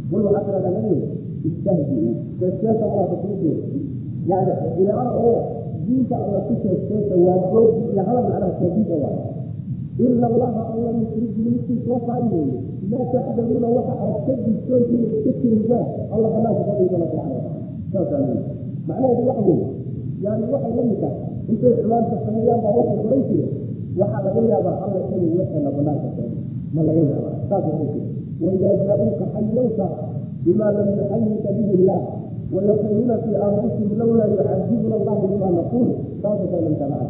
qul 0.09 0.21
waxaa 0.25 0.43
tirahdaa 0.45 0.71
nabiga 0.75 1.07
istahdiu 1.47 2.09
sheegsheesa 2.39 2.85
munaafiqiinteeda 2.91 3.63
yani 4.29 4.53
ilaana 4.81 5.11
oo 5.27 5.39
diinta 5.85 6.15
alla 6.23 6.39
ku 6.47 6.53
sheegsheesa 6.63 7.15
waa 7.25 7.39
goodi 7.51 7.79
iyo 7.93 8.01
hadal 8.07 8.23
macnaha 8.27 8.51
shaadiida 8.59 8.95
waa 9.03 9.17
ina 9.99 10.27
allaha 10.27 10.61
alla 10.73 10.89
soo 11.85 11.99
saari 12.07 12.27
weeye 12.33 12.57
maa 12.89 13.05
taxdaruuna 13.13 13.67
waxa 13.77 13.93
aad 14.03 14.17
ka 14.25 14.33
digtoontiina 14.45 15.05
iska 15.15 15.31
jiraysaan 15.41 15.85
alla 16.13 16.27
banaanka 16.33 16.61
wataala 16.69 17.07
saasaa 17.93 18.21
macnaheedu 18.87 19.27
waxa 19.29 19.43
weeye 19.47 19.82
yani 20.25 20.43
waxay 20.53 20.71
la 20.77 20.83
mid 20.89 20.99
tahay 21.03 21.19
intay 21.51 21.73
xumaanta 21.79 22.15
sameeyaan 22.25 22.59
baa 22.63 22.73
waxay 22.79 22.97
oran 23.07 23.21
jire 23.29 23.47
waxaa 23.99 24.21
laga 24.25 24.41
yaabaa 24.51 24.75
alla 24.85 24.99
inuu 25.15 25.37
waxeena 25.39 25.69
banaanka 25.77 26.09
keeno 26.15 26.37
ma 26.75 26.81
laga 26.87 27.01
yaabaa 27.11 27.35
saas 27.49 27.65
oran 27.73 27.87
jire 27.93 28.07
waidaa 28.43 28.75
jaa-uuka 28.87 29.25
xayawka 29.33 29.85
bima 30.45 30.67
lam 30.75 30.87
yuxayika 30.97 31.49
bihi 31.57 31.73
illah 31.79 32.01
wayaquuluuna 32.55 33.15
fii 33.23 33.35
anfusihim 33.45 33.91
lawlaa 34.01 34.27
yucadibuna 34.31 34.95
allahu 34.99 35.23
bima 35.31 35.47
naquul 35.57 35.87
saasa 36.21 36.45
kaalamka 36.51 36.85
maca 36.93 37.07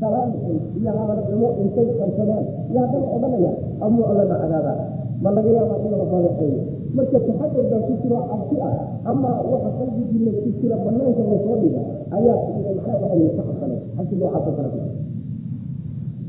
salaamxun 0.00 0.56
iyo 0.80 0.90
hadalxumo 0.98 1.48
intay 1.62 1.88
qarsadaan 2.00 2.44
yaa 2.74 2.86
dhan 2.92 3.04
odhanaya 3.14 3.52
amuu 3.84 4.04
allana 4.10 4.34
cadaabaa 4.42 4.76
ma 5.24 5.30
laga 5.36 5.50
yaabaa 5.58 5.78
in 5.86 5.92
la 6.00 6.06
faadaxeeyo 6.12 6.60
marka 6.96 7.18
taxadar 7.26 7.64
baa 7.70 7.80
ku 7.86 7.92
jiro 8.02 8.18
cabsi 8.30 8.56
ah 8.68 8.74
ama 9.10 9.30
waxa 9.50 9.70
qalbigiina 9.78 10.32
ku 10.42 10.48
jira 10.58 10.76
banaanka 10.84 11.22
la 11.30 11.36
soo 11.44 11.56
dhiga 11.62 11.82
ayaa 12.16 12.36
macnaha 12.66 12.96
waxa 13.02 13.14
weye 13.14 13.30
ka 13.36 13.42
cabsane 13.48 13.76
cabsi 13.96 14.14
noocaasoo 14.20 14.54
kale 14.56 14.68
ku 14.74 14.80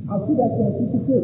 cabsidaasi 0.10 0.60
ha 0.66 0.70
ku 0.78 0.84
jirtee 0.92 1.24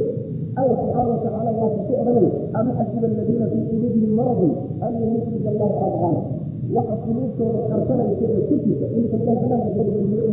alla 0.60 0.74
subxaana 0.80 1.10
watacaala 1.14 1.52
waa 1.60 1.70
ka 1.76 1.82
ku 1.88 1.94
odhanaya 2.02 2.32
ama 2.58 2.72
xasiba 2.78 3.08
aladiina 3.14 3.46
fii 3.52 3.64
quluubihim 3.70 4.12
maradun 4.20 4.52
an 4.86 4.92
yumsika 5.02 5.50
allahu 5.54 5.76
adqaana 5.88 6.22
waxa 6.76 6.96
quluubtooda 7.04 7.60
qarsanaysa 7.70 8.26
ee 8.36 8.42
ku 8.48 8.56
jirta 8.64 8.86
inka 8.98 9.18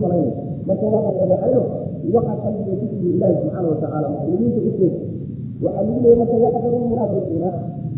malayna 0.04 0.32
marka 0.66 0.86
waa 0.92 1.02
la 1.06 1.12
fadeexayo 1.18 1.62
waxa 2.14 2.34
qalbiga 2.42 2.72
ku 2.80 2.86
jira 2.92 3.10
ilaahi 3.16 3.34
subxaana 3.42 3.68
watacaala 3.72 4.06
muslimiinta 4.14 4.60
u 4.68 4.70
sheeg 4.78 4.94
waxaa 5.62 5.82
lagu 5.86 6.00
leeya 6.02 6.16
marka 6.20 6.36
yaxdaru 6.44 6.78
munaafiqiina 6.92 7.50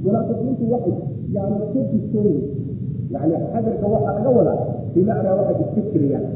munaafiqiintu 0.04 0.64
waxay 0.72 0.96
yani 1.34 1.56
ka 1.72 1.80
digtooyin 1.92 2.40
yani 3.12 3.34
xadarka 3.52 3.86
waxaa 3.94 4.14
laga 4.16 4.30
wadaa 4.38 4.58
bimacnaa 4.94 5.34
waxay 5.38 5.56
iska 5.64 5.80
jirayaan 5.92 6.26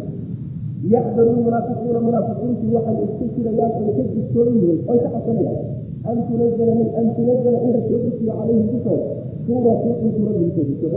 yaxdaru 0.95 1.33
munaafiquuna 1.47 2.01
munaafiqiintu 2.09 2.65
waxay 2.77 2.97
iska 3.07 3.25
jirayaan 3.35 3.73
ay 3.79 3.93
ka 3.97 4.03
digtooyin 4.15 4.57
yihiin 4.63 4.79
oy 4.91 4.99
ka 5.05 5.09
xasanayaan 5.15 5.59
an 6.11 6.17
tunazala 6.27 6.73
min 6.81 6.89
an 6.99 7.07
tunazala 7.17 7.59
in 7.67 7.71
la 7.75 7.81
soo 7.89 7.99
dejiyo 8.05 8.33
calayhim 8.39 8.67
dushooda 8.73 9.07
suuratu 9.47 9.89
in 10.05 10.11
suuradii 10.17 10.51
soo 10.55 10.65
dejiyo 10.69 10.89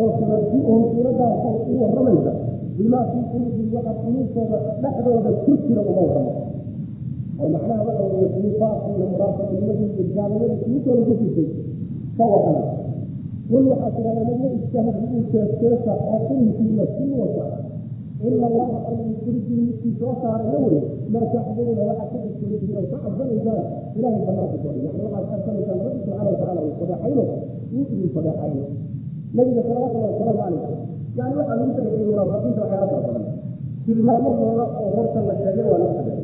oo 0.00 0.08
tunabiuhum 0.18 0.82
suuradaas 0.94 1.44
u 1.70 1.74
waramaysa 1.82 2.32
bimaa 2.76 3.04
fii 3.10 3.24
quluubihim 3.30 3.74
waxa 3.76 3.92
quluubtooda 4.02 4.58
dhexdooda 4.82 5.30
ku 5.44 5.52
jira 5.66 5.82
uma 5.90 6.02
waramo 6.08 6.32
oo 12.24 12.40
tilmaamahooda 33.86 34.64
oo 34.80 34.88
horta 34.96 35.20
la 35.28 35.34
sheegay 35.42 35.66
waa 35.70 35.78
lagu 35.82 35.94
talagelay 35.98 36.19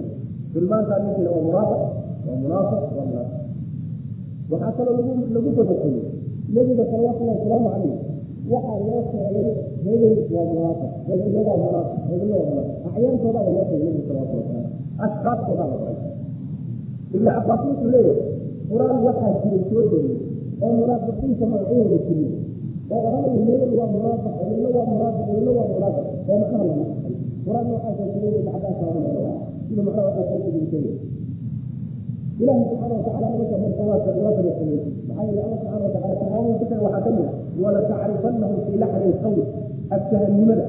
tilmaantaa 0.52 0.98
ninkina 1.04 1.30
waa 1.34 1.42
munaafiq 1.48 1.82
waa 2.26 2.36
munaafiq 2.42 2.82
waa 2.96 3.06
munaafiq 3.10 3.42
waxaa 4.50 4.72
kaloo 4.76 4.94
lagu 4.98 5.12
lagu 5.34 5.50
dabaqiyey 5.58 6.04
nabiga 6.54 6.84
salawatullahi 6.90 7.38
wasalaamu 7.38 7.68
calayh 7.74 7.96
waxaa 8.52 8.78
loo 8.86 9.00
sheegay 9.10 9.48
hebel 9.84 10.14
waa 10.34 10.46
munaafiq 10.52 10.92
hebelna 11.08 11.40
waa 11.48 11.58
munaafiq 11.64 12.00
hebelna 12.10 12.34
waa 12.40 12.48
munaafiq 12.50 12.74
acyaantoodaaba 12.86 13.50
loo 13.56 13.64
sheegay 13.70 13.88
nabiga 13.88 14.06
salawatullahi 14.08 14.46
wasalaamu 14.46 14.70
ashkaastoodaa 15.06 15.68
la 15.72 15.76
baray 15.82 15.98
ibnu 17.14 17.28
cabbaas 17.36 17.60
wuxuu 17.68 17.90
leeyahay 17.94 18.18
qur'aan 18.70 18.98
waxaa 19.06 19.32
jiray 19.42 19.62
soo 19.70 19.82
degay 19.90 20.16
oo 20.64 20.70
munaafiqiinta 20.80 21.44
magacyahooda 21.52 21.98
jiriy 22.06 22.30
oo 22.92 22.98
odhanaya 23.06 23.32
hebel 23.48 23.72
waa 23.78 23.88
munaafiq 23.96 24.34
hebelna 24.40 24.68
waa 24.76 24.86
munaafiq 24.92 25.24
hebelna 25.28 25.50
waa 25.58 25.68
munaafiq 25.74 26.06
oo 26.30 26.36
macnaha 26.42 26.64
la 26.70 26.74
qur'aan 27.46 27.64
noocaasa 27.70 28.04
jiray 28.14 28.30
ibnu 28.38 28.50
cabbaas 28.54 28.78
aa 28.82 29.55
sida 29.66 29.82
ilahi 32.36 32.64
subxaana 32.68 32.94
watacala 33.00 33.28
marka 33.32 33.56
marka 33.64 33.82
waa 33.88 33.96
waa 33.96 34.36
tabaxiyey 34.36 34.80
maxaa 35.08 35.24
yeele 35.24 35.40
alla 35.40 35.56
subxana 35.56 35.84
watacala 35.84 36.14
tilmaamuu 36.20 36.54
ku 36.60 36.64
tagay 36.68 36.84
waxaa 36.84 37.04
ka 37.04 37.10
mid 37.16 37.28
wala 37.62 37.80
tacrifanahum 37.88 38.58
fii 38.66 38.78
laxni 38.82 39.08
lqawl 39.12 39.40
abtahanimada 39.96 40.66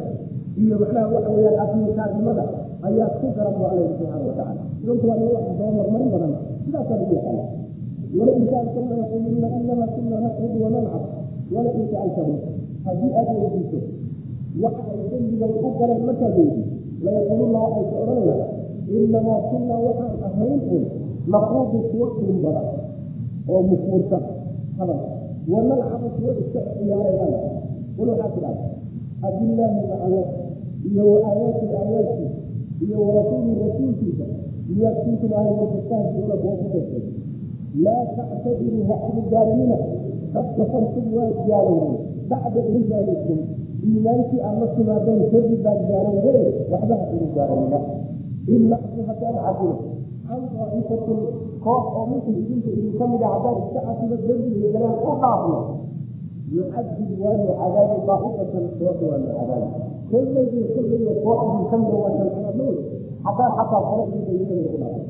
iyo 0.61 0.75
macnaha 0.81 1.07
waxa 1.15 1.31
weeyaan 1.35 1.59
afniikaadnimada 1.63 2.43
ayaa 2.87 3.09
ku 3.19 3.25
garan 3.35 3.53
bu 3.59 3.63
alla 3.67 3.83
subxaana 3.91 4.23
watacala 4.31 4.61
idanku 4.83 5.05
waa 5.09 5.17
nin 5.19 5.29
wax 5.35 5.45
soo 5.59 5.71
marmarin 5.77 6.09
badan 6.13 6.33
sidaasaa 6.63 6.97
lagu 6.99 7.13
yaqaana 7.19 7.43
walain 8.17 8.43
saaltahum 8.51 8.87
layaquuluna 8.91 9.47
inama 9.59 9.85
kuna 9.93 10.17
naqcud 10.23 10.53
wanalcab 10.63 11.03
walain 11.53 11.85
saaltahum 11.91 12.37
haddii 12.85 13.11
aad 13.19 13.29
weydiiso 13.43 13.79
waxa 14.63 14.83
ay 14.95 15.01
dembigan 15.11 15.51
u 15.67 15.69
galeen 15.79 16.01
markaad 16.07 16.33
weydiiso 16.39 16.73
layaquuluna 17.03 17.57
waxay 17.65 17.85
ku 17.91 17.95
odhanayaan 18.03 18.56
inamaa 18.95 19.39
kunaa 19.49 19.79
waxaan 19.87 20.23
ahayn 20.27 20.59
un 20.75 20.83
naquudu 21.33 21.79
kuwa 21.91 22.07
kulin 22.15 22.39
badan 22.43 22.67
oo 23.51 23.61
mufuursan 23.69 24.23
hadal 24.77 24.99
wanalcabu 25.51 26.07
kuwa 26.15 26.31
iska 26.41 26.59
ciyaarayaan 26.75 27.45
qul 27.97 28.07
waxaa 28.09 28.29
tidhahda 28.35 28.65
abillaahi 29.27 29.79
macalo 29.89 30.21
iyo 30.89 31.03
wa 31.11 31.19
aayaati 31.29 32.25
iyo 32.85 32.97
warasuuli 33.05 33.53
rasuulkiisa 33.63 34.25
liyaktiikum 34.69 35.31
ahlulkitaabkiuna 35.39 36.35
kuwa 36.41 36.53
ku 36.61 36.65
dasay 36.73 37.03
laa 37.83 38.03
tactadiruu 38.17 38.83
ha 38.89 38.95
agu 39.07 39.21
gaaranina 39.31 39.77
qad 40.33 40.47
kafartum 40.57 41.05
waa 41.17 41.29
gaalowday 41.49 41.97
bacda 42.29 42.61
iimaanikum 42.71 43.39
iimaankii 43.87 44.41
aad 44.47 44.57
la 44.61 44.67
timaadeen 44.75 45.21
kadib 45.31 45.59
baad 45.65 45.79
gaalowdeen 45.91 46.53
waxba 46.71 46.95
ha 47.01 47.05
igu 47.15 47.27
gaaranina 47.35 47.79
daa'ifatin 50.57 51.19
koox 51.63 51.83
oo 51.97 52.03
minkum 52.11 52.35
idinka 52.41 52.69
idinka 52.71 53.05
mida 53.11 53.27
haddaan 53.33 53.55
iska 53.63 53.79
cafino 53.87 54.15
dembiga 54.27 54.67
galeen 54.73 54.95
u 55.03 55.11
dhaafno 55.21 55.59
yucadib 56.53 57.09
waanu 57.23 57.45
cadaabi 57.59 57.97
daa'ifatan 58.07 58.65
koox 58.79 58.97
waanu 59.11 59.27
cadaabi 59.37 59.67
kollaygiy 60.11 60.65
kollayga 60.75 61.13
koox 61.23 61.39
idinka 61.47 61.75
mida 61.81 61.95
waasan 62.03 62.27
cadaabnay 62.35 62.75
haddaan 63.25 63.51
xataa 63.57 63.81
kala 63.87 64.03
idinka 64.07 64.31
mida 64.31 64.69
ku 64.71 64.77
dhaafno 64.81 65.03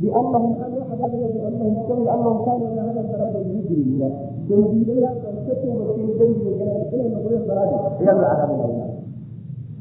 biannahum 0.00 0.52
cadaabaya 0.58 1.28
biannahum 1.34 1.74
shay 1.86 2.02
annahum 2.14 2.38
kaanuu 2.46 2.68
ila 2.72 2.82
hada 2.88 3.02
daraada 3.10 3.38
mujrimiina 3.52 4.08
dembiilayaal 4.48 5.16
aan 5.28 5.36
ka 5.46 5.54
toobadkeen 5.62 6.10
dembiga 6.18 6.52
galeen 6.60 6.84
inay 6.94 7.08
noqdeen 7.14 7.42
daraadi 7.48 7.74
ayaa 7.74 8.14
loo 8.18 8.30
cadaabaya 8.30 8.86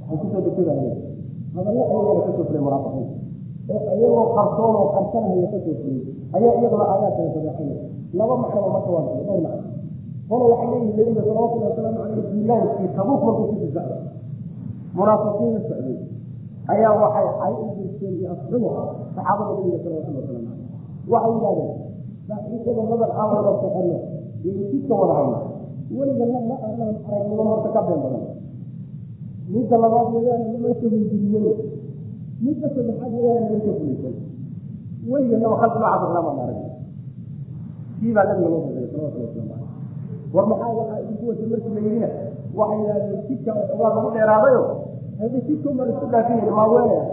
waxay 0.09 0.17
ku 0.21 0.25
soo 0.33 0.41
degtay 0.45 1.06
hadallo 1.57 1.81
ayagana 1.91 2.21
ka 2.25 2.31
soo 2.37 2.45
fulay 2.47 2.61
munaafiqiin 2.67 3.09
oo 3.73 3.81
iyagoo 3.99 4.25
qarsoon 4.37 4.75
oo 4.81 4.87
qarsanahaya 4.95 5.47
ka 5.53 5.57
soo 5.65 5.75
fulay 5.81 5.99
ayaa 6.37 6.53
iyaduna 6.59 6.85
aayaadkan 6.93 7.27
sadeexinay 7.35 7.79
laba 8.19 8.33
macnoba 8.43 8.69
marka 8.75 8.89
waa 8.95 9.03
dhowr 9.07 9.39
macno 9.45 9.65
qola 10.29 10.45
waxay 10.51 10.67
leeyihiin 10.71 10.95
nabiga 10.97 11.21
salawatullahi 11.27 11.69
wasalaamu 11.71 11.99
caleyh 12.03 12.25
diilaankii 12.31 12.89
tabuuk 12.97 13.21
markuu 13.27 13.45
ku 13.49 13.55
sii 13.59 13.71
socday 13.75 14.01
munaafiqiina 14.97 15.59
socday 15.69 15.97
ayaa 16.73 16.93
waxay 17.03 17.27
ay 17.45 17.53
u 17.63 17.65
jirteen 17.77 18.13
iyo 18.19 18.27
asxubo 18.35 18.69
saxaabada 19.15 19.51
nabiga 19.57 19.77
salawatullahi 19.83 20.23
wasalaamu 20.23 20.51
caleyh 21.07 21.11
waxay 21.13 21.33
yidhahdeen 21.35 21.73
saaxiibada 22.27 22.81
nadan 22.91 23.11
aan 23.19 23.29
wada 23.35 23.51
soconno 23.61 23.97
iyo 24.43 24.63
jidka 24.71 24.93
wada 25.01 25.13
hayno 25.19 25.39
weliga 25.97 26.25
aanan 26.27 26.91
aragnimo 27.07 27.43
horta 27.49 27.69
ka 27.75 27.81
been 27.87 27.99
badan 28.03 28.23
midda 29.53 29.75
labaad 29.83 30.07
nimanka 30.53 30.85
hindiriyen 30.93 31.45
midda 32.45 32.67
saddexaad 32.75 33.11
weeyaan 33.15 33.43
nimanka 33.49 33.71
fulaysan 33.79 34.15
way 35.09 35.21
weligeennaba 35.21 35.55
khalqi 35.61 35.79
noocaas 35.79 36.03
islaama 36.07 36.31
maarag 36.37 36.59
kii 37.99 38.13
baa 38.15 38.25
nabiga 38.29 38.49
loo 38.53 38.61
fasay 38.65 38.85
salawatullah 38.91 39.25
waslamu 39.25 39.49
caleyh 39.51 40.33
war 40.35 40.45
maxaa 40.51 40.71
waxaa 40.79 40.99
idinku 41.03 41.25
wata 41.29 41.45
markii 41.51 41.73
la 41.75 41.81
yidhina 41.85 42.09
waxay 42.59 42.79
yidhahdeen 42.81 43.21
jidka 43.29 43.51
waa 43.79 43.89
lagu 43.95 44.09
dheeraadayo. 44.15 44.61
Hadi 45.19 45.37
jidka 45.47 45.67
umaan 45.69 45.89
isku 45.93 46.05
dhaafinayna 46.13 46.51
maa 46.59 46.67
weelaya 46.73 47.03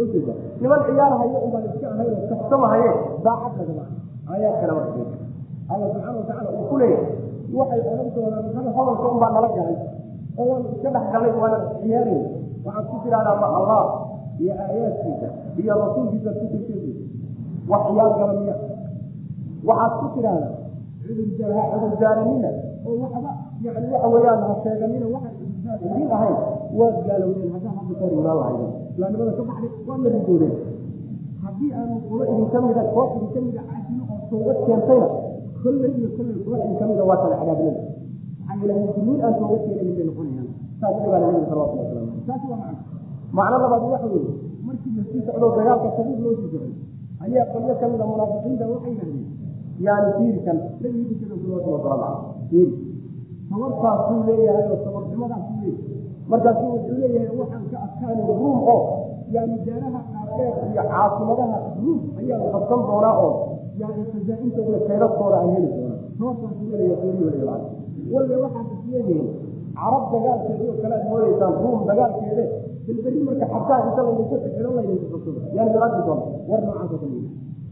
ujeeda 0.00 0.32
niman 0.60 0.80
ciyaarhayo 0.86 1.38
ubaan 1.46 1.64
iska 1.70 1.86
ahayn 1.92 2.12
oo 2.16 2.26
kaftamahaye 2.30 2.90
daacad 3.24 3.54
lagama 3.60 3.84
aayaad 4.32 4.56
kale 4.60 4.72
marka 4.78 5.00
alla 5.72 5.86
subxaana 5.92 6.18
watacala 6.20 6.48
uu 6.56 6.64
ku 6.70 6.76
leeyahay. 6.80 7.06
Waxay 7.58 7.80
odhan 7.92 8.08
doonaan 8.14 8.46
hada 8.56 8.70
hadalka 8.76 9.06
unbaa 9.14 9.30
nala 9.36 9.48
galay 9.56 9.76
oo 10.38 10.44
waan 10.50 10.62
iska 10.74 10.88
dhex 10.94 11.04
galay 11.12 11.32
waana 11.40 11.58
ciyaarayna 11.82 12.28
waxaad 12.66 12.86
ku 12.90 12.96
tidhahdaa 13.04 13.36
ma 13.42 13.48
allah 13.58 13.82
iyo 14.42 14.52
aayaadkiisa 14.64 15.28
iyo 15.60 15.72
rasuulkiisa 15.82 16.30
ku 16.38 16.44
tirteediisa 16.52 17.04
wax 17.70 17.82
ciyaar 17.90 18.10
gala 18.18 18.32
miya 18.40 18.56
waxaad 19.68 19.92
ku 20.00 20.06
tidhahdaa 20.14 20.52
cudur 21.04 21.50
ha 21.56 21.62
cudurdaaranina 21.72 22.50
oo 22.86 22.94
waxba 23.02 23.30
yani 23.64 23.86
waxa 23.92 24.08
weeyaan 24.14 24.40
ha 24.48 24.54
sheeganina 24.62 25.06
waxaan 25.14 25.34
idiin 25.86 26.10
ahayn. 26.16 26.36
Waad 26.78 26.96
gaalowdeen 27.08 27.50
haddaa 27.54 27.72
hadda 27.78 27.94
kahor 28.00 28.12
imaan 28.12 28.56
islaamnimada 28.92 29.32
ka 29.38 29.42
baxday 29.48 29.70
waa 29.88 29.98
marigoodeen 30.04 30.54
haddii 31.44 31.70
aanu 31.78 31.96
kulo 32.08 32.22
idinka 32.32 32.58
mida 32.66 32.82
koox 32.94 33.10
idinka 33.16 33.40
mida 33.46 33.62
caasino 33.68 34.02
oo 34.12 34.18
toobad 34.30 34.58
keentayna 34.66 35.08
kolley 35.62 35.90
iyo 35.98 36.08
kolley 36.16 36.36
koox 36.46 36.60
idinka 36.64 36.84
mida 36.90 37.02
waa 37.10 37.18
kala 37.22 37.36
cadaabnada 37.40 37.82
muslimiin 38.58 39.20
aan 39.24 39.34
toobad 39.38 39.60
keenayn 39.66 39.94
bay 39.96 40.04
noqonayaan 40.08 40.48
saas 40.80 40.94
nabigaa 40.98 41.20
nabiga 41.24 41.46
salawatullah 41.50 41.84
waslamu 41.86 42.10
aleyh 42.10 42.26
taasi 42.28 42.46
waa 42.52 42.60
macno 42.62 42.76
macno 43.38 43.56
labaad 43.62 43.82
waxa 43.92 44.08
weeye 44.14 44.32
markii 44.66 44.92
la 44.98 45.02
socdo 45.26 45.46
dagaalka 45.58 45.88
sabiib 45.96 46.18
loo 46.24 46.34
sii 46.40 46.50
socday 46.52 46.72
ayaa 47.24 47.46
qolyo 47.52 47.74
ka 47.80 47.86
mida 47.92 48.04
munaafiqiinta 48.12 48.64
waxay 48.72 48.92
yidhahdeen 48.94 49.26
yaani 49.86 50.08
fiirikan 50.18 50.58
nabiga 50.82 51.14
caleyh 51.84 52.16
fiiri 52.50 52.72
sabartaasuu 53.50 54.20
leeyahay 54.28 54.64
oo 54.72 54.78
sabarnimadaasuu 54.84 55.58
leeyahay 55.62 55.96
markaasuu 56.30 56.70
wuxuu 56.74 56.98
leeyahay 57.02 57.36
waxaan 57.40 57.64
ka 57.72 57.78
adkaanay 57.86 58.26
ruum 58.40 58.58
oo 58.74 58.80
yani 59.34 59.56
daaraha 59.66 60.00
dhaadheer 60.12 60.54
iyo 60.72 60.82
caasimadaha 60.92 61.58
ruum 61.82 62.00
ayaan 62.20 62.42
qabsan 62.54 62.80
doonaa 62.88 63.14
oo 63.24 63.32
yani 63.80 64.02
khazaa-intooda 64.12 64.78
kaydadkooda 64.88 65.36
aan 65.40 65.50
heli 65.54 65.68
doonaa 65.76 65.98
noosaasuu 66.20 66.68
leeyahay 66.72 67.00
sooriyoolaya 67.02 67.66
walla 68.12 68.36
waxaad 68.44 68.68
isleedihiin 68.76 69.28
carab 69.78 70.04
dagaalkeeda 70.12 70.64
oo 70.70 70.76
kale 70.82 70.94
aad 70.96 71.04
moodaysaan 71.10 71.54
ruum 71.62 71.80
dagaalkeede 71.90 72.44
bilberi 72.86 73.20
marka 73.28 73.46
xabtaa 73.52 73.78
inta 73.88 74.02
qabsado 75.12 75.40
yani 75.56 75.70
dalaadi 75.74 76.00
doona 76.06 76.24
war 76.48 76.60
noocaas 76.66 76.92
oo 76.94 76.98
kale 77.02 77.18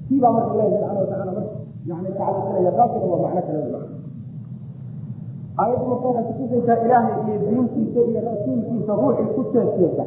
kii 0.08 0.20
baa 0.22 0.32
marka 0.36 0.52
ilahi 0.54 0.70
subxaana 0.72 1.00
watacaala 1.00 1.32
marka 1.38 1.52
yani 1.90 2.08
tacalisinaya 2.18 2.72
taasina 2.78 3.06
waa 3.12 3.20
macno 3.24 3.42
kale 3.48 3.60
aayaddu 5.60 5.86
marka 5.90 6.06
waxay 6.08 6.24
kutusaysaa 6.38 6.78
ilaahay 6.86 7.14
iyo 7.26 7.36
diintiisa 7.48 8.00
iyo 8.10 8.20
rasuulkiisa 8.28 8.92
ruuxii 9.00 9.28
ku 9.34 9.42
jeejeesa 9.52 10.04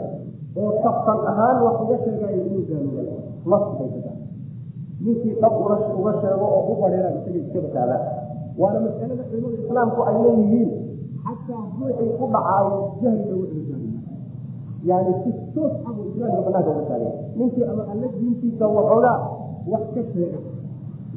oo 0.60 0.72
kaftan 0.84 1.20
ahaan 1.32 1.58
wax 1.66 1.76
uga 1.84 1.98
sheegayo 2.04 2.42
inuu 2.48 2.64
ka 2.70 3.66
tahay. 3.78 4.18
Ninkii 5.04 5.34
dhab 5.42 5.54
uga 6.00 6.14
sheego 6.22 6.46
oo 6.56 6.62
u 6.72 6.74
badheera 6.82 7.10
isaga 7.18 7.40
iska 7.44 7.60
bataaba 7.66 7.98
waana 8.60 8.80
masalada 8.86 9.24
culimada 9.30 9.58
islaamku 9.64 10.00
ay 10.10 10.16
leeyihiin. 10.24 10.70
Xataa 11.24 11.64
ruuxii 11.80 12.12
ku 12.20 12.26
dhacaayo 12.34 12.78
jahli 13.02 13.24
lagu 13.30 13.46
cibaadayo 13.52 14.00
yani 14.84 15.12
si 15.24 15.32
toos 15.54 15.74
ah 15.84 15.92
buu 15.92 16.08
islaamka 16.08 16.42
banaanka 16.48 16.72
uga 16.72 16.84
taagay 16.88 17.14
ninkii 17.36 17.64
ama 17.68 17.84
alla 17.92 18.08
diintiisa 18.16 18.66
waxoogaa 18.68 19.20
wax 19.68 19.84
ka 19.96 20.02
sheega 20.14 20.40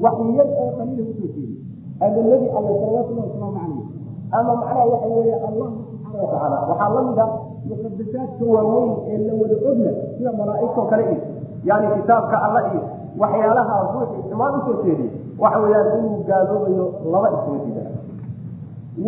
wax 0.02 0.16
yar 0.36 0.48
oo 0.58 0.70
qaliila 0.76 1.02
u 1.10 1.14
soo 1.14 1.30
jeediy 1.34 1.62
adaladii 2.00 2.50
alla 2.50 2.70
salawatullahi 2.80 3.28
wasalaamu 3.30 3.54
calayh 3.58 3.86
ama 4.30 4.52
macnaha 4.56 4.84
waxa 4.92 5.08
weeye 5.14 5.34
allah 5.48 5.68
subxaana 5.78 6.18
watacaala 6.22 6.56
waxaa 6.70 6.90
la 7.16 7.24
a 7.24 7.26
muqadasaadka 7.68 8.44
waaweyn 8.54 8.92
ee 9.06 9.18
la 9.26 9.32
wada 9.40 9.56
ogna 9.70 9.90
sida 10.16 10.32
malaaigtoo 10.32 10.86
kale 10.90 11.04
iyo 11.12 11.20
yani 11.64 11.86
kitaabka 11.96 12.36
alla 12.42 12.60
iyo 12.72 12.82
waxyaalaha 13.18 13.74
ruuxi 13.94 14.18
imaan 14.32 14.54
u 14.58 14.60
soo 14.66 14.82
jeediy 14.84 15.10
waxa 15.42 15.58
weeyaan 15.64 15.88
inuu 15.98 16.16
gaaloobayo 16.28 16.84
laba 17.12 17.28
isma 17.36 17.56
jida 17.66 17.82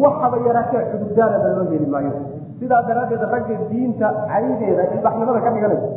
waxaba 0.02 0.36
yaraatee 0.46 0.82
cudurdaaraba 0.90 1.48
loo 1.56 1.66
heli 1.72 1.86
maayo. 1.94 2.12
Sidaa 2.58 2.82
daraaddeed 2.88 3.22
ragga 3.34 3.54
diinta 3.70 4.06
caydeeda 4.30 4.82
ilbaxnimada 4.96 5.40
ka 5.46 5.50
dhiganaysa 5.54 5.88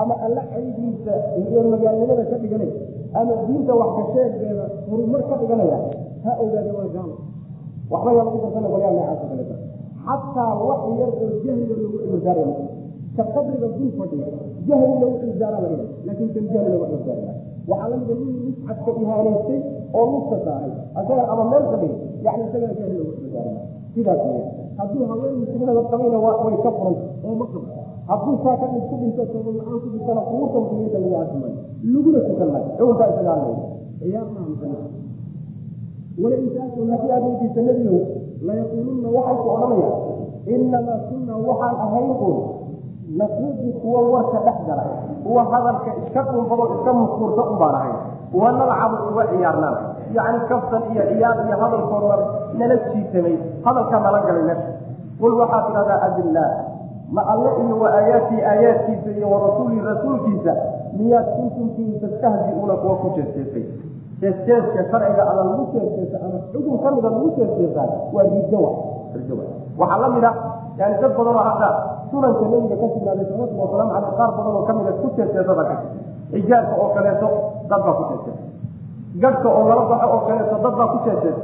ama 0.00 0.14
alla 0.26 0.42
caydiisa 0.52 1.12
magaalnimada 1.72 2.24
ka 2.30 2.36
dhiganay 2.42 2.70
ama 3.20 3.32
diinta 3.46 3.72
wax 3.80 3.90
ka 3.98 4.02
sheegeeda 4.14 4.64
horumar 4.88 5.22
ka 5.30 5.34
dhiganaya 5.40 5.78
ha 6.24 6.30
ogaade 6.44 6.70
waa 6.78 6.88
gaalo 6.94 7.14
waxba 7.92 8.10
yaa 8.16 8.24
lagu 8.28 8.38
darsana 8.44 8.68
kaleta 9.30 9.56
xataa 10.06 10.52
wax 10.68 10.80
yar 11.00 11.10
oo 11.22 11.28
jahliga 11.44 11.74
lagu 11.80 11.88
cudurdaaraya. 12.02 12.56
Ka 13.16 13.22
qabriga 13.34 13.68
dul 13.76 13.90
fadhiya 13.98 14.26
jahli 14.68 14.86
lagu 15.02 15.14
cudurdaara 15.20 15.58
laga 15.64 15.78
laakin 16.06 16.28
kan 16.34 16.44
jahli 16.52 16.68
lagu 16.74 16.84
cudurdaaraya 16.92 17.32
waxaa 17.70 17.88
lamida 17.92 18.14
nin 18.20 18.30
muscadka 18.46 18.90
ihaanaystay 19.02 19.60
oo 19.98 20.04
lugta 20.12 20.36
saaray 20.46 20.72
asaga 21.00 21.22
ama 21.32 21.44
meel 21.50 21.64
fadhiya 21.70 21.96
yani 22.26 22.42
isagana 22.48 22.74
jahli 22.78 22.94
lagu 22.98 23.12
cudurdaaraya 23.16 23.62
sidaas 23.94 24.20
weya 24.28 24.44
hadduu 24.78 25.04
haween 25.10 25.34
muslimada 25.42 25.82
qabayna 25.92 26.18
way 26.24 26.56
ka 26.64 26.70
furan 26.78 26.96
oo 27.26 27.34
ma 27.40 27.46
qabo 27.52 27.68
hadduu 28.10 28.34
saa 28.44 28.56
ka 28.60 28.66
dhinto 28.72 29.22
toban 29.32 29.54
la'aan 29.60 29.78
ku 29.82 29.88
dhintana 29.94 30.22
quurta 30.30 30.56
muslimiinta 30.64 30.98
lagu 31.04 31.14
aasimayo 31.20 31.58
laguna 31.92 32.20
tukan 32.28 32.48
lahay 32.54 32.66
xukunkaa 32.78 33.08
isaga 33.12 33.32
hadlaya 33.34 33.58
ciyaar 34.00 34.26
maaha 34.34 34.46
musaliin 34.52 34.90
walain 36.22 36.48
saaltum 36.56 36.86
haddii 36.92 37.12
aad 37.16 37.24
weydiisa 37.28 37.60
nebigow 37.68 38.00
layaquulunna 38.48 39.08
waxay 39.16 39.36
ku 39.42 39.48
odhanayaan 39.54 39.98
inamaa 40.54 40.98
kunna 41.08 41.34
waxaan 41.48 41.76
ahayn 41.86 42.10
un 42.28 42.36
nasuudu 43.18 43.72
kuwa 43.82 44.00
warka 44.12 44.38
dhex 44.46 44.58
gala 44.66 44.84
kuwa 45.24 45.44
hadalka 45.44 45.90
iska 46.06 46.22
dhunbado 46.22 46.64
iska 46.74 46.92
muskurta 46.92 47.42
un 47.50 47.58
baan 47.58 47.74
ahayn 47.74 47.96
kuwa 48.32 48.52
nalcabu 48.52 48.96
uga 49.12 49.24
ciyaarnaan. 49.30 49.76
Yacni 50.14 50.40
kaftan 50.48 50.82
iyo 50.92 51.02
ciyaar 51.10 51.36
iyo 51.46 51.56
hadalkooda 51.62 52.16
nala 52.58 52.76
jiisamay 52.90 53.36
hadalka 53.64 54.00
nala 54.00 54.18
galay 54.26 54.42
meesha 54.42 54.72
qul 55.20 55.32
waxaad 55.40 55.64
tidhahdaa 55.66 56.00
abillaah 56.06 56.50
ma 57.14 57.22
alle 57.32 57.50
iyo 57.66 57.74
wa 57.82 57.88
aayaatii 57.98 58.42
aayaadkiisa 58.42 59.10
iyo 59.18 59.30
wa 59.30 59.38
rasuulii 59.46 59.80
rasuulkiisa 59.90 60.52
miyaad 60.98 61.26
kuntumtiin 61.36 62.00
tastahzi-uuna 62.02 62.74
kuwa 62.82 62.94
ku 62.96 63.08
jeesteesay 63.16 63.64
jeesteeska 64.20 64.80
sharciga 64.90 65.22
ama 65.30 65.42
lagu 65.44 65.64
jeesteesa 65.72 66.16
ama 66.24 66.38
xukun 66.52 66.78
ka 66.82 66.90
mida 66.90 67.08
lagu 67.10 67.30
jeesteesaa 67.38 67.88
waa 68.12 68.22
ridowa 68.34 68.70
ridowa 69.14 69.44
waxaa 69.80 69.98
la 70.04 70.08
mid 70.14 70.24
a 70.24 70.32
yani 70.80 70.94
dad 71.02 71.12
badanoo 71.18 71.44
hadda 71.48 71.68
sunanka 72.10 72.44
nebiga 72.52 72.76
ka 72.82 72.86
sugnaaday 72.94 73.24
salawatulli 73.30 73.60
wasalaamu 73.64 73.92
caleyh 73.94 74.12
qaar 74.18 74.30
badanoo 74.38 74.62
ka 74.68 74.72
mida 74.78 74.92
ku 75.02 75.06
jeesteesada 75.16 75.62
ka 75.70 75.74
xijaabka 76.32 76.74
oo 76.82 76.88
kaleeto 76.96 77.28
dad 77.70 77.80
baa 77.86 77.94
ku 77.98 78.04
jeesteesa 78.10 78.42
gadhka 79.22 79.48
oo 79.58 79.64
lala 79.70 79.82
baxo 79.90 80.06
oo 80.14 80.20
kaleeto 80.28 80.54
dad 80.64 80.74
baa 80.80 80.88
ku 80.92 80.98
jeesteesa 81.06 81.42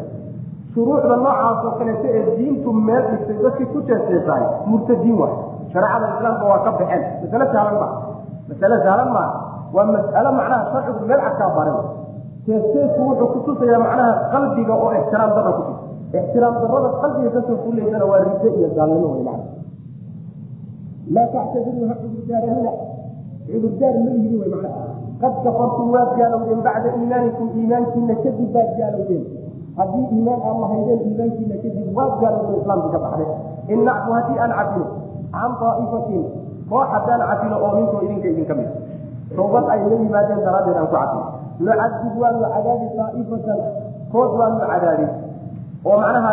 shuruucda 0.75 1.17
noocaas 1.25 1.59
oo 1.69 1.73
kaleeto 1.81 2.07
ee 2.17 2.23
diintu 2.39 2.69
meel 2.87 3.03
dhigtay 3.11 3.37
dadkii 3.45 3.67
ku 3.73 3.79
jeesteesahay 3.89 4.45
murtadiin 4.71 5.17
waay. 5.21 5.35
Shareecada 5.73 6.07
islaamka 6.17 6.45
waa 6.51 6.61
ka 6.67 6.71
baxeen. 6.79 7.03
Masale 7.23 7.47
sahlan 7.55 7.77
maa 7.81 7.91
masale 8.49 8.77
sahlan 8.85 9.09
maa 9.17 9.29
waa 9.75 9.85
mas'alo 9.95 10.31
macnaha 10.39 10.65
sharcigu 10.73 11.05
meel 11.11 11.21
cadkaa 11.27 11.51
baray. 11.57 11.77
Jeesteesku 12.47 13.01
wuxuu 13.09 13.29
kutusayaa 13.35 13.81
macnaha 13.85 14.13
qalbiga 14.33 14.75
oo 14.83 14.91
ixtiraam 15.01 15.31
darra 15.37 15.53
ku 15.59 15.63
tusa 16.13 16.19
ixtiraam 16.25 16.55
darrada 16.61 16.91
qalbiga 17.01 17.31
ka 17.37 17.41
soo 17.49 17.57
fulaysana 17.65 18.05
waa 18.05 18.21
riddo 18.29 18.49
iyo 18.59 18.69
gaalnimo 18.77 19.09
wey 19.17 19.23
macna 19.25 19.49
laa 21.15 21.29
tactadiruu 21.35 21.89
ha 21.91 21.95
cudurdaaranina 22.03 22.73
cudurdaar 23.49 23.95
ma 24.05 24.11
yihi 24.21 24.37
wey 24.41 24.49
macnaha 24.53 24.85
qad 25.23 25.35
kafartum 25.45 25.87
waad 25.95 26.11
gaalowdeen 26.21 26.61
bacda 26.67 26.89
iimaanikum 27.01 27.47
iimaankiina 27.59 28.15
kadib 28.25 28.49
baad 28.57 28.71
gaalowdeen 28.81 29.25
haddii 29.79 30.05
iimaan 30.15 30.41
aan 30.49 30.57
lahaydeen 30.63 31.01
iimaankiina 31.09 31.57
kadib 31.65 31.87
waad 31.99 32.13
gaalowdeen 32.23 32.61
islaamka 32.61 32.89
ka 32.95 32.99
baxday 33.05 33.29
in 33.73 33.81
nacfu 33.89 34.11
haddii 34.17 34.39
aan 34.45 34.53
cafino 34.59 34.87
can 35.33 35.51
daa'ifatin 35.61 36.23
koox 36.71 36.87
haddaan 36.95 37.21
cafino 37.31 37.57
oo 37.65 37.73
ninkoo 37.79 38.01
idinka 38.07 38.29
idinka 38.35 38.55
mid 38.61 38.71
toobad 39.37 39.65
ay 39.75 39.81
la 39.91 39.97
yimaadeen 40.05 40.41
daraaddeed 40.47 40.77
aan 40.81 40.89
ku 40.93 40.95
cafino 40.97 41.25
nucadib 41.67 42.15
waanu 42.23 42.39
cadaabi 42.55 42.87
daaifatan 42.99 43.61
kood 44.13 44.31
waanu 44.41 44.57
cadaabi 44.73 45.07
oo 45.89 45.97
macnaha 46.03 46.33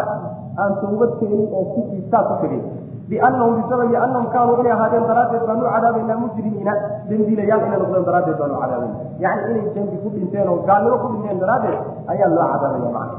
aan 0.62 0.72
tawbad 0.82 1.12
keenin 1.20 1.43
oo 1.58 1.64
kusaa 1.76 2.24
ku 2.30 2.34
tegay 2.43 2.62
biannahum 3.10 3.54
bisababi 3.60 3.95
annahum 4.06 4.28
kaanuu 4.34 4.58
inay 4.62 4.74
ahaadeen 4.78 5.06
daraaddeed 5.12 5.43
baanu 5.50 5.64
cadaabaynaa 5.76 6.18
mujrimiina 6.24 6.74
dembiilayaal 7.10 7.62
inay 7.68 7.80
noqdeen 7.84 8.06
daraaddeed 8.10 8.38
baanu 8.41 8.56
cadaabayna 8.64 8.95
yani 9.24 9.41
inay 9.52 9.64
dembi 9.78 9.97
ku 10.04 10.10
dhinteen 10.16 10.47
oo 10.54 10.58
gaalnimo 10.70 10.97
ku 11.04 11.08
dhinteen 11.14 11.39
daraaddeed 11.43 11.80
ayaa 12.14 12.30
loo 12.36 12.47
cadaabaya 12.54 12.91
macna 12.97 13.18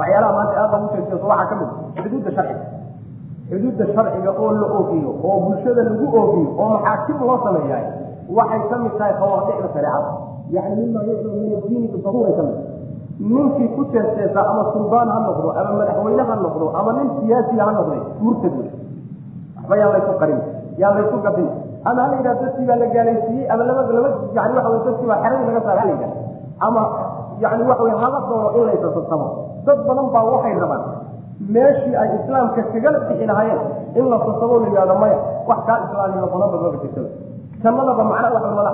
waxyaalaha 0.00 0.32
maanta 0.38 0.54
aad 0.64 0.72
lagu 0.74 0.86
jeeseeso 0.96 1.26
waxaa 1.32 1.48
ka 1.50 1.54
mid 1.60 1.70
xuduudda 2.02 2.30
sharciga 2.36 2.64
xuduudda 3.50 3.84
sharciga 3.94 4.30
oo 4.42 4.50
la 4.60 4.66
oogiyo 4.78 5.10
oo 5.28 5.36
bulshada 5.46 5.82
lagu 5.88 6.04
oogiyo 6.20 6.50
oo 6.62 6.68
maxaakim 6.74 7.16
loo 7.30 7.38
sameeyahay 7.46 7.86
waxay 8.38 8.60
ka 8.72 8.76
mid 8.84 8.92
tahay 9.00 9.14
khawaadicda 9.20 9.68
shareecada 9.76 10.10
yani 10.56 10.72
mima 10.82 11.00
yuclamu 11.08 11.40
min 11.46 11.52
addiini 11.60 11.86
bidaruura 11.94 12.32
ka 12.38 12.42
mid 12.48 12.58
ninkii 13.20 13.68
ku 13.76 13.84
teesteesa 13.92 14.40
ama 14.40 14.72
suldaan 14.72 15.08
ha 15.12 15.18
noqdo 15.28 15.48
ama 15.52 15.72
madaxweyne 15.80 16.22
ha 16.24 16.34
noqdo 16.40 16.66
ama 16.72 16.90
nin 16.96 17.08
siyaasiya 17.20 17.64
ha 17.68 17.72
noqday 17.78 18.00
murtad 18.24 18.54
wey 18.58 18.70
waxba 19.56 19.74
yaan 19.76 19.92
laysu 19.94 20.12
qarin 20.20 20.40
yaan 20.80 20.94
laysu 20.96 21.16
gadin 21.26 21.48
ama 21.84 22.00
hala 22.04 22.14
yidhaha 22.16 22.40
dadkii 22.44 22.66
baa 22.70 22.78
la 22.82 22.86
gaalaysiiyey 22.94 23.46
ama 23.52 23.62
laba 23.68 23.82
laba 23.96 24.10
yani 24.36 24.52
waxa 24.56 24.70
wey 24.72 24.80
dadkii 24.88 25.08
baa 25.10 25.20
xeradii 25.24 25.46
laga 25.48 25.60
saara 25.66 25.80
hala 25.84 25.92
yidhaha 25.92 26.14
ama 26.66 26.82
yani 27.44 27.62
waxa 27.70 27.82
wey 27.88 27.94
hala 28.02 28.18
doono 28.28 28.48
in 28.58 28.64
laysasasamo 28.68 29.28
dad 29.66 29.78
badan 29.88 30.06
baa 30.14 30.24
waxay 30.32 30.54
rabaan 30.64 30.82
meeshii 31.54 31.94
ay 31.96 32.08
islaamka 32.20 32.62
kagala 32.72 32.98
bixi 33.08 33.26
lahaayeen 33.26 33.60
in 34.00 34.04
la 34.12 34.18
sasabo 34.24 34.54
la 34.64 34.68
yihahdo 34.72 34.94
maya 35.02 35.18
wax 35.48 35.60
kaa 35.68 35.78
islaamnimo 35.88 36.26
badanba 36.32 36.56
maba 36.64 36.78
jirtaba 36.82 37.80
waxa 37.88 38.04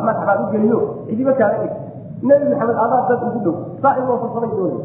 madax 0.07 0.39
u 0.43 0.47
geliyo 0.55 0.79
cidiba 1.07 1.33
kaala 1.41 1.57
eg 1.67 1.73
nebi 2.28 2.46
maxamed 2.52 2.78
adaa 2.86 3.02
dad 3.10 3.22
ugu 3.28 3.40
dhow 3.46 3.56
saa 3.82 3.94
in 4.00 4.04
loo 4.10 4.18
sasabay 4.24 4.52
doonay 4.58 4.82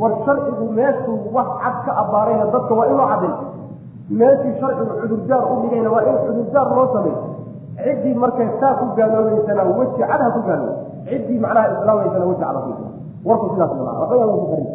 war 0.00 0.12
sharcigu 0.24 0.64
meeshuu 0.78 1.18
wax 1.36 1.48
cad 1.62 1.76
ka 1.86 1.92
abaarayna 2.02 2.46
dadka 2.54 2.72
waa 2.78 2.86
inoo 2.92 3.06
cadday 3.12 3.34
meeshii 4.20 4.54
sharcigu 4.60 4.92
cudurdaar 5.00 5.42
u 5.52 5.54
dhigayna 5.62 5.90
waa 5.94 6.04
in 6.10 6.16
cudurdaar 6.26 6.68
loo 6.76 6.86
samay 6.94 7.14
ciddii 7.84 8.14
markay 8.22 8.48
saa 8.60 8.74
ku 8.80 8.84
gaaloobaysana 8.96 9.62
weji 9.78 9.96
cad 10.10 10.20
ha 10.24 10.30
ku 10.36 10.40
gaaloob 10.48 10.76
ciddii 11.08 11.38
macnaha 11.44 11.68
islaamaysana 11.74 12.24
weji 12.30 12.40
cad 12.44 12.56
ha 12.56 12.60
ku 12.66 12.72
warku 13.28 13.46
sidaas 13.52 13.72
ma 13.78 13.92
waxba 14.00 14.16
yaa 14.22 14.32
ku 14.36 14.46
qarin 14.52 14.68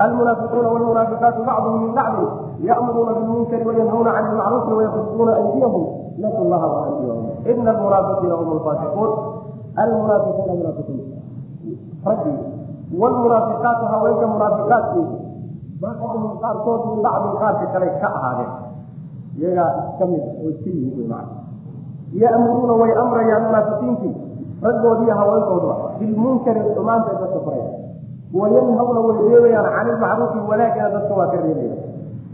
المنافقون 0.00 0.66
والمنافقات 0.66 1.36
بعضهم 1.46 1.82
من 1.86 1.94
بعض 1.94 2.14
يأمرون 2.60 3.08
بالمنكر 3.14 3.68
وينهون 3.68 4.08
عن 4.08 4.24
المعروف 4.32 4.68
ويقصدون 4.68 5.28
أيديهم 5.28 5.86
نسوا 6.18 6.38
الله 6.44 6.62
وأيديهم 6.66 7.24
إن 7.46 7.68
المنافقين 7.68 8.32
هم 8.32 8.52
الفاسقون 8.52 9.08
almunaafiquuna 9.81 10.53
munaafiqiin 10.59 11.01
raggi 12.05 12.33
wlmunaafiqaatu 13.01 13.83
haweenka 13.93 14.25
munaafiqaadkeedu 14.33 15.15
bacduhum 15.81 16.23
qaarkood 16.43 16.81
min 16.89 16.99
bacdin 17.05 17.33
qaarka 17.41 17.65
kale 17.73 17.87
ka 18.01 18.07
ahaadeen 18.17 18.51
iyagaa 19.39 19.69
iska 19.89 20.05
mid 20.11 20.23
oo 20.43 20.49
iska 20.53 20.69
yimid 20.75 20.93
wey 20.99 21.07
macna 21.13 21.37
ya'muruuna 22.23 22.73
way 22.81 22.91
amrayaan 23.03 23.43
munaafiqiintii 23.49 24.13
raggoodiiyo 24.65 25.15
haweenkooduba 25.19 25.75
bilmunkari 25.99 26.61
xumaanta 26.75 27.09
ay 27.13 27.17
dadka 27.23 27.39
faraya 27.45 27.67
wayanhawna 28.39 28.99
way 29.07 29.17
reebayaan 29.29 29.67
can 29.75 29.87
ilmacruufi 29.93 30.39
wanaagana 30.51 30.89
dadka 30.95 31.13
waa 31.19 31.27
ka 31.33 31.37
reebaya 31.45 31.75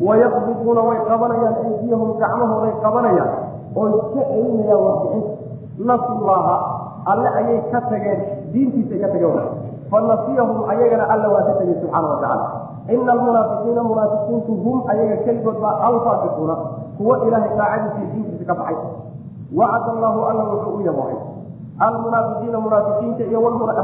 wayaqbiduuna 0.08 0.82
way 0.90 0.98
qabanayaan 1.10 1.56
aydiyahum 1.66 2.10
gacmahooday 2.22 2.74
qabanayaan 2.84 3.32
oo 3.80 3.86
iska 3.98 4.22
celinayaan 4.30 4.82
waxbixinta 4.88 5.34
nasu 5.90 6.14
llaaha 6.28 6.56
alle 7.12 7.30
ayay 7.40 7.60
ka 7.72 7.80
tageen 7.90 8.20
diintiisa 8.54 8.96
ka 9.04 9.08
tageen 9.14 9.48
fanasiyahum 9.92 10.70
ayagana 10.70 11.06
alla 11.14 11.28
waa 11.34 11.48
ka 11.50 11.54
tegey 11.60 11.76
subxaana 11.82 12.08
watacaala 12.14 12.48
ina 12.94 13.12
almunaafiqiina 13.18 13.82
munaafiqiintu 13.84 14.52
hum 14.64 14.78
ayaga 14.94 15.18
keligood 15.26 15.58
baa 15.64 15.76
alfaasiquuna 15.90 16.56
kuwa 16.98 17.16
ilaahay 17.26 17.52
daacadiisa 17.58 18.12
diintiisa 18.14 18.46
ka 18.46 18.56
baxay. 18.60 18.78
Wacada 19.50 19.90
allahu 19.98 20.20
alla 20.30 20.44
wuxuu 20.52 20.78
u 20.78 20.82
yabohay 20.86 21.18
almunaafiqiina 21.80 22.60
munaafiqiinta 22.60 23.24
iyo 23.24 23.40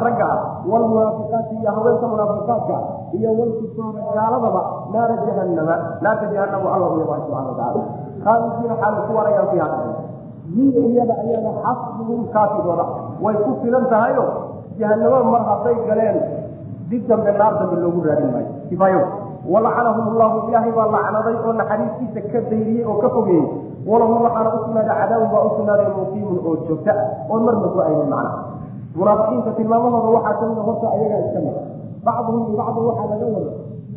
ragga 0.06 0.26
ah 0.36 0.40
wlmunaafiqaati 0.68 1.56
iyo 1.62 1.72
haweenka 1.72 2.08
munaafiqaadka 2.08 2.78
iyo 3.18 3.30
wlkufaara 3.32 4.02
gaaladaba 4.16 4.62
naara 4.94 5.16
jahanama 5.26 5.76
naarta 6.02 6.26
jahanamu 6.34 6.68
alla 6.76 6.88
u 6.92 7.00
yabahay 7.00 7.22
subxana 7.24 7.50
watacaala 7.50 7.84
khaalidiina 8.24 8.76
xaala 8.82 8.98
ku 9.08 9.12
warayaan 9.18 9.48
fiiha 9.52 9.68
hiya 10.56 10.82
iyada 10.92 11.14
ayada 11.24 11.52
xasbuhum 11.64 12.20
kaafigooda 12.36 12.86
way 13.24 13.36
ku 13.46 13.52
filan 13.64 13.86
tahayo 13.94 14.26
jahanamo 14.80 15.20
mar 15.34 15.44
hadday 15.50 15.76
galeen 15.90 16.18
dib 16.90 17.04
dambe 17.10 17.32
naar 17.40 17.54
dambe 17.60 17.76
loogu 17.84 18.02
raadin 18.08 18.30
maayo. 18.34 18.50
Kifaayo 18.70 19.02
walacanahum 19.54 20.06
allahu 20.14 20.36
ilaahay 20.50 20.72
baa 20.78 20.88
lacnaday 20.96 21.36
oo 21.46 21.54
naxariistiisa 21.60 22.22
ka 22.32 22.40
dayriyey 22.52 22.84
oo 22.90 22.98
ka 23.04 23.10
fogeeyey 23.16 23.46
walahum 23.90 24.20
waxaana 24.26 24.50
u 24.56 24.60
sugnaaday 24.66 24.96
cadaabun 25.02 25.30
baa 25.34 25.44
u 25.48 25.50
sugnaaday 25.58 25.88
muqiimun 25.98 26.38
oo 26.48 26.54
joogta 26.68 26.94
oon 27.30 27.42
marna 27.48 27.68
ku 27.74 27.80
aynin 27.86 28.10
macna 28.14 28.32
munaafiqiinta 28.98 29.52
tilmaamahooda 29.60 30.10
waxaa 30.18 30.36
kamida 30.42 30.62
horta 30.68 30.88
ayagaa 30.96 31.20
iska 31.26 31.40
mid. 31.46 31.56
Bacduhum 32.06 32.42
min 32.48 32.56
bacdin 32.60 32.84
waxaa 32.90 33.08
laga 33.12 33.26
wada 33.36 33.52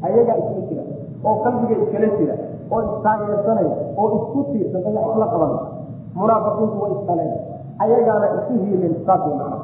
ayagaa 0.06 0.36
iskala 0.40 0.62
jira 0.68 0.82
oo 1.28 1.34
qalbiga 1.44 1.74
iskala 1.84 2.08
jira 2.18 2.34
oo 2.72 2.80
istaageersanaya 2.88 3.72
oo 4.00 4.06
isku 4.18 4.38
tiirsan 4.52 4.82
oo 4.86 4.92
wax 4.96 5.10
isla 5.16 5.26
qaban. 5.32 5.52
Munaafiqiintu 6.18 6.76
way 6.82 6.92
isqaleen 6.98 7.32
ayagaana 7.84 8.26
isu 8.38 8.54
hiilen 8.64 8.94
saasay 9.06 9.34
macna 9.40 9.58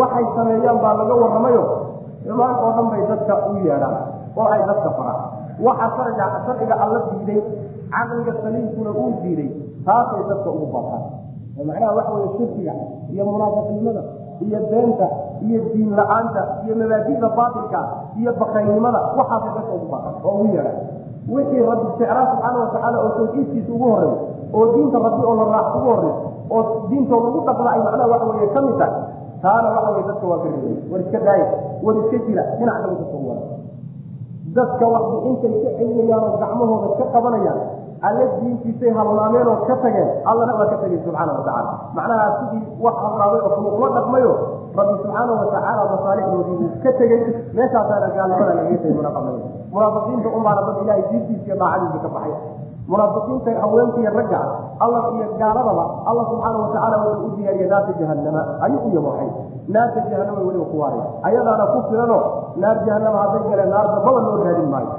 waxay 0.00 0.26
sameeyaan 0.36 0.78
baa 0.82 0.94
laga 1.00 1.14
warramayo 1.22 1.64
xumaan 2.26 2.54
oo 2.64 2.70
dhan 2.76 2.86
bay 2.92 3.02
dadka 3.10 3.34
u 3.50 3.56
yeedhaan 3.66 3.96
oo 4.36 4.46
ay 4.54 4.62
dadka 4.70 4.90
faraan. 4.98 5.20
Waxa 5.66 5.86
sharciga 5.96 6.24
sharciga 6.46 6.74
alla 6.84 6.98
diiday 7.10 7.40
caqliga 7.94 8.32
saliimkuna 8.42 8.90
uu 9.02 9.12
diiday 9.22 9.48
taasay 9.86 10.22
dadka 10.30 10.48
ugu 10.50 10.66
baaqaan 10.74 11.02
oo 11.58 11.64
macnaha 11.68 11.92
waxa 11.98 12.12
weye 12.16 12.28
shirkiga 12.38 12.72
iyo 13.12 13.22
munaafiqnimada 13.30 14.02
iyo 14.46 14.58
beenta 14.70 15.06
iyo 15.46 15.58
diin 15.72 15.90
la'aanta 15.98 16.42
iyo 16.66 16.74
mabaadida 16.80 17.28
baatilka 17.38 17.80
iyo 18.20 18.30
bakaynimada 18.40 19.00
waxaasay 19.18 19.52
dadka 19.56 19.72
ugu 19.78 19.86
baaqaan 19.92 20.14
oo 20.26 20.32
ugu 20.42 20.46
yeedhaan. 20.56 20.78
Wixii 21.34 21.62
rabbi 21.68 21.86
jeclaa 21.98 22.26
subxaana 22.32 22.58
watacaala 22.64 22.96
oo 23.04 23.10
tawxiidkiisa 23.18 23.70
ugu 23.76 23.86
horreeyo 23.92 24.16
oo 24.56 24.64
diinta 24.74 24.98
rabbi 25.06 25.22
oo 25.28 25.34
la 25.40 25.44
raac 25.54 25.68
ugu 25.78 25.88
horreyso 25.94 26.26
oo 26.54 26.62
diintoo 26.90 27.20
lagu 27.24 27.40
dhaqla 27.48 27.70
ay 27.74 27.80
macnaha 27.86 28.08
waxa 28.12 28.26
weye 28.32 28.48
ka 28.54 28.60
mid 28.66 28.76
tahay. 28.80 28.94
Taana 29.42 29.68
waxa 29.76 29.90
weye 29.94 30.04
dadka 30.10 30.26
waa 30.30 30.38
ka 30.44 30.48
war 30.90 31.00
iska 31.04 31.18
daaya 31.26 31.46
war 31.84 31.94
iska 32.02 32.16
jira 32.26 32.42
dhinac 32.58 32.76
kale 32.82 32.94
ugu 33.04 33.18
wara 33.28 33.42
dadka 34.56 34.84
wax 34.94 35.04
bixintay 35.12 35.52
ka 35.64 35.70
celinayaan 35.78 36.22
oo 36.26 36.36
gacmahooda 36.42 36.88
ka 37.00 37.04
qabanayaan 37.14 37.60
alle 38.06 38.24
diintiisay 38.40 38.90
halmaameen 38.96 39.48
oo 39.52 39.58
ka 39.68 39.74
tageen 39.84 40.08
allana 40.30 40.52
waa 40.58 40.68
ka 40.72 40.76
tegey 40.82 40.98
subxaana 41.04 41.32
watacaala 41.36 41.72
macnaha 41.96 42.26
sidii 42.40 42.62
wax 42.84 42.96
halmaamay 43.04 43.40
oo 43.46 43.50
kale 43.56 43.68
uma 43.76 43.88
dhaqmayo 43.96 44.32
rabbi 44.78 44.94
subxaana 45.02 45.32
watacaala 45.40 45.82
masaalixdoodii 45.92 46.56
uu 46.64 46.70
ka 46.84 46.90
tegey 47.00 47.18
meeshaasaana 47.58 48.06
gaalnimada 48.16 48.52
lagaga 48.58 48.76
tegay 48.82 48.94
munaafiqiinta 48.96 49.48
munaafiqiinta 49.74 50.28
unbaana 50.38 50.60
dad 50.68 50.76
ilahay 50.84 51.02
diintiisa 51.10 51.44
iyo 51.46 51.56
daacadiisa 51.62 51.98
ka 52.04 52.08
baxay 52.16 52.34
munaafiqiinta 52.90 53.50
haweenka 53.62 53.98
iyo 54.02 54.10
ragga 54.18 54.40
alla 54.84 54.98
iyo 55.16 55.26
gaaladaba 55.40 55.84
alla 56.08 56.22
subxaana 56.30 56.58
watacaala 56.62 56.96
wuxuu 57.04 57.26
u 57.26 57.36
diyaariyey 57.36 57.68
naarta 57.72 57.92
jahanama 58.00 58.42
ayuu 58.64 58.80
u 58.86 58.90
yaboxay 58.96 59.28
naarta 59.74 60.00
jahanama 60.10 60.40
weliba 60.46 60.66
ku 60.70 60.76
waaraya 60.82 61.04
ayadaana 61.28 61.64
ku 61.72 61.78
filano 61.90 62.18
naar 62.62 62.76
jahanama 62.86 63.18
hadday 63.22 63.42
galeen 63.50 63.70
naar 63.74 63.86
dambaba 63.94 64.20
loo 64.26 64.36
raadin 64.46 64.68
maayo. 64.74 64.90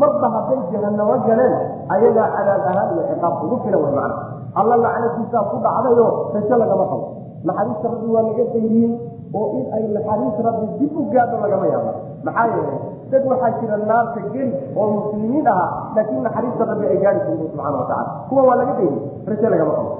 Marba 0.00 0.26
hadday 0.36 0.58
jahanamo 0.72 1.14
galeen 1.28 1.54
ayagaa 1.94 2.26
cadaab 2.36 2.64
ahaan 2.70 2.88
iyo 2.96 3.02
ciqaab 3.10 3.34
ugu 3.44 3.56
filan 3.64 3.80
way 3.84 3.92
macna. 3.98 4.16
Alla 4.60 4.74
lacnadiisaa 4.84 5.42
ku 5.50 5.56
dhacdayo 5.64 6.06
rajo 6.34 6.54
lagama 6.62 6.84
qabo. 6.90 7.06
Naxariista 7.48 7.86
rabbi 7.92 8.08
waa 8.14 8.22
laga 8.28 8.44
dayriyey 8.54 8.90
oo 9.36 9.46
in 9.58 9.64
ay 9.76 9.84
naxariis 9.96 10.36
rabbi 10.46 10.66
dib 10.80 10.92
u 10.96 11.02
gaadho 11.12 11.36
lagama 11.44 11.66
yaabo. 11.72 11.90
Maxaa 12.26 12.46
yeelay 12.54 12.78
dad 13.14 13.24
waxaa 13.32 13.50
jira 13.60 13.76
naarta 13.90 14.20
geli 14.34 14.52
oo 14.76 14.86
muslimiin 14.96 15.46
ahaa 15.52 15.70
laakiin 15.96 16.22
naxariista 16.26 16.64
rabbi 16.70 16.86
ay 16.92 16.98
gaari 17.04 17.20
karto 17.26 17.36
subxana 17.42 17.76
watacala 17.80 18.10
kuwa 18.28 18.42
waa 18.48 18.56
laga 18.60 18.72
dayriyey 18.78 19.02
rajo 19.30 19.48
lagama 19.54 19.72
qabo 19.78 19.92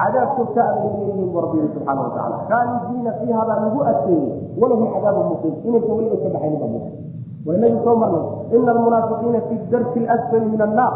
cadaab 0.00 0.28
joogta 0.36 0.62
ay 0.72 0.76
leeyihiin 0.84 1.28
bu 1.32 1.38
rabbi 1.44 1.58
subxaana 1.74 2.00
watacaala 2.06 2.36
khaalidiina 2.50 3.10
fiiha 3.20 3.42
baa 3.48 3.58
lagu 3.64 3.80
adkeeyey 3.90 4.28
walahum 4.60 4.86
cadaabu 4.94 5.22
muqiim. 5.30 5.54
Inaysan 5.68 5.94
weliba 5.98 6.16
ka 6.22 6.28
baxaynin 6.34 6.60
baa 6.62 6.70
muuqata 6.74 7.00
waynagii 7.46 7.80
soo 7.86 7.96
marnay 8.02 8.24
ina 8.56 8.70
almunaafiqiina 8.76 9.40
fi 9.48 9.54
darki 9.72 10.00
asfali 10.14 10.46
min 10.54 10.62
annaar. 10.68 10.94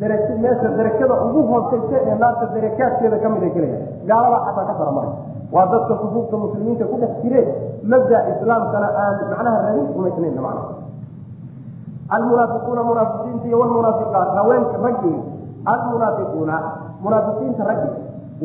Meesha 0.00 0.68
darakada 0.78 1.14
ugu 1.26 1.40
hooseysa 1.50 1.96
ee 2.08 2.14
naarta 2.22 2.46
darakaadkeeda 2.54 3.16
ka 3.22 3.28
mid 3.32 3.42
ay 3.46 3.50
gelayaan 3.56 3.82
gaaladaa 4.10 4.40
xataa 4.46 4.64
ka 4.70 4.74
daramaray 4.80 5.12
waa 5.54 5.66
dadka 5.72 5.94
sufuufta 6.02 6.36
muslimiinta 6.44 6.84
ku 6.90 6.96
dhex 7.02 7.12
jireen 7.22 7.48
mabda 7.92 8.18
islaamkana 8.32 8.88
aan 9.02 9.14
macnaha 9.32 9.58
rabin 9.66 9.86
rumaysnayn 9.96 10.40
macna 10.46 10.62
almunaafiquuna 12.16 12.82
munaafiqiinta 12.88 13.44
iyo 13.48 13.58
walmunaafiqaat 13.62 14.28
haweenka 14.38 14.76
raggii 14.86 15.18
almunaafiquuna 15.72 16.56
munaafiqiinta 17.04 17.62
raggi. 17.70 17.90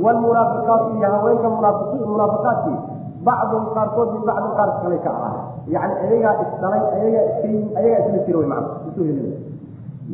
Walmunaafiqaatu 0.03 0.87
iyo 0.97 1.07
haweenka 1.15 1.47
munaafiqaadkii 1.49 2.77
bacdun 3.25 3.63
qaarkood 3.75 4.09
min 4.13 4.23
bacdin 4.29 4.51
qaar 4.57 4.69
kalay 4.81 4.99
ka 5.05 5.09
ahaa 5.17 5.37
yani 5.73 5.93
ayagaa 6.05 6.33
isdhalay 6.45 6.81
ayagaa 6.95 7.23
ayagaa 7.79 8.05
isla 8.05 8.19
jira 8.25 8.37
wy 8.41 8.47
macna. 8.53 8.69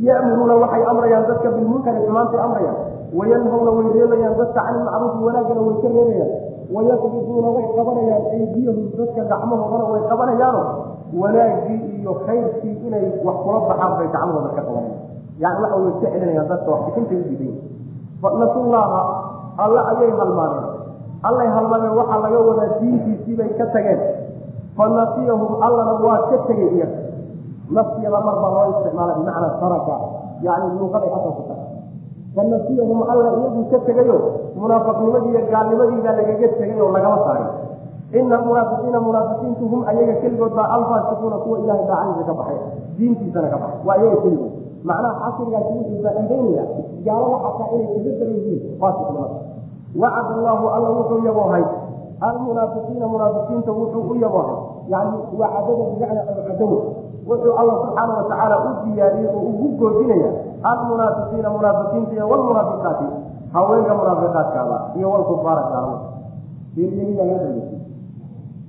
Ya'muruuna 0.08 0.56
waxay 0.64 0.84
amrayaan 0.92 1.26
dadka 1.28 1.50
bilmunkari 1.52 2.00
xumaantay 2.08 2.40
amrayaan. 2.40 2.78
Wayanhawna 3.12 3.72
way 3.78 3.88
reebayaan 3.92 4.34
dadka 4.40 4.56
cani 4.64 4.80
macruufi 4.88 5.20
wanaaggana 5.28 5.62
way 5.68 5.76
ka 5.84 5.88
reebayaan 5.92 6.32
wayaqbiduuna 6.76 7.50
way 7.56 7.66
qabanayaan 7.76 8.24
aydiyahum 8.32 8.86
dadka 8.96 9.22
gacmahoodana 9.32 9.86
way 9.92 10.02
qabanayaano 10.12 10.62
wanaaggii 11.20 11.80
iyo 12.02 12.14
khayrkii 12.26 12.76
inay 12.88 13.06
wax 13.26 13.36
kula 13.44 13.60
baxaan 13.68 13.92
bay 14.00 14.08
gacmahooda 14.14 14.50
ka 14.58 14.62
qabanayaan. 14.68 15.00
Yani 15.42 15.58
waxa 15.64 15.78
way 15.84 15.92
ka 16.02 16.08
celinayaan 16.14 16.48
dadka 16.52 16.70
wax 16.74 16.82
bixintay 16.88 17.18
u 17.20 17.24
diidan 17.30 17.56
nasullaaha 18.42 19.02
alla 19.64 19.82
ayay 19.92 20.12
halmaaneen 20.20 20.66
allay 21.28 21.48
halmameen 21.56 21.94
waxaa 22.00 22.20
laga 22.26 22.40
wadaa 22.50 22.70
diintiisii 22.80 23.36
bay 23.40 23.50
ka 23.60 23.66
tageen. 23.76 24.00
Fa 24.78 24.86
nasiyahum 24.88 25.52
allana 25.66 25.94
waa 26.06 26.20
ka 26.32 26.38
tegay 26.48 26.70
iyaga. 26.80 26.98
Nasiyada 27.76 28.20
mar 28.28 28.36
baa 28.42 28.52
loo 28.56 28.66
isticmaala 28.74 29.14
bimacnaa 29.20 29.58
taraka 29.62 29.96
yani 30.46 30.68
luuqaday 30.80 31.12
asal 31.18 31.34
ku 31.38 31.44
tahay. 31.50 31.68
Fa 32.36 32.42
nasiyahum 32.54 33.00
alla 33.12 33.30
iyagu 33.38 33.62
ka 33.72 33.78
tegayo 33.88 34.18
munaafiqnimadii 34.56 35.32
iyo 35.36 35.42
gaalnimadiibaa 35.52 36.16
lagaga 36.20 36.48
tegay 36.60 36.80
oo 36.82 36.92
lagama 36.96 37.18
saaray 37.26 37.46
ina 38.20 38.36
almunaafiqiina 38.40 39.00
munaafiqiintu 39.08 39.64
hum 39.72 39.82
ayaga 39.92 40.14
keligood 40.22 40.54
baa 40.58 40.68
alfaasiquuna 40.78 41.38
kuwa 41.44 41.60
ilahay 41.60 41.86
daacadiisa 41.90 42.24
ka 42.30 42.34
baxay 42.40 42.58
diintiisana 42.98 43.48
ka 43.54 43.58
baxay 43.64 43.80
waa 43.88 43.98
iyaga 44.02 44.18
keligood 44.24 44.52
macnaha 44.84 45.14
xasrigaasi 45.24 45.72
wuxuu 45.78 46.00
faa-iideynaya 46.04 46.64
gaalo 47.06 47.26
waxataa 47.36 47.70
inay 47.76 47.88
kaga 47.96 48.12
daran 48.20 48.36
yihiin 48.36 48.62
faasiqnimada 48.82 49.36
wacad 50.02 50.28
allahu 50.38 50.66
alla 50.76 50.90
wuxuu 50.98 51.20
yaboohay 51.28 51.64
almunaafiqiina 52.28 53.06
munaafiqiinta 53.14 53.72
wuxuu 53.80 54.04
u 54.12 54.16
yaboohay 54.24 54.58
yani 54.94 55.18
wacadada 55.40 55.84
bimacna 55.92 56.22
awcadahu 56.32 56.78
wuxuu 57.30 57.54
alla 57.62 57.74
subxaana 57.82 58.14
watacaala 58.20 58.56
u 58.68 58.70
diyaariyey 58.86 59.30
oo 59.36 59.42
ugu 59.52 59.68
goodinaya 59.80 60.30
almunaafiqiina 60.72 61.50
munaafiqiinta 61.56 62.14
iyo 62.16 62.30
walmunaafiqaati 62.32 63.06
haweenka 63.54 63.94
munaafiqaadkaada 64.00 64.78
iyo 64.98 65.08
walkufaara 65.14 65.64
gaalada 65.72 65.98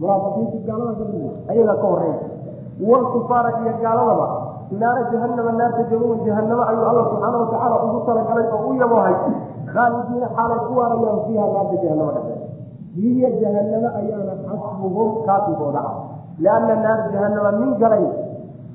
munaafiqiinta 0.01 0.59
gaalada 0.69 0.93
ka 0.99 1.05
dhigay. 1.11 1.35
Ayagaa 1.51 1.81
ka 1.83 1.87
horreeya 1.93 2.19
walkufaara 2.81 3.51
iyo 3.63 3.73
gaaladaba 3.83 4.27
naara 4.81 5.03
jahanama 5.13 5.53
naarta 5.53 5.83
jabawan 5.91 6.25
jahanamo 6.25 6.63
ayuu 6.71 6.87
alla 6.89 7.03
subxaana 7.05 7.39
watacaala 7.39 7.77
ugu 7.85 7.99
talagalay 8.07 8.47
oo 8.49 8.69
u 8.69 8.75
yaboohay 8.81 9.17
khaalidiina 9.73 10.27
xaalay 10.37 10.61
ku 10.67 10.73
waarayaan 10.79 11.21
fiiha 11.27 11.45
naarta 11.53 11.77
jahanamo 11.83 12.11
dhexdeed 12.17 12.41
hiya 12.97 13.29
jahanamo 13.41 13.89
ayaana 14.01 14.33
xasbuhum 14.49 15.09
kaafigooda 15.27 15.81
ah. 15.81 15.95
Lianna 16.39 16.75
naar 16.85 16.99
jahanama 17.13 17.51
min 17.61 17.71
galay 17.79 18.05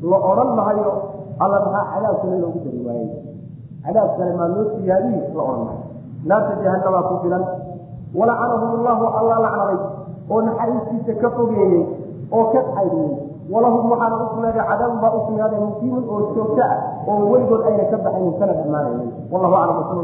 la 0.02 0.18
odhan 0.32 0.50
mahayo 0.56 0.92
alla 1.42 1.58
maxaa 1.66 1.86
cadaab 1.94 2.18
kale 2.22 2.38
loogu 2.44 2.60
dari 2.66 2.80
waayey 2.86 3.10
cadaab 3.86 4.10
kale 4.18 4.32
maa 4.38 4.50
loo 4.54 4.66
siyaadiyi 4.78 5.22
la 5.34 5.42
odhan 5.42 5.62
mahayo 5.66 5.84
naarta 6.30 6.54
jahanamaa 6.64 7.08
ku 7.10 7.16
filan. 7.26 7.44
Walacanahum 8.14 8.70
allahu 8.80 9.06
alla 9.20 9.36
lacnaday 9.46 9.80
oo 10.32 10.40
naxariistiisa 10.48 11.14
ka 11.22 11.30
fogeeyey 11.38 11.82
oo 12.38 12.44
ka 12.54 12.60
xaydiyey 12.76 13.12
walahum 13.54 13.92
waxaana 13.92 14.16
u 14.24 14.28
sugnaaday 14.32 14.64
cadaabun 14.70 15.00
baa 15.04 15.12
u 15.18 15.20
sugnaaday 15.28 15.60
muqiimun 15.68 16.04
oo 16.14 16.20
joogto 16.36 16.62
ah 16.72 16.78
oo 17.10 17.20
weligood 17.32 17.64
ayna 17.70 17.84
ka 17.92 17.98
baxaynin 18.06 18.34
sana 18.40 18.54
dhammaanaynin 18.60 19.10
wallahu 19.32 19.56
aclam 19.62 19.84
sal 19.90 20.00